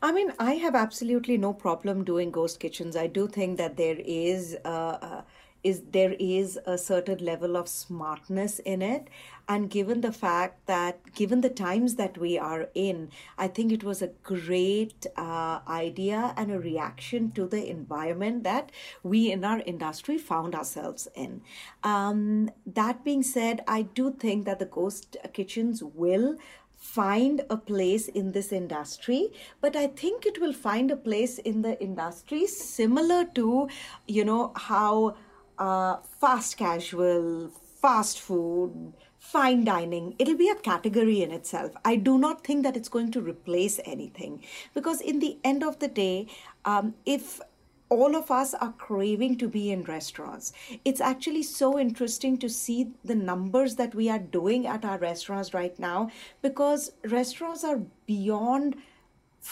I 0.00 0.12
mean, 0.12 0.32
I 0.38 0.52
have 0.54 0.76
absolutely 0.76 1.36
no 1.38 1.52
problem 1.52 2.04
doing 2.04 2.30
ghost 2.30 2.60
kitchens. 2.60 2.96
I 2.96 3.08
do 3.08 3.26
think 3.26 3.58
that 3.58 3.76
there 3.76 3.96
is 3.98 4.56
uh, 4.64 4.98
uh, 5.08 5.22
is 5.66 5.82
there 5.92 6.14
is 6.20 6.58
a 6.64 6.78
certain 6.78 7.24
level 7.24 7.56
of 7.56 7.68
smartness 7.68 8.58
in 8.60 8.82
it. 8.82 9.08
And 9.48 9.70
given 9.70 10.00
the 10.00 10.12
fact 10.12 10.66
that 10.66 11.14
given 11.14 11.40
the 11.40 11.50
times 11.50 11.94
that 11.96 12.18
we 12.18 12.36
are 12.36 12.68
in 12.74 13.10
i 13.38 13.46
think 13.46 13.72
it 13.72 13.84
was 13.84 14.02
a 14.02 14.10
great 14.30 15.06
uh, 15.16 15.60
idea 15.68 16.34
and 16.36 16.50
a 16.50 16.58
reaction 16.58 17.30
to 17.32 17.46
the 17.46 17.62
environment 17.70 18.42
that 18.44 18.72
we 19.02 19.30
in 19.30 19.44
our 19.44 19.60
industry 19.60 20.18
found 20.18 20.54
ourselves 20.54 21.08
in. 21.14 21.42
Um, 21.82 22.50
that 22.66 23.04
being 23.04 23.22
said 23.22 23.62
i 23.68 23.82
do 23.82 24.12
think 24.12 24.46
that 24.46 24.58
the 24.58 24.72
ghost 24.78 25.16
kitchens 25.32 25.82
will 25.82 26.36
find 26.76 27.42
a 27.50 27.56
place 27.56 28.08
in 28.08 28.32
this 28.32 28.52
industry 28.52 29.28
but 29.60 29.76
i 29.76 29.86
think 29.86 30.26
it 30.26 30.40
will 30.40 30.52
find 30.52 30.90
a 30.90 30.96
place 30.96 31.38
in 31.38 31.62
the 31.62 31.80
industry 31.82 32.46
similar 32.46 33.24
to 33.24 33.68
you 34.06 34.24
know 34.24 34.52
how 34.56 35.14
uh, 35.58 35.96
fast 36.20 36.56
casual, 36.56 37.50
fast 37.80 38.20
food, 38.20 38.92
fine 39.18 39.64
dining, 39.64 40.14
it'll 40.18 40.36
be 40.36 40.48
a 40.48 40.54
category 40.54 41.22
in 41.22 41.30
itself. 41.30 41.72
I 41.84 41.96
do 41.96 42.18
not 42.18 42.44
think 42.44 42.62
that 42.62 42.76
it's 42.76 42.88
going 42.88 43.10
to 43.12 43.20
replace 43.20 43.80
anything 43.84 44.44
because, 44.74 45.00
in 45.00 45.18
the 45.18 45.38
end 45.42 45.62
of 45.64 45.78
the 45.78 45.88
day, 45.88 46.28
um, 46.64 46.94
if 47.04 47.40
all 47.88 48.16
of 48.16 48.30
us 48.30 48.52
are 48.54 48.72
craving 48.72 49.38
to 49.38 49.48
be 49.48 49.70
in 49.70 49.84
restaurants. 49.84 50.52
It's 50.84 51.00
actually 51.00 51.44
so 51.44 51.78
interesting 51.78 52.36
to 52.38 52.48
see 52.48 52.90
the 53.04 53.14
numbers 53.14 53.76
that 53.76 53.94
we 53.94 54.08
are 54.10 54.18
doing 54.18 54.66
at 54.66 54.84
our 54.84 54.98
restaurants 54.98 55.54
right 55.54 55.78
now 55.78 56.10
because 56.42 56.92
restaurants 57.04 57.62
are 57.62 57.82
beyond 58.06 58.76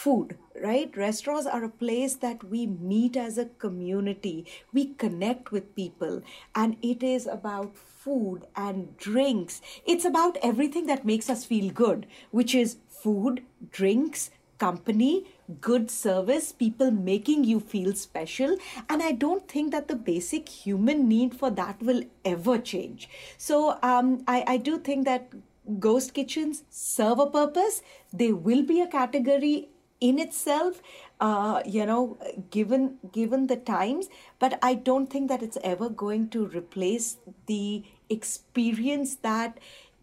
food 0.01 0.37
right? 0.61 0.95
Restaurants 0.95 1.45
are 1.45 1.63
a 1.63 1.69
place 1.69 2.15
that 2.15 2.43
we 2.43 2.65
meet 2.65 3.17
as 3.17 3.37
a 3.37 3.45
community. 3.45 4.45
We 4.73 4.93
connect 4.93 5.51
with 5.51 5.75
people 5.75 6.21
and 6.53 6.77
it 6.81 7.03
is 7.03 7.27
about 7.27 7.75
food 7.75 8.45
and 8.55 8.95
drinks. 8.97 9.61
It's 9.85 10.05
about 10.05 10.37
everything 10.41 10.85
that 10.87 11.05
makes 11.05 11.29
us 11.29 11.45
feel 11.45 11.71
good 11.71 12.07
which 12.31 12.55
is 12.55 12.77
food 12.87 13.43
drinks 13.71 14.29
company 14.57 15.25
good 15.59 15.91
service 15.91 16.53
people 16.53 16.89
making 16.89 17.43
you 17.43 17.59
feel 17.59 17.93
special. 17.93 18.55
And 18.89 19.03
i 19.03 19.11
don't 19.11 19.47
think 19.47 19.71
that 19.71 19.87
the 19.89 19.95
basic 19.95 20.47
human 20.49 21.07
need 21.07 21.35
for 21.35 21.51
that 21.51 21.81
will 21.81 22.03
ever 22.23 22.57
change. 22.57 23.09
So 23.37 23.77
um, 23.83 24.23
I, 24.27 24.43
I 24.47 24.57
do 24.57 24.79
think 24.79 25.05
that 25.05 25.33
ghost 25.79 26.13
kitchens 26.13 26.63
serve 26.69 27.19
a 27.19 27.25
purpose. 27.25 27.81
They 28.13 28.31
will 28.31 28.63
be 28.63 28.81
a 28.81 28.87
category 28.87 29.69
in 30.07 30.19
itself 30.19 30.81
uh, 31.19 31.61
you 31.65 31.85
know 31.85 32.17
given 32.57 32.97
given 33.11 33.47
the 33.47 33.57
times 33.69 34.09
but 34.39 34.57
i 34.61 34.73
don't 34.73 35.07
think 35.15 35.29
that 35.29 35.41
it's 35.47 35.57
ever 35.63 35.89
going 35.89 36.29
to 36.29 36.45
replace 36.47 37.17
the 37.47 37.83
experience 38.09 39.15
that 39.29 39.59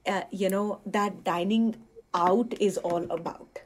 uh, 0.06 0.22
you 0.30 0.48
know 0.48 0.80
that 0.86 1.22
dining 1.24 1.68
out 2.14 2.54
is 2.60 2.78
all 2.78 3.10
about 3.10 3.60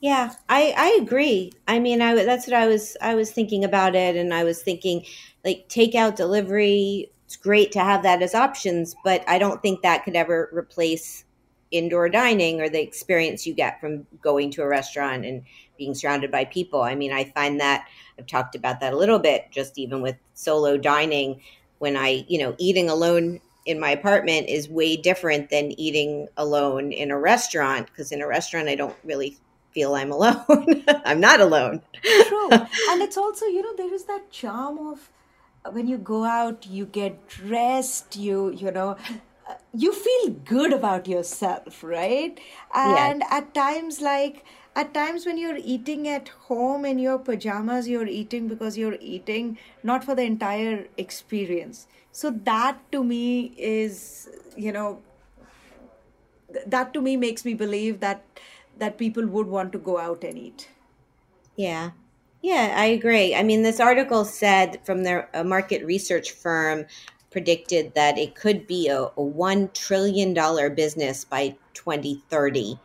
yeah, 0.00 0.34
I 0.48 0.74
I 0.76 0.98
agree. 1.02 1.52
I 1.66 1.78
mean, 1.78 2.02
I 2.02 2.14
that's 2.24 2.46
what 2.46 2.54
I 2.54 2.66
was 2.66 2.96
I 3.00 3.14
was 3.14 3.30
thinking 3.32 3.64
about 3.64 3.94
it, 3.94 4.16
and 4.16 4.34
I 4.34 4.44
was 4.44 4.62
thinking 4.62 5.04
like 5.44 5.68
takeout 5.68 6.16
delivery. 6.16 7.10
It's 7.24 7.36
great 7.36 7.72
to 7.72 7.80
have 7.80 8.02
that 8.02 8.20
as 8.22 8.34
options, 8.34 8.94
but 9.02 9.24
I 9.26 9.38
don't 9.38 9.62
think 9.62 9.80
that 9.82 10.04
could 10.04 10.14
ever 10.16 10.50
replace 10.52 11.24
indoor 11.74 12.08
dining 12.08 12.60
or 12.60 12.68
the 12.68 12.80
experience 12.80 13.46
you 13.46 13.54
get 13.54 13.80
from 13.80 14.06
going 14.22 14.50
to 14.52 14.62
a 14.62 14.68
restaurant 14.68 15.24
and 15.24 15.42
being 15.76 15.94
surrounded 15.94 16.30
by 16.30 16.44
people. 16.44 16.82
I 16.82 16.94
mean, 16.94 17.12
I 17.12 17.24
find 17.24 17.60
that 17.60 17.88
I've 18.18 18.26
talked 18.26 18.54
about 18.54 18.80
that 18.80 18.92
a 18.92 18.96
little 18.96 19.18
bit, 19.18 19.50
just 19.50 19.78
even 19.78 20.00
with 20.00 20.16
solo 20.34 20.76
dining. 20.76 21.40
When 21.78 21.96
I, 21.96 22.24
you 22.28 22.38
know, 22.38 22.54
eating 22.58 22.88
alone 22.88 23.40
in 23.66 23.80
my 23.80 23.90
apartment 23.90 24.48
is 24.48 24.68
way 24.68 24.96
different 24.96 25.50
than 25.50 25.72
eating 25.72 26.28
alone 26.36 26.92
in 26.92 27.10
a 27.10 27.18
restaurant 27.18 27.86
because 27.86 28.12
in 28.12 28.22
a 28.22 28.26
restaurant 28.26 28.68
I 28.68 28.74
don't 28.74 28.96
really 29.04 29.36
feel 29.72 29.94
I'm 29.94 30.12
alone. 30.12 30.84
I'm 31.04 31.20
not 31.20 31.40
alone. 31.40 31.82
True. 32.02 32.48
And 32.90 33.02
it's 33.02 33.16
also, 33.16 33.46
you 33.46 33.62
know, 33.62 33.74
there 33.76 33.92
is 33.92 34.04
that 34.04 34.30
charm 34.30 34.78
of 34.78 35.10
when 35.72 35.88
you 35.88 35.98
go 35.98 36.24
out, 36.24 36.66
you 36.66 36.86
get 36.86 37.26
dressed, 37.26 38.16
you, 38.16 38.50
you 38.52 38.70
know, 38.70 38.96
you 39.74 39.92
feel 39.92 40.30
good 40.30 40.72
about 40.72 41.08
yourself, 41.08 41.82
right? 41.82 42.38
And 42.74 43.22
yes. 43.22 43.28
at 43.30 43.54
times, 43.54 44.00
like, 44.00 44.44
at 44.76 44.94
times 44.94 45.26
when 45.26 45.38
you're 45.38 45.58
eating 45.58 46.08
at 46.08 46.28
home 46.28 46.84
in 46.84 46.98
your 46.98 47.18
pajamas, 47.18 47.88
you're 47.88 48.06
eating 48.06 48.48
because 48.48 48.78
you're 48.78 48.96
eating 49.00 49.58
not 49.82 50.04
for 50.04 50.14
the 50.14 50.22
entire 50.22 50.86
experience. 50.96 51.86
So 52.12 52.30
that 52.30 52.80
to 52.92 53.02
me 53.02 53.52
is, 53.56 54.28
you 54.56 54.72
know, 54.72 55.02
that 56.66 56.94
to 56.94 57.00
me 57.00 57.16
makes 57.16 57.44
me 57.44 57.54
believe 57.54 58.00
that 58.00 58.24
that 58.78 58.98
people 58.98 59.26
would 59.26 59.46
want 59.46 59.72
to 59.72 59.78
go 59.78 59.98
out 59.98 60.24
and 60.24 60.38
eat. 60.38 60.68
Yeah. 61.56 61.90
Yeah, 62.42 62.74
I 62.76 62.86
agree. 62.86 63.34
I 63.34 63.42
mean, 63.42 63.62
this 63.62 63.80
article 63.80 64.24
said 64.24 64.80
from 64.84 65.02
their 65.02 65.30
a 65.32 65.42
market 65.44 65.84
research 65.84 66.32
firm 66.32 66.84
predicted 67.34 67.92
that 67.94 68.16
it 68.16 68.34
could 68.34 68.66
be 68.66 68.88
a, 68.88 69.02
a 69.02 69.10
$1 69.16 69.74
trillion 69.74 70.32
business 70.74 71.24
by 71.24 71.54
2030. 71.74 72.78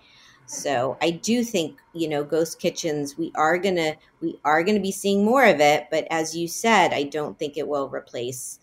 So 0.48 0.98
I 1.02 1.12
do 1.12 1.44
think, 1.44 1.80
you 1.94 2.10
know, 2.10 2.24
ghost 2.24 2.60
kitchens, 2.60 3.18
we 3.18 3.32
are 3.36 3.58
going 3.58 3.76
to, 3.76 3.96
we 4.20 4.40
are 4.44 4.64
going 4.64 4.76
to 4.76 4.82
be 4.82 4.92
seeing 4.92 5.24
more 5.24 5.46
of 5.46 5.62
it. 5.62 5.88
But 5.90 6.08
as 6.12 6.36
you 6.36 6.48
said, 6.48 6.92
I 6.92 7.04
don't 7.04 7.40
think 7.40 7.56
it 7.56 7.68
will 7.68 7.88
replace 7.88 8.60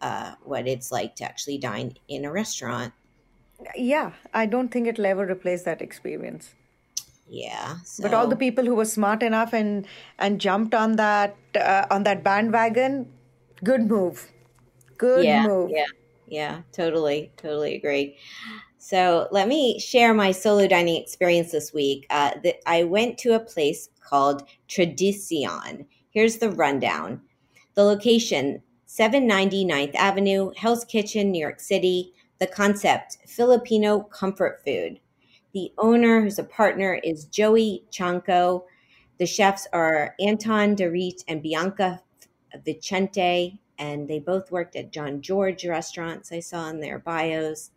uh, 0.00 0.34
what 0.42 0.66
it's 0.66 0.90
like 0.90 1.14
to 1.16 1.24
actually 1.24 1.58
dine 1.58 1.94
in 2.08 2.24
a 2.24 2.32
restaurant 2.32 2.92
yeah, 3.76 4.12
I 4.32 4.46
don't 4.46 4.68
think 4.68 4.86
it'll 4.86 5.06
ever 5.06 5.26
replace 5.30 5.62
that 5.64 5.82
experience. 5.82 6.54
Yeah, 7.28 7.76
so. 7.84 8.02
but 8.02 8.12
all 8.12 8.26
the 8.26 8.36
people 8.36 8.64
who 8.64 8.74
were 8.74 8.84
smart 8.84 9.22
enough 9.22 9.52
and 9.52 9.86
and 10.18 10.40
jumped 10.40 10.74
on 10.74 10.96
that 10.96 11.36
uh, 11.54 11.86
on 11.90 12.02
that 12.02 12.22
bandwagon, 12.22 13.10
good 13.64 13.88
move, 13.88 14.30
good 15.02 15.24
yeah, 15.24 15.46
move. 15.46 15.70
Yeah, 15.70 15.86
yeah, 16.28 16.62
totally, 16.72 17.32
totally 17.36 17.74
agree. 17.74 18.16
So 18.78 19.28
let 19.32 19.48
me 19.48 19.80
share 19.80 20.14
my 20.14 20.30
solo 20.30 20.68
dining 20.68 21.02
experience 21.02 21.50
this 21.50 21.72
week. 21.74 22.06
Uh, 22.08 22.32
the, 22.42 22.54
I 22.68 22.84
went 22.84 23.18
to 23.18 23.34
a 23.34 23.40
place 23.40 23.88
called 24.00 24.44
Tradisyon. 24.68 25.86
Here's 26.10 26.38
the 26.38 26.50
rundown. 26.50 27.20
The 27.74 27.82
location, 27.82 28.62
790 28.86 29.64
9th 29.64 29.94
Avenue, 29.96 30.52
Hell's 30.56 30.84
Kitchen, 30.84 31.32
New 31.32 31.40
York 31.40 31.58
City. 31.58 32.12
The 32.38 32.46
concept 32.46 33.18
Filipino 33.26 34.00
comfort 34.00 34.62
food. 34.64 35.00
The 35.54 35.72
owner, 35.78 36.20
who's 36.20 36.38
a 36.38 36.44
partner, 36.44 37.00
is 37.04 37.24
Joey 37.26 37.84
Chanco. 37.90 38.64
The 39.18 39.26
chefs 39.26 39.66
are 39.72 40.14
Anton 40.20 40.74
Dorit 40.76 41.22
and 41.28 41.42
Bianca 41.42 42.00
Vicente, 42.64 43.58
and 43.82 44.06
they 44.06 44.20
both 44.20 44.52
worked 44.52 44.76
at 44.76 44.92
Jean-Georges 44.92 45.68
restaurants 45.68 46.30
I 46.30 46.38
saw 46.38 46.68
in 46.68 46.80
their 46.80 47.00
bios. 47.00 47.70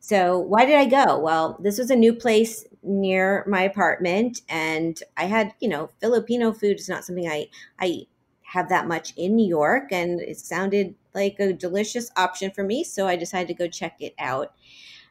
So, 0.00 0.38
why 0.38 0.64
did 0.64 0.76
I 0.76 0.86
go? 0.86 1.18
Well, 1.18 1.58
this 1.62 1.78
was 1.78 1.90
a 1.90 1.96
new 1.96 2.14
place 2.14 2.64
near 2.82 3.44
my 3.46 3.62
apartment, 3.62 4.40
and 4.48 4.98
I 5.18 5.24
had, 5.24 5.52
you 5.60 5.68
know, 5.68 5.90
Filipino 6.00 6.52
food 6.52 6.78
is 6.78 6.88
not 6.88 7.04
something 7.04 7.28
I 7.28 7.48
I 7.78 8.06
have 8.54 8.70
that 8.70 8.88
much 8.88 9.12
in 9.16 9.36
New 9.36 9.46
York, 9.46 9.92
and 9.92 10.20
it 10.20 10.38
sounded 10.38 10.94
like 11.14 11.38
a 11.38 11.52
delicious 11.52 12.10
option 12.16 12.50
for 12.50 12.64
me. 12.64 12.82
So 12.84 13.06
I 13.06 13.16
decided 13.16 13.48
to 13.48 13.54
go 13.54 13.68
check 13.68 13.96
it 14.00 14.14
out. 14.18 14.54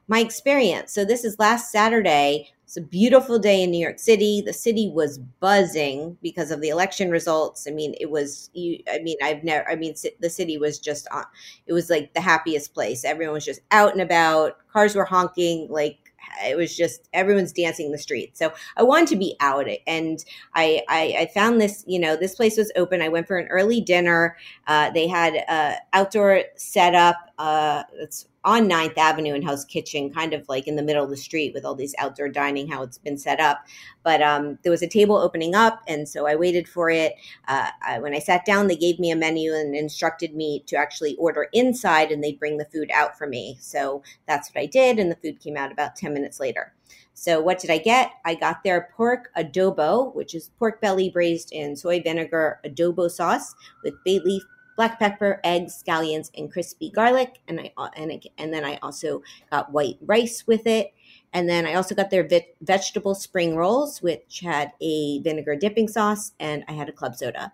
My 0.08 0.20
experience. 0.20 0.94
So 0.94 1.06
this 1.06 1.24
is 1.24 1.40
last 1.40 1.72
Saturday. 1.72 2.52
It's 2.74 2.78
a 2.84 2.90
beautiful 2.90 3.38
day 3.38 3.62
in 3.62 3.70
New 3.70 3.78
York 3.78 4.00
City. 4.00 4.42
The 4.42 4.52
city 4.52 4.90
was 4.90 5.20
buzzing 5.20 6.18
because 6.24 6.50
of 6.50 6.60
the 6.60 6.70
election 6.70 7.12
results. 7.12 7.68
I 7.68 7.72
mean, 7.72 7.94
it 8.02 8.10
was. 8.10 8.50
You, 8.56 8.80
I 8.92 8.98
mean, 8.98 9.16
I've 9.22 9.44
never. 9.44 9.70
I 9.70 9.76
mean, 9.76 9.94
the 10.20 10.30
city 10.32 10.58
was 10.58 10.80
just 10.80 11.08
on. 11.12 11.24
It 11.68 11.74
was 11.74 11.92
like 11.92 12.16
the 12.16 12.20
happiest 12.22 12.74
place. 12.74 13.06
Everyone 13.06 13.36
was 13.36 13.46
just 13.46 13.62
out 13.70 13.92
and 13.92 14.02
about. 14.02 14.58
Cars 14.70 14.96
were 14.96 15.06
honking. 15.06 15.68
Like 15.70 16.00
it 16.44 16.58
was 16.58 16.76
just 16.76 17.10
everyone's 17.14 17.52
dancing 17.52 17.92
the 17.92 18.00
street. 18.00 18.36
So 18.36 18.52
I 18.76 18.82
wanted 18.82 19.10
to 19.10 19.18
be 19.18 19.36
out, 19.40 19.68
and 19.86 20.26
I, 20.56 20.82
I, 20.90 21.16
I 21.20 21.32
found 21.32 21.62
this. 21.62 21.84
You 21.86 22.00
know, 22.00 22.16
this 22.16 22.34
place 22.34 22.58
was 22.58 22.72
open. 22.76 23.04
I 23.04 23.10
went 23.10 23.28
for 23.28 23.38
an 23.38 23.50
early 23.50 23.82
dinner. 23.82 24.36
Uh, 24.66 24.90
they 24.90 25.08
had 25.08 25.36
a 25.36 25.76
outdoor 25.94 26.42
setup. 26.56 27.18
Uh, 27.38 27.84
it's 28.00 28.26
on 28.46 28.68
Ninth 28.68 28.98
Avenue 28.98 29.34
in 29.34 29.42
Hell's 29.42 29.66
Kitchen, 29.66 30.12
kind 30.12 30.34
of 30.34 30.48
like 30.50 30.68
in 30.68 30.76
the 30.76 30.84
middle 30.84 31.04
of 31.04 31.10
the 31.10 31.18
street 31.18 31.54
with 31.54 31.66
all 31.66 31.76
these 31.76 31.96
outdoor 31.98 32.30
dining, 32.30 32.68
how 32.68 32.84
it's 32.84 32.98
been 32.98 33.18
set 33.18 33.40
up. 33.40 33.66
But 34.04 34.22
um, 34.22 34.60
there 34.64 34.72
was 34.72 34.82
a 34.82 34.88
table 34.88 35.16
opening 35.16 35.56
up, 35.56 35.82
and 35.88 36.08
so 36.08 36.28
I 36.28 36.36
waited 36.36 36.68
for 36.68 36.90
it. 36.90 37.14
Uh, 37.48 37.70
I, 37.82 38.00
when 38.00 38.14
I 38.14 38.20
sat 38.20 38.46
down, 38.46 38.68
they 38.68 38.76
gave 38.76 39.00
me 39.00 39.12
a 39.12 39.16
menu 39.16 39.54
and 39.54 39.76
instructed 39.76 40.36
me 40.36 40.64
to 40.68 40.76
actually 40.76 41.16
order 41.16 41.48
inside, 41.54 42.12
and 42.12 42.24
they'd 42.24 42.40
bring 42.40 42.58
the 42.58 42.66
food 42.66 42.92
out 42.94 43.18
for 43.18 43.28
me. 43.28 43.58
So 43.60 44.04
that's 44.28 44.50
what 44.50 44.62
I 44.62 44.66
did, 44.66 45.00
and 45.00 45.10
the 45.10 45.16
food 45.16 45.40
came 45.40 45.58
out 45.58 45.72
about 45.72 45.96
10 45.96 46.14
minutes 46.14 46.40
later. 46.40 46.74
So 47.14 47.40
what 47.42 47.60
did 47.60 47.70
I 47.70 47.78
get? 47.78 48.12
I 48.26 48.36
got 48.36 48.64
their 48.64 48.90
pork 48.98 49.30
adobo, 49.38 50.14
which 50.16 50.34
is 50.34 50.50
pork 50.60 50.82
belly 50.82 51.10
braised 51.10 51.52
in 51.52 51.76
soy 51.76 52.02
vinegar 52.02 52.60
adobo 52.66 53.10
sauce 53.10 53.54
with 53.84 53.94
bay 54.04 54.20
leaf 54.20 54.44
black 54.76 55.00
pepper, 55.00 55.40
eggs, 55.44 55.82
scallions, 55.86 56.30
and 56.38 56.52
crispy 56.52 56.90
garlic. 56.90 57.40
And 57.48 57.60
I 57.60 57.72
and 57.96 58.26
and 58.38 58.54
then 58.54 58.66
I 58.66 58.78
also 58.82 59.24
got 59.52 59.72
white 59.72 59.98
rice 60.02 60.46
with 60.48 60.66
it. 60.68 60.94
And 61.34 61.50
then 61.50 61.66
I 61.66 61.74
also 61.74 61.96
got 61.96 62.12
their 62.12 62.28
ve- 62.28 62.54
vegetable 62.62 63.16
spring 63.16 63.56
rolls, 63.56 64.02
which 64.02 64.42
had 64.42 64.72
a 64.82 65.20
vinegar 65.22 65.56
dipping 65.56 65.88
sauce, 65.88 66.32
and 66.40 66.64
I 66.68 66.74
had 66.74 66.90
a 66.90 66.94
club 66.94 67.16
soda. 67.16 67.52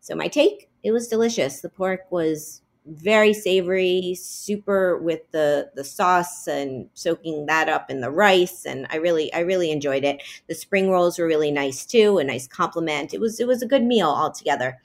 So 0.00 0.14
my 0.14 0.28
take, 0.28 0.68
it 0.82 0.92
was 0.92 1.08
delicious. 1.08 1.60
The 1.60 1.68
pork 1.68 2.10
was 2.10 2.60
very 2.84 3.32
savory, 3.32 4.16
super 4.20 4.98
with 4.98 5.20
the 5.30 5.70
the 5.76 5.84
sauce 5.84 6.48
and 6.48 6.88
soaking 6.94 7.46
that 7.46 7.68
up 7.68 7.90
in 7.90 8.00
the 8.00 8.10
rice, 8.10 8.66
and 8.66 8.86
I 8.90 8.96
really 8.96 9.32
I 9.32 9.40
really 9.40 9.70
enjoyed 9.70 10.04
it. 10.04 10.20
The 10.48 10.54
spring 10.54 10.90
rolls 10.90 11.18
were 11.18 11.26
really 11.26 11.52
nice 11.52 11.86
too, 11.86 12.18
a 12.18 12.24
nice 12.24 12.48
compliment. 12.48 13.14
It 13.14 13.20
was 13.20 13.38
it 13.38 13.46
was 13.46 13.62
a 13.62 13.68
good 13.68 13.84
meal 13.84 14.08
altogether. 14.08 14.80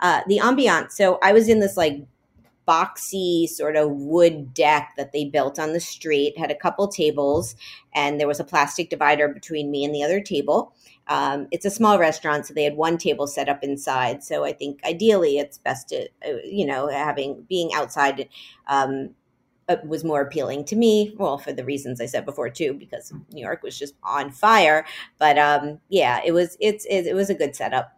Uh, 0.00 0.20
the 0.26 0.38
ambiance. 0.38 0.92
So 0.92 1.18
I 1.22 1.32
was 1.32 1.48
in 1.48 1.60
this 1.60 1.76
like 1.76 2.06
boxy 2.66 3.48
sort 3.48 3.76
of 3.76 3.90
wood 3.90 4.52
deck 4.52 4.92
that 4.96 5.12
they 5.12 5.24
built 5.24 5.58
on 5.58 5.72
the 5.72 5.80
street, 5.80 6.36
had 6.36 6.50
a 6.50 6.54
couple 6.54 6.88
tables, 6.88 7.54
and 7.94 8.18
there 8.18 8.26
was 8.26 8.40
a 8.40 8.44
plastic 8.44 8.90
divider 8.90 9.28
between 9.28 9.70
me 9.70 9.84
and 9.84 9.94
the 9.94 10.02
other 10.02 10.20
table. 10.20 10.74
Um, 11.08 11.46
it's 11.52 11.64
a 11.64 11.70
small 11.70 11.98
restaurant, 11.98 12.46
so 12.46 12.54
they 12.54 12.64
had 12.64 12.76
one 12.76 12.98
table 12.98 13.26
set 13.26 13.48
up 13.48 13.62
inside. 13.62 14.24
So 14.24 14.44
I 14.44 14.52
think 14.52 14.80
ideally 14.84 15.38
it's 15.38 15.58
best 15.58 15.88
to, 15.90 16.08
uh, 16.26 16.38
you 16.44 16.66
know, 16.66 16.88
having 16.88 17.46
being 17.48 17.70
outside. 17.74 18.28
Um, 18.66 19.10
uh, 19.68 19.76
was 19.84 20.04
more 20.04 20.20
appealing 20.20 20.64
to 20.64 20.76
me. 20.76 21.12
Well, 21.18 21.38
for 21.38 21.52
the 21.52 21.64
reasons 21.64 22.00
I 22.00 22.06
said 22.06 22.24
before 22.24 22.48
too, 22.48 22.74
because 22.74 23.12
New 23.32 23.40
York 23.42 23.64
was 23.64 23.76
just 23.76 23.94
on 24.04 24.30
fire. 24.30 24.86
But 25.18 25.38
um, 25.40 25.80
yeah, 25.88 26.20
it 26.24 26.30
was 26.30 26.56
it's 26.60 26.84
it, 26.84 27.06
it 27.06 27.14
was 27.14 27.30
a 27.30 27.34
good 27.34 27.56
setup. 27.56 27.92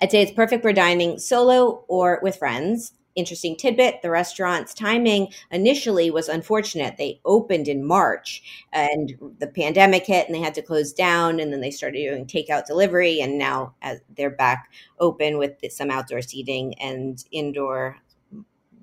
I'd 0.00 0.10
say 0.10 0.22
it's 0.22 0.32
perfect 0.32 0.62
for 0.62 0.72
dining 0.72 1.18
solo 1.18 1.84
or 1.88 2.20
with 2.22 2.36
friends. 2.36 2.92
Interesting 3.14 3.56
tidbit 3.56 4.00
the 4.00 4.10
restaurant's 4.10 4.72
timing 4.72 5.32
initially 5.50 6.08
was 6.08 6.28
unfortunate. 6.28 6.96
They 6.96 7.20
opened 7.24 7.66
in 7.66 7.84
March 7.84 8.64
and 8.72 9.12
the 9.40 9.48
pandemic 9.48 10.06
hit 10.06 10.26
and 10.26 10.34
they 10.34 10.40
had 10.40 10.54
to 10.54 10.62
close 10.62 10.92
down. 10.92 11.40
And 11.40 11.52
then 11.52 11.60
they 11.60 11.72
started 11.72 11.98
doing 11.98 12.26
takeout 12.26 12.66
delivery. 12.66 13.20
And 13.20 13.36
now 13.36 13.74
they're 14.16 14.30
back 14.30 14.70
open 15.00 15.36
with 15.36 15.54
some 15.70 15.90
outdoor 15.90 16.22
seating 16.22 16.74
and 16.78 17.24
indoor 17.32 17.96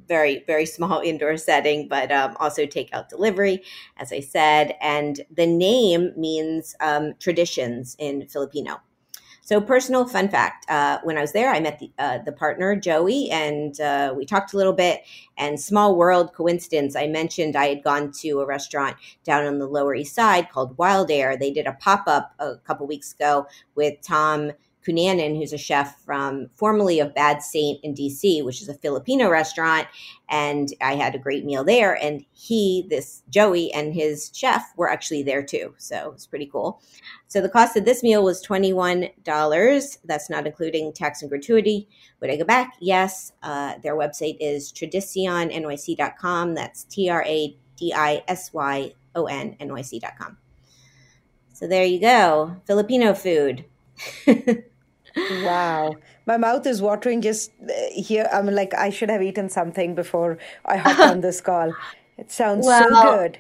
very 0.07 0.43
very 0.45 0.65
small 0.65 0.99
indoor 1.03 1.35
setting 1.37 1.87
but 1.87 2.11
um, 2.11 2.35
also 2.39 2.63
takeout 2.65 3.09
delivery 3.09 3.63
as 3.97 4.11
i 4.11 4.19
said 4.19 4.75
and 4.79 5.21
the 5.35 5.47
name 5.47 6.11
means 6.15 6.75
um, 6.79 7.13
traditions 7.19 7.95
in 7.97 8.27
filipino 8.27 8.79
so, 9.45 9.61
personal 9.61 10.07
fun 10.07 10.27
fact: 10.27 10.65
uh, 10.71 10.97
when 11.03 11.19
I 11.19 11.21
was 11.21 11.31
there, 11.31 11.51
I 11.51 11.59
met 11.59 11.77
the 11.77 11.91
uh, 11.99 12.17
the 12.25 12.31
partner 12.31 12.75
Joey, 12.75 13.29
and 13.29 13.79
uh, 13.79 14.11
we 14.17 14.25
talked 14.25 14.53
a 14.53 14.57
little 14.57 14.73
bit. 14.73 15.01
And 15.37 15.59
small 15.61 15.95
world 15.95 16.33
coincidence, 16.33 16.95
I 16.95 17.05
mentioned 17.05 17.55
I 17.55 17.67
had 17.67 17.83
gone 17.83 18.11
to 18.21 18.39
a 18.39 18.45
restaurant 18.47 18.95
down 19.23 19.45
on 19.45 19.59
the 19.59 19.67
Lower 19.67 19.93
East 19.93 20.15
Side 20.15 20.49
called 20.49 20.75
Wildair. 20.77 21.37
They 21.37 21.51
did 21.51 21.67
a 21.67 21.73
pop 21.73 22.05
up 22.07 22.33
a 22.39 22.55
couple 22.55 22.87
weeks 22.87 23.13
ago 23.13 23.45
with 23.75 24.01
Tom 24.01 24.51
Cunanan, 24.85 25.37
who's 25.37 25.53
a 25.53 25.57
chef 25.57 25.99
from 26.01 26.49
formerly 26.55 26.99
of 26.99 27.15
Bad 27.15 27.41
Saint 27.41 27.83
in 27.83 27.93
DC, 27.93 28.43
which 28.43 28.61
is 28.61 28.69
a 28.69 28.73
Filipino 28.73 29.29
restaurant. 29.29 29.87
And 30.29 30.69
I 30.81 30.95
had 30.95 31.15
a 31.15 31.19
great 31.19 31.45
meal 31.45 31.63
there. 31.63 31.93
And 32.01 32.25
he, 32.33 32.85
this 32.89 33.23
Joey, 33.29 33.71
and 33.73 33.93
his 33.93 34.31
chef 34.33 34.73
were 34.75 34.89
actually 34.89 35.23
there 35.23 35.43
too. 35.43 35.73
So 35.77 36.11
it's 36.13 36.27
pretty 36.27 36.47
cool. 36.47 36.81
So 37.27 37.41
the 37.41 37.49
cost 37.49 37.75
of 37.75 37.85
this 37.85 38.03
meal 38.03 38.23
was 38.23 38.45
$21. 38.45 39.97
That's 40.05 40.29
not 40.29 40.47
including 40.47 40.93
tax 40.93 41.21
and 41.21 41.29
gratuity. 41.29 41.87
Would 42.21 42.29
I 42.29 42.37
go 42.37 42.45
back? 42.45 42.75
Yes. 42.79 43.33
Uh, 43.43 43.75
their 43.83 43.95
website 43.95 44.37
is 44.39 44.71
tradisyonnyc.com. 44.71 46.53
That's 46.53 46.83
T 46.85 47.09
R 47.09 47.23
A 47.23 47.57
D 47.77 47.93
I 47.93 48.23
S 48.27 48.53
Y 48.53 48.93
O 49.15 49.25
N 49.25 49.55
N 49.59 49.73
Y 49.73 49.81
C.com. 49.81 50.37
So 51.53 51.67
there 51.67 51.85
you 51.85 51.99
go. 51.99 52.57
Filipino 52.65 53.13
food. 53.13 53.65
wow. 55.15 55.95
My 56.25 56.37
mouth 56.37 56.65
is 56.65 56.81
watering 56.81 57.21
just 57.21 57.51
uh, 57.61 57.71
here. 57.93 58.27
I'm 58.31 58.47
like, 58.47 58.73
I 58.73 58.89
should 58.89 59.09
have 59.09 59.21
eaten 59.21 59.49
something 59.49 59.95
before 59.95 60.37
I 60.65 60.77
hopped 60.77 60.99
on 60.99 61.21
this 61.21 61.41
call. 61.49 61.73
It 62.17 62.31
sounds 62.31 62.65
well, 62.65 62.89
so 62.89 63.17
good. 63.17 63.39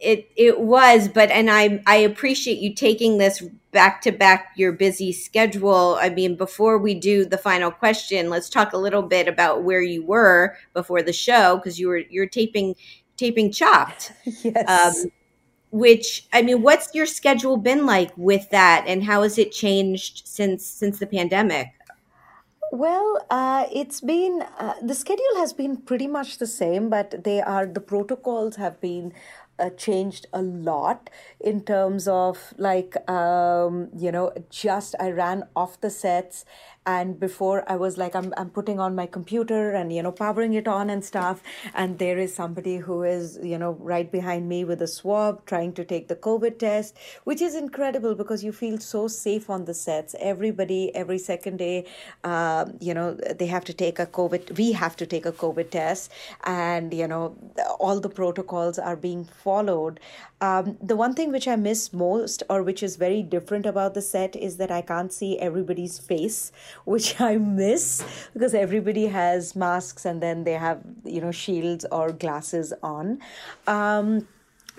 It 0.00 0.30
it 0.36 0.60
was, 0.60 1.08
but 1.08 1.30
and 1.30 1.50
I 1.50 1.82
I 1.86 1.96
appreciate 1.96 2.58
you 2.58 2.74
taking 2.74 3.18
this 3.18 3.42
back 3.70 4.02
to 4.02 4.12
back 4.12 4.52
your 4.56 4.72
busy 4.72 5.12
schedule. 5.12 5.96
I 6.00 6.10
mean, 6.10 6.36
before 6.36 6.78
we 6.78 6.94
do 6.94 7.24
the 7.24 7.38
final 7.38 7.70
question, 7.70 8.28
let's 8.28 8.48
talk 8.48 8.72
a 8.72 8.78
little 8.78 9.02
bit 9.02 9.28
about 9.28 9.62
where 9.62 9.82
you 9.82 10.04
were 10.04 10.56
before 10.74 11.02
the 11.02 11.12
show 11.12 11.56
because 11.56 11.78
you 11.78 11.88
were 11.88 12.02
you're 12.10 12.26
taping 12.26 12.74
taping 13.16 13.52
Chopped. 13.52 14.12
yes. 14.42 15.04
Um, 15.04 15.10
which 15.72 16.26
i 16.32 16.42
mean 16.42 16.60
what's 16.62 16.94
your 16.94 17.06
schedule 17.06 17.56
been 17.56 17.86
like 17.86 18.12
with 18.16 18.48
that 18.50 18.84
and 18.86 19.02
how 19.02 19.22
has 19.22 19.38
it 19.38 19.50
changed 19.50 20.22
since 20.26 20.64
since 20.64 20.98
the 20.98 21.06
pandemic? 21.06 21.68
Well, 22.70 23.26
uh, 23.28 23.66
it's 23.70 24.00
been 24.00 24.44
uh, 24.58 24.74
the 24.82 24.94
schedule 24.94 25.36
has 25.36 25.52
been 25.52 25.76
pretty 25.76 26.06
much 26.06 26.38
the 26.38 26.46
same, 26.46 26.88
but 26.88 27.22
they 27.24 27.40
are 27.42 27.66
the 27.66 27.80
protocols 27.80 28.56
have 28.56 28.80
been 28.80 29.12
uh, 29.58 29.68
changed 29.70 30.26
a 30.32 30.40
lot 30.40 31.10
in 31.38 31.62
terms 31.62 32.08
of 32.08 32.54
like 32.56 32.96
um, 33.10 33.90
you 33.94 34.10
know 34.10 34.32
just 34.48 34.94
I 34.98 35.10
ran 35.10 35.44
off 35.54 35.80
the 35.80 35.90
sets 35.90 36.46
and 36.86 37.18
before 37.20 37.64
i 37.70 37.76
was 37.76 37.96
like 37.98 38.14
I'm, 38.14 38.32
I'm 38.36 38.50
putting 38.50 38.80
on 38.80 38.94
my 38.94 39.06
computer 39.06 39.72
and 39.72 39.92
you 39.92 40.02
know 40.02 40.12
powering 40.12 40.54
it 40.54 40.68
on 40.68 40.90
and 40.90 41.04
stuff. 41.04 41.42
And 41.74 41.98
there 41.98 42.18
is 42.18 42.34
somebody 42.34 42.76
who 42.76 43.02
is 43.02 43.38
you 43.42 43.58
know 43.58 43.72
right 43.80 44.10
behind 44.10 44.48
me 44.48 44.64
with 44.64 44.82
a 44.82 44.86
swab 44.86 45.44
trying 45.46 45.72
to 45.74 45.84
take 45.84 46.08
the 46.08 46.16
covid 46.16 46.58
test 46.58 46.96
which 47.24 47.40
is 47.40 47.54
incredible 47.54 48.14
because 48.14 48.44
you 48.44 48.52
feel 48.52 48.78
so 48.78 49.08
safe 49.08 49.48
on 49.50 49.64
the 49.64 49.74
sets. 49.74 50.14
Everybody 50.20 50.94
every 50.94 51.18
second 51.18 51.58
day 51.58 51.86
um, 52.24 52.76
you 52.80 52.94
know 52.94 53.14
they 53.14 53.46
have 53.46 53.64
to 53.66 53.72
take 53.72 53.98
a 53.98 54.06
covid 54.06 54.56
we 54.58 54.72
have 54.72 54.96
to 54.96 55.06
take 55.06 55.26
a 55.26 55.32
covid 55.32 55.70
test. 55.70 56.10
And 56.44 56.92
you 56.94 57.08
know 57.08 57.36
all 57.78 58.00
the 58.00 58.08
protocols 58.08 58.78
are 58.78 58.96
being 58.96 59.24
followed 59.24 60.00
um, 60.42 60.76
the 60.82 60.96
one 60.96 61.14
thing 61.14 61.32
which 61.32 61.48
i 61.48 61.56
miss 61.56 61.92
most 61.92 62.42
or 62.50 62.62
which 62.62 62.82
is 62.82 62.96
very 62.96 63.22
different 63.22 63.64
about 63.64 63.94
the 63.94 64.02
set 64.02 64.36
is 64.36 64.56
that 64.58 64.70
i 64.70 64.82
can't 64.82 65.12
see 65.12 65.38
everybody's 65.38 65.98
face 65.98 66.52
which 66.84 67.20
I 67.20 67.36
miss 67.36 68.04
because 68.32 68.54
everybody 68.54 69.06
has 69.06 69.54
masks 69.56 70.04
and 70.04 70.22
then 70.22 70.44
they 70.44 70.52
have, 70.52 70.80
you 71.04 71.20
know, 71.20 71.32
shields 71.32 71.84
or 71.90 72.12
glasses 72.12 72.72
on. 72.82 73.20
Um, 73.66 74.26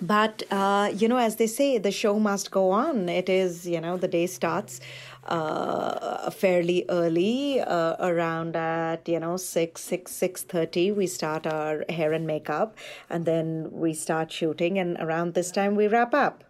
but 0.02 0.42
uh, 0.50 0.90
you 0.92 1.06
know 1.08 1.18
as 1.18 1.36
they 1.36 1.46
say 1.46 1.78
the 1.78 1.90
show 1.92 2.18
must 2.18 2.50
go 2.50 2.72
on 2.72 3.08
it 3.08 3.28
is 3.28 3.64
you 3.64 3.80
know 3.80 3.96
the 3.96 4.08
day 4.08 4.26
starts 4.26 4.80
uh, 5.26 6.30
fairly 6.30 6.84
early 6.88 7.60
uh, 7.60 7.96
around 8.00 8.56
at 8.56 9.08
you 9.08 9.20
know 9.20 9.36
6 9.36 9.80
6 9.80 10.10
6 10.10 10.42
30 10.42 10.92
we 10.92 11.06
start 11.06 11.46
our 11.46 11.84
hair 11.88 12.12
and 12.12 12.26
makeup 12.26 12.76
and 13.10 13.24
then 13.24 13.68
we 13.70 13.92
start 13.92 14.30
shooting 14.30 14.78
and 14.78 14.96
around 14.98 15.34
this 15.34 15.50
time 15.50 15.74
we 15.74 15.86
wrap 15.86 16.14
up 16.14 16.44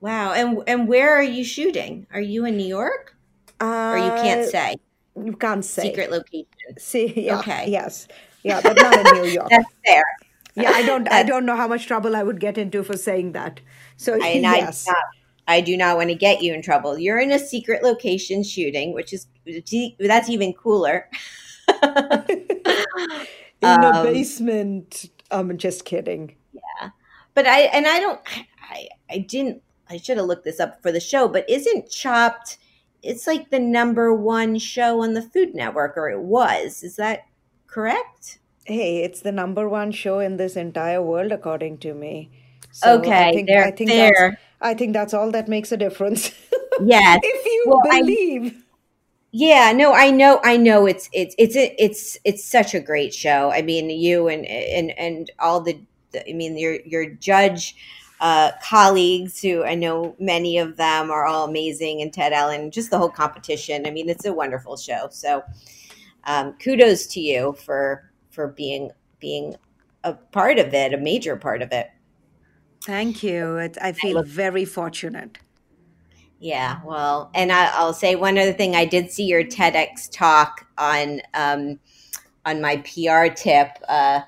wow 0.00 0.32
and 0.32 0.62
and 0.66 0.88
where 0.88 1.14
are 1.14 1.22
you 1.22 1.44
shooting 1.44 2.06
are 2.12 2.20
you 2.20 2.44
in 2.44 2.56
new 2.56 2.66
york 2.66 3.16
uh, 3.60 3.90
or 3.92 3.98
you 3.98 4.12
can't 4.12 4.40
uh, 4.42 4.50
say. 4.50 4.76
You 5.16 5.32
can't 5.32 5.64
say. 5.64 5.82
Secret 5.82 6.10
location. 6.10 6.78
See, 6.78 7.12
yeah, 7.26 7.38
okay. 7.40 7.66
Yes. 7.68 8.06
Yeah, 8.44 8.60
but 8.62 8.76
not 8.76 8.94
in 8.98 9.22
New 9.22 9.30
York. 9.32 9.48
That's 9.50 9.66
fair. 9.84 10.04
Yeah, 10.54 10.70
I 10.70 10.82
don't. 10.82 11.10
I 11.10 11.22
don't 11.22 11.44
know 11.44 11.56
how 11.56 11.68
much 11.68 11.86
trouble 11.86 12.16
I 12.16 12.22
would 12.22 12.40
get 12.40 12.58
into 12.58 12.82
for 12.82 12.96
saying 12.96 13.32
that. 13.32 13.60
So 13.96 14.18
I, 14.20 14.32
yes. 14.34 14.88
I, 14.88 14.94
I 15.48 15.60
do 15.60 15.76
not 15.76 15.96
want 15.96 16.10
to 16.10 16.14
get 16.14 16.42
you 16.42 16.54
in 16.54 16.62
trouble. 16.62 16.98
You're 16.98 17.18
in 17.18 17.32
a 17.32 17.38
secret 17.38 17.82
location 17.82 18.44
shooting, 18.44 18.94
which 18.94 19.12
is 19.12 19.26
that's 19.98 20.28
even 20.28 20.52
cooler. 20.52 21.08
in 21.82 22.28
um, 23.62 23.84
a 23.84 24.02
basement. 24.04 25.10
I'm 25.30 25.58
just 25.58 25.84
kidding. 25.84 26.36
Yeah, 26.52 26.90
but 27.34 27.46
I 27.46 27.62
and 27.62 27.86
I 27.86 27.98
don't. 27.98 28.20
I 28.70 28.88
I 29.10 29.18
didn't. 29.18 29.62
I 29.90 29.96
should 29.96 30.18
have 30.18 30.26
looked 30.26 30.44
this 30.44 30.60
up 30.60 30.80
for 30.82 30.92
the 30.92 31.00
show. 31.00 31.26
But 31.28 31.48
isn't 31.48 31.90
Chopped? 31.90 32.58
it's 33.02 33.26
like 33.26 33.50
the 33.50 33.58
number 33.58 34.14
one 34.14 34.58
show 34.58 35.02
on 35.02 35.14
the 35.14 35.22
Food 35.22 35.54
Network, 35.54 35.96
or 35.96 36.10
it 36.10 36.20
was. 36.20 36.82
Is 36.82 36.96
that 36.96 37.26
correct? 37.66 38.38
Hey, 38.64 39.02
it's 39.02 39.22
the 39.22 39.32
number 39.32 39.68
one 39.68 39.92
show 39.92 40.18
in 40.18 40.36
this 40.36 40.56
entire 40.56 41.02
world, 41.02 41.32
according 41.32 41.78
to 41.78 41.94
me. 41.94 42.30
So 42.72 42.98
okay, 42.98 43.28
I 43.28 43.32
think, 43.32 43.50
I 43.50 43.70
think 43.70 43.90
That's, 43.90 44.36
I 44.60 44.74
think 44.74 44.92
that's 44.92 45.14
all 45.14 45.30
that 45.32 45.48
makes 45.48 45.72
a 45.72 45.76
difference. 45.76 46.32
Yes, 46.80 47.18
if 47.24 47.44
you 47.44 47.64
well, 47.66 47.82
believe. 47.82 48.52
I, 48.52 48.62
yeah, 49.32 49.72
no, 49.72 49.92
I 49.94 50.10
know, 50.10 50.40
I 50.44 50.56
know. 50.56 50.86
It's 50.86 51.10
it's 51.12 51.34
it's 51.36 51.54
it's 51.56 52.18
it's 52.24 52.44
such 52.44 52.72
a 52.72 52.80
great 52.80 53.12
show. 53.12 53.50
I 53.50 53.62
mean, 53.62 53.90
you 53.90 54.28
and 54.28 54.46
and 54.46 54.96
and 54.96 55.28
all 55.40 55.60
the, 55.60 55.80
I 56.14 56.32
mean, 56.32 56.56
your 56.56 56.74
your 56.86 57.10
judge 57.10 57.74
uh, 58.20 58.52
colleagues 58.62 59.40
who 59.40 59.64
I 59.64 59.74
know 59.74 60.16
many 60.18 60.58
of 60.58 60.76
them 60.76 61.10
are 61.10 61.26
all 61.26 61.48
amazing, 61.48 62.00
and 62.00 62.12
Ted 62.12 62.32
Allen, 62.32 62.70
just 62.70 62.90
the 62.90 62.98
whole 62.98 63.10
competition. 63.10 63.86
I 63.86 63.90
mean, 63.90 64.08
it's 64.08 64.24
a 64.24 64.32
wonderful 64.32 64.76
show. 64.76 65.08
So, 65.10 65.42
um, 66.24 66.54
kudos 66.54 67.06
to 67.08 67.20
you 67.20 67.54
for 67.64 68.10
for 68.30 68.48
being 68.48 68.90
being 69.20 69.56
a 70.04 70.14
part 70.14 70.58
of 70.58 70.72
it, 70.72 70.94
a 70.94 70.98
major 70.98 71.36
part 71.36 71.60
of 71.60 71.72
it. 71.72 71.90
Thank 72.88 73.22
you. 73.22 73.58
I 73.82 73.92
feel 73.92 74.20
I 74.20 74.22
very 74.22 74.64
fortunate. 74.64 75.36
Yeah, 76.40 76.80
well, 76.86 77.30
and 77.34 77.52
I, 77.52 77.84
will 77.84 77.92
say 77.92 78.14
one 78.14 78.38
other 78.38 78.54
thing. 78.54 78.74
I 78.74 78.86
did 78.86 79.10
see 79.10 79.24
your 79.24 79.44
TEDx 79.44 80.10
talk 80.10 80.66
on 80.78 81.20
um, 81.34 81.78
on 82.46 82.62
my 82.62 82.78
PR 82.78 83.30
tip. 83.30 83.68
Uh, 83.90 84.22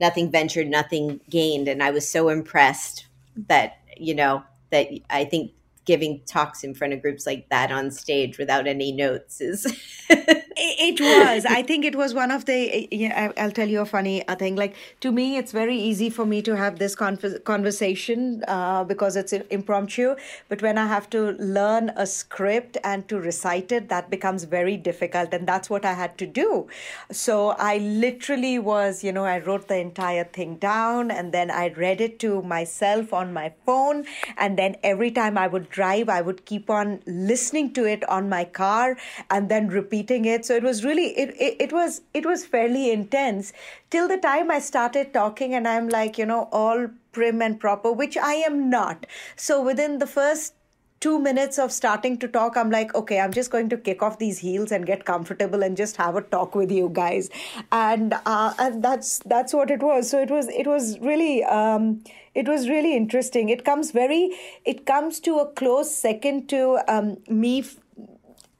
nothing 0.00 0.30
ventured, 0.30 0.66
nothing 0.66 1.20
gained, 1.28 1.68
and 1.68 1.82
I 1.82 1.90
was 1.90 2.08
so 2.08 2.30
impressed 2.30 3.06
that 3.48 3.80
you 3.98 4.14
know 4.14 4.42
that 4.70 4.88
I 5.10 5.26
think 5.26 5.52
giving 5.86 6.20
talks 6.26 6.64
in 6.64 6.74
front 6.74 6.92
of 6.92 7.00
groups 7.00 7.26
like 7.26 7.48
that 7.48 7.72
on 7.72 7.90
stage 7.90 8.38
without 8.38 8.66
any 8.66 8.92
notes 8.92 9.40
is 9.40 9.64
it 10.56 11.00
was. 11.00 11.46
I 11.46 11.62
think 11.62 11.84
it 11.84 11.96
was 11.96 12.14
one 12.14 12.30
of 12.30 12.44
the 12.46 12.88
yeah, 12.90 13.32
i'll 13.36 13.50
tell 13.50 13.68
you 13.68 13.80
a 13.80 13.86
funny 13.86 14.22
thing. 14.38 14.56
Like 14.56 14.74
to 15.00 15.12
me 15.12 15.36
it's 15.36 15.52
very 15.52 15.76
easy 15.76 16.10
for 16.10 16.26
me 16.26 16.42
to 16.42 16.56
have 16.56 16.78
this 16.78 16.94
conversation 16.94 18.42
uh, 18.48 18.84
because 18.84 19.16
it's 19.16 19.32
impromptu. 19.32 20.16
But 20.48 20.62
when 20.62 20.78
i 20.78 20.86
have 20.86 21.08
to 21.10 21.32
learn 21.38 21.90
a 21.96 22.06
script 22.06 22.76
and 22.84 23.08
to 23.08 23.18
recite 23.18 23.72
it 23.72 23.88
that 23.88 24.10
becomes 24.10 24.44
very 24.44 24.76
difficult. 24.76 25.32
And 25.32 25.46
that's 25.46 25.70
what 25.70 25.84
i 25.84 25.92
had 25.92 26.18
to 26.18 26.26
do. 26.26 26.68
So 27.10 27.50
i 27.58 27.78
literally 27.78 28.58
was 28.58 29.04
you 29.04 29.12
know 29.12 29.24
i 29.24 29.38
wrote 29.38 29.68
the 29.68 29.78
entire 29.78 30.24
thing 30.24 30.56
down 30.56 31.10
and 31.10 31.32
then 31.32 31.50
i 31.50 31.68
read 31.68 32.00
it 32.00 32.18
to 32.20 32.42
myself 32.42 33.12
on 33.12 33.32
my 33.32 33.52
phone. 33.64 34.04
And 34.36 34.58
then 34.58 34.76
every 34.82 35.10
time 35.10 35.38
i 35.38 35.46
would 35.46 35.75
drive 35.76 36.08
i 36.08 36.20
would 36.20 36.44
keep 36.50 36.70
on 36.70 37.00
listening 37.06 37.72
to 37.78 37.84
it 37.94 38.08
on 38.08 38.28
my 38.28 38.44
car 38.44 38.96
and 39.30 39.48
then 39.48 39.68
repeating 39.68 40.24
it. 40.24 40.44
So 40.44 40.54
it 40.54 40.62
was 40.62 40.84
really 40.84 41.08
it, 41.18 41.34
it, 41.38 41.56
it 41.60 41.72
was 41.72 42.02
it 42.14 42.26
was 42.26 42.44
fairly 42.46 42.90
intense. 42.90 43.52
Till 43.90 44.08
the 44.08 44.18
time 44.18 44.50
i 44.50 44.58
started 44.58 45.12
talking 45.12 45.54
and 45.54 45.68
i'm 45.68 45.88
like 45.88 46.18
you 46.18 46.26
know 46.26 46.48
all 46.52 46.88
prim 47.12 47.40
and 47.40 47.58
proper 47.60 47.92
which 47.92 48.16
i 48.16 48.34
am 48.34 48.68
not. 48.70 49.06
So 49.36 49.62
within 49.62 49.98
the 49.98 50.06
first 50.06 50.54
two 51.00 51.18
minutes 51.18 51.58
of 51.58 51.70
starting 51.70 52.16
to 52.18 52.26
talk 52.26 52.56
i'm 52.56 52.70
like 52.70 52.94
okay 52.94 53.20
i'm 53.20 53.32
just 53.32 53.50
going 53.50 53.68
to 53.68 53.76
kick 53.76 54.02
off 54.02 54.18
these 54.18 54.38
heels 54.38 54.72
and 54.72 54.86
get 54.86 55.04
comfortable 55.04 55.62
and 55.62 55.76
just 55.76 55.96
have 55.96 56.16
a 56.16 56.22
talk 56.22 56.54
with 56.54 56.70
you 56.70 56.90
guys. 56.92 57.30
And 57.72 58.14
uh, 58.24 58.54
and 58.58 58.82
that's 58.82 59.18
that's 59.20 59.52
what 59.52 59.70
it 59.70 59.82
was. 59.82 60.10
So 60.10 60.20
it 60.20 60.30
was 60.30 60.48
it 60.48 60.66
was 60.66 60.98
really 61.00 61.44
um, 61.44 62.02
it 62.34 62.48
was 62.48 62.68
really 62.68 62.96
interesting. 62.96 63.48
It 63.48 63.64
comes 63.64 63.90
very 63.90 64.30
it 64.64 64.86
comes 64.86 65.20
to 65.20 65.38
a 65.38 65.50
close 65.52 65.94
second 65.94 66.48
to 66.50 66.78
um, 66.88 67.18
me 67.28 67.64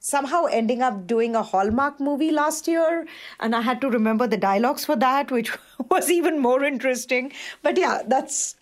somehow 0.00 0.44
ending 0.44 0.82
up 0.82 1.06
doing 1.06 1.34
a 1.34 1.42
Hallmark 1.42 1.98
movie 2.00 2.30
last 2.30 2.68
year, 2.68 3.06
and 3.40 3.54
I 3.54 3.62
had 3.62 3.80
to 3.80 3.90
remember 3.90 4.26
the 4.26 4.36
dialogues 4.36 4.84
for 4.84 4.96
that, 4.96 5.30
which 5.30 5.52
was 5.90 6.10
even 6.10 6.38
more 6.38 6.62
interesting. 6.64 7.32
But 7.62 7.78
yeah, 7.78 8.02
that's 8.06 8.56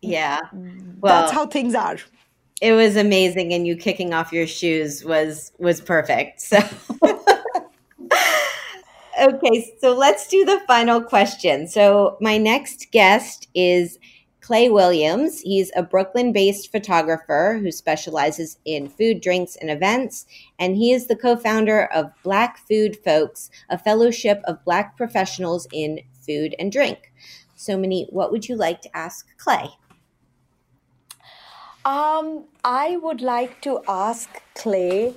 yeah, 0.00 0.40
well, 0.52 1.20
that's 1.20 1.32
how 1.32 1.46
things 1.46 1.74
are. 1.74 1.98
It 2.62 2.72
was 2.74 2.94
amazing, 2.94 3.52
and 3.52 3.66
you 3.66 3.74
kicking 3.76 4.14
off 4.14 4.32
your 4.32 4.46
shoes 4.46 5.04
was 5.04 5.50
was 5.58 5.80
perfect. 5.80 6.40
So. 6.40 6.60
okay, 9.20 9.74
so 9.80 9.92
let's 9.96 10.28
do 10.28 10.44
the 10.44 10.60
final 10.68 11.02
question. 11.02 11.66
So, 11.66 12.16
my 12.20 12.38
next 12.38 12.92
guest 12.92 13.48
is 13.52 13.98
Clay 14.40 14.68
Williams. 14.68 15.40
He's 15.40 15.72
a 15.74 15.82
Brooklyn 15.82 16.32
based 16.32 16.70
photographer 16.70 17.58
who 17.60 17.72
specializes 17.72 18.58
in 18.64 18.88
food, 18.88 19.20
drinks, 19.20 19.56
and 19.56 19.68
events. 19.68 20.24
And 20.60 20.76
he 20.76 20.92
is 20.92 21.08
the 21.08 21.16
co 21.16 21.34
founder 21.34 21.86
of 21.92 22.12
Black 22.22 22.58
Food 22.68 22.96
Folks, 23.04 23.50
a 23.70 23.76
fellowship 23.76 24.40
of 24.44 24.64
Black 24.64 24.96
professionals 24.96 25.66
in 25.72 25.98
food 26.24 26.54
and 26.60 26.70
drink. 26.70 27.12
So, 27.56 27.76
Maneet 27.76 28.12
what 28.12 28.30
would 28.30 28.48
you 28.48 28.54
like 28.54 28.82
to 28.82 28.96
ask 28.96 29.26
Clay? 29.36 29.70
Um, 31.84 32.44
I 32.64 32.96
would 32.96 33.20
like 33.20 33.60
to 33.62 33.82
ask 33.88 34.28
Clay 34.54 35.14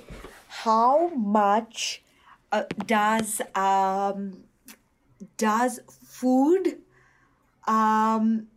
how 0.48 1.08
much 1.08 2.02
uh, 2.50 2.64
does 2.86 3.40
um, 3.54 4.44
does 5.36 5.80
food 5.88 6.82
um, 7.68 8.48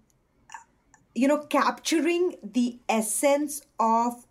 you 1.13 1.27
know 1.27 1.39
capturing 1.39 2.35
the 2.43 2.79
essence 2.89 3.61
of 3.79 4.25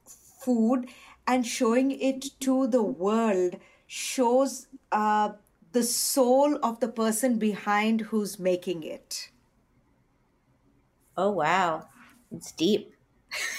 food 0.44 0.88
and 1.26 1.46
showing 1.46 1.90
it 1.92 2.40
to 2.40 2.66
the 2.66 2.82
world 2.82 3.56
shows 3.86 4.66
uh, 4.90 5.32
the 5.72 5.82
soul 5.82 6.58
of 6.64 6.80
the 6.80 6.88
person 6.88 7.38
behind 7.38 8.00
who's 8.02 8.38
making 8.38 8.82
it? 8.82 9.30
Oh 11.16 11.30
wow. 11.30 11.88
It's 12.30 12.52
deep 12.52 12.97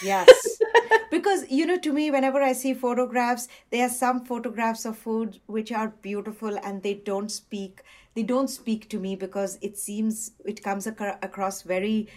yes 0.01 0.61
because 1.11 1.49
you 1.49 1.65
know 1.65 1.77
to 1.77 1.91
me 1.93 2.09
whenever 2.11 2.41
i 2.41 2.53
see 2.53 2.73
photographs 2.73 3.47
there 3.69 3.85
are 3.85 3.89
some 3.89 4.23
photographs 4.25 4.85
of 4.85 4.97
food 4.97 5.39
which 5.45 5.71
are 5.71 5.89
beautiful 6.01 6.57
and 6.63 6.83
they 6.83 6.93
don't 6.93 7.29
speak 7.31 7.81
they 8.15 8.23
don't 8.23 8.49
speak 8.49 8.89
to 8.89 8.99
me 8.99 9.15
because 9.15 9.57
it 9.61 9.77
seems 9.77 10.31
it 10.45 10.63
comes 10.63 10.87
ac- 10.87 11.17
across 11.21 11.61
very 11.61 12.07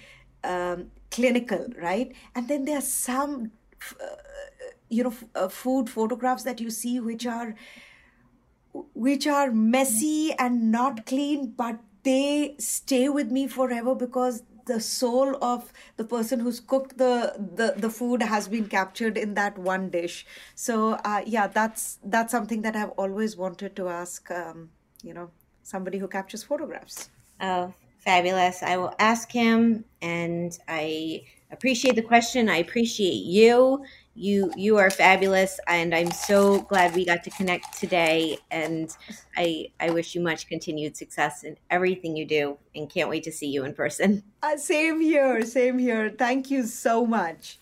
um, 0.45 0.91
clinical, 1.11 1.67
right? 1.81 2.13
And 2.35 2.49
then 2.49 2.65
there 2.65 2.79
are 2.79 2.81
some, 2.81 3.53
uh, 4.01 4.07
you 4.89 5.05
know, 5.05 5.15
uh, 5.35 5.49
food 5.49 5.89
photographs 5.89 6.43
that 6.45 6.61
you 6.61 6.71
see 6.71 7.01
which 7.01 7.27
are 7.27 7.55
which 8.95 9.27
are 9.27 9.51
messy 9.51 10.33
and 10.39 10.71
not 10.73 11.07
clean, 11.07 11.53
but 11.57 11.79
they 12.05 12.55
stay 12.59 13.09
with 13.09 13.31
me 13.31 13.47
forever 13.47 13.95
because 13.95 14.43
the 14.67 14.81
soul 14.81 15.37
of 15.43 15.73
the 15.97 16.05
person 16.05 16.41
who's 16.41 16.61
cooked 16.61 16.99
the 16.99 17.35
the, 17.55 17.75
the 17.77 17.91
food 17.91 18.23
has 18.23 18.49
been 18.49 18.67
captured 18.69 19.17
in 19.19 19.35
that 19.35 19.59
one 19.59 19.91
dish 19.91 20.27
so 20.55 20.93
uh, 21.05 21.23
yeah 21.27 21.47
that's 21.47 21.99
that's 22.05 22.31
something 22.31 22.63
that 22.63 22.77
i've 22.77 22.91
always 22.91 23.37
wanted 23.37 23.75
to 23.77 23.89
ask 23.89 24.31
um, 24.31 24.71
you 25.03 25.15
know 25.15 25.31
somebody 25.63 25.99
who 25.99 26.09
captures 26.09 26.43
photographs 26.43 27.11
oh 27.41 27.73
fabulous. 27.99 28.63
I 28.63 28.77
will 28.77 28.95
ask 28.99 29.31
him, 29.31 29.85
and 30.01 30.57
I 30.69 31.23
appreciate 31.51 31.97
the 31.97 32.03
question. 32.03 32.49
I 32.49 32.57
appreciate 32.57 33.25
you. 33.25 33.85
You 34.15 34.53
you 34.57 34.77
are 34.77 34.91
fabulous, 34.91 35.59
and 35.67 35.95
I'm 35.95 36.11
so 36.11 36.61
glad 36.61 36.95
we 36.95 37.07
got 37.07 37.25
to 37.25 37.31
connect 37.31 37.79
today. 37.79 38.39
And 38.51 38.95
I 39.37 39.69
I 39.81 39.91
wish 39.91 40.15
you 40.15 40.21
much 40.21 40.49
continued 40.49 40.97
success 40.97 41.45
in 41.45 41.57
everything 41.71 42.17
you 42.17 42.27
do, 42.27 42.59
and 42.75 42.91
can't 42.91 43.09
wait 43.09 43.25
to 43.25 43.33
see 43.33 43.49
you 43.49 43.65
in 43.65 43.75
person. 43.75 44.23
Uh, 44.43 44.57
same 44.57 45.01
here, 45.01 45.43
same 45.47 45.79
here. 45.79 46.11
Thank 46.11 46.51
you 46.51 46.65
so 46.65 47.07
much. 47.07 47.59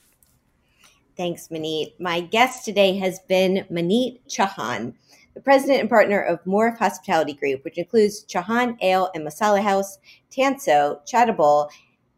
Thanks, 1.17 1.49
Maneet 1.49 2.01
My 2.01 2.21
guest 2.21 2.65
today 2.65 2.97
has 2.99 3.21
been 3.21 3.67
Maneet 3.71 4.21
Chauhan 4.29 4.95
the 5.35 5.41
president 5.41 5.81
and 5.81 5.89
partner 5.89 6.21
of 6.21 6.43
Morph 6.45 6.79
Hospitality 6.79 7.35
Group, 7.35 7.65
which 7.65 7.79
includes 7.79 8.25
Chauhan 8.25 8.77
Ale 8.83 9.11
and 9.15 9.27
Masala 9.27 9.63
House, 9.63 9.99
Tansuo, 10.31 11.01
Chaatable, 11.11 11.71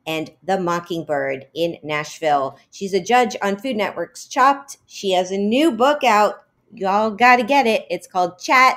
and 0.06 0.30
The 0.42 0.58
Mockingbird 0.58 1.46
in 1.54 1.78
Nashville. 1.82 2.58
She's 2.70 2.94
a 2.94 3.00
judge 3.00 3.36
on 3.42 3.56
Food 3.56 3.76
Network's 3.76 4.26
Chopped. 4.26 4.78
She 4.86 5.12
has 5.12 5.30
a 5.30 5.38
new 5.38 5.72
book 5.72 6.04
out. 6.04 6.44
Y'all 6.74 7.10
got 7.10 7.36
to 7.36 7.42
get 7.42 7.66
it. 7.66 7.86
It's 7.90 8.06
called 8.06 8.38
Chaat, 8.38 8.76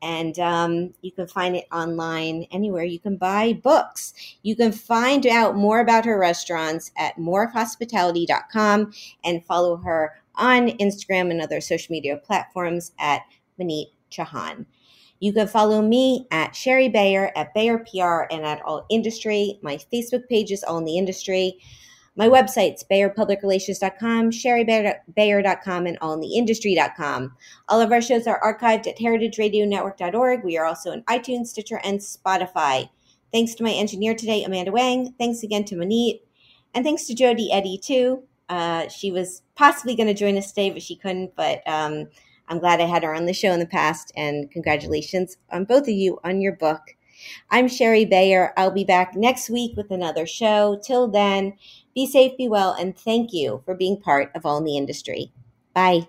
and 0.00 0.38
um, 0.38 0.94
you 1.02 1.12
can 1.12 1.26
find 1.26 1.54
it 1.56 1.66
online 1.70 2.46
anywhere 2.50 2.84
you 2.84 2.98
can 2.98 3.16
buy 3.16 3.52
books. 3.52 4.14
You 4.42 4.56
can 4.56 4.72
find 4.72 5.26
out 5.26 5.54
more 5.54 5.80
about 5.80 6.06
her 6.06 6.18
restaurants 6.18 6.90
at 6.96 7.16
morphhospitality.com 7.16 8.92
and 9.24 9.44
follow 9.44 9.76
her 9.76 10.14
on 10.36 10.68
Instagram 10.68 11.30
and 11.30 11.40
other 11.40 11.60
social 11.60 11.92
media 11.92 12.16
platforms 12.16 12.92
at 12.98 13.22
Maneet 13.60 13.90
Chauhan. 14.10 14.66
You 15.20 15.32
can 15.32 15.48
follow 15.48 15.80
me 15.80 16.26
at 16.30 16.54
Shari 16.54 16.88
Bayer 16.88 17.32
at 17.36 17.54
Bayer 17.54 17.78
PR 17.78 18.26
and 18.30 18.44
at 18.44 18.62
All 18.62 18.84
Industry. 18.90 19.58
My 19.62 19.78
Facebook 19.92 20.28
page 20.28 20.50
is 20.50 20.62
All 20.64 20.78
in 20.78 20.84
the 20.84 20.98
Industry. 20.98 21.58
My 22.16 22.28
website's 22.28 22.84
BayerPublicRelations.com, 22.88 24.30
ShariBayer.com, 24.30 25.86
and 25.86 26.00
AllInTheIndustry.com. 26.00 27.32
All 27.68 27.80
of 27.80 27.90
our 27.90 28.00
shows 28.00 28.28
are 28.28 28.40
archived 28.40 28.86
at 28.86 28.98
HeritageRadioNetwork.org. 28.98 30.44
We 30.44 30.56
are 30.56 30.64
also 30.64 30.92
on 30.92 31.02
iTunes, 31.02 31.48
Stitcher, 31.48 31.80
and 31.82 31.98
Spotify. 31.98 32.88
Thanks 33.32 33.54
to 33.56 33.64
my 33.64 33.72
engineer 33.72 34.14
today, 34.14 34.44
Amanda 34.44 34.70
Wang. 34.70 35.12
Thanks 35.18 35.42
again 35.42 35.64
to 35.64 35.74
Maneet. 35.74 36.20
And 36.72 36.84
thanks 36.84 37.06
to 37.06 37.14
Jody 37.14 37.50
Eddy, 37.52 37.78
too. 37.78 38.22
Uh, 38.48 38.86
she 38.88 39.10
was 39.10 39.42
possibly 39.56 39.96
going 39.96 40.06
to 40.06 40.14
join 40.14 40.36
us 40.38 40.52
today, 40.52 40.70
but 40.70 40.82
she 40.82 40.94
couldn't. 40.94 41.34
But 41.34 41.66
um, 41.66 42.06
I'm 42.48 42.58
glad 42.58 42.80
I 42.80 42.86
had 42.86 43.02
her 43.02 43.14
on 43.14 43.26
the 43.26 43.32
show 43.32 43.52
in 43.52 43.60
the 43.60 43.66
past, 43.66 44.12
and 44.16 44.50
congratulations 44.50 45.36
on 45.50 45.64
both 45.64 45.82
of 45.82 45.88
you 45.90 46.18
on 46.24 46.40
your 46.40 46.52
book. 46.52 46.96
I'm 47.50 47.68
Shari 47.68 48.04
Bayer. 48.04 48.52
I'll 48.56 48.70
be 48.70 48.84
back 48.84 49.14
next 49.14 49.48
week 49.48 49.76
with 49.76 49.90
another 49.90 50.26
show. 50.26 50.80
Till 50.82 51.08
then, 51.08 51.54
be 51.94 52.06
safe, 52.06 52.36
be 52.36 52.48
well, 52.48 52.72
and 52.72 52.96
thank 52.96 53.32
you 53.32 53.62
for 53.64 53.74
being 53.74 54.00
part 54.00 54.30
of 54.34 54.44
All 54.44 54.58
in 54.58 54.64
the 54.64 54.76
Industry. 54.76 55.32
Bye. 55.74 56.08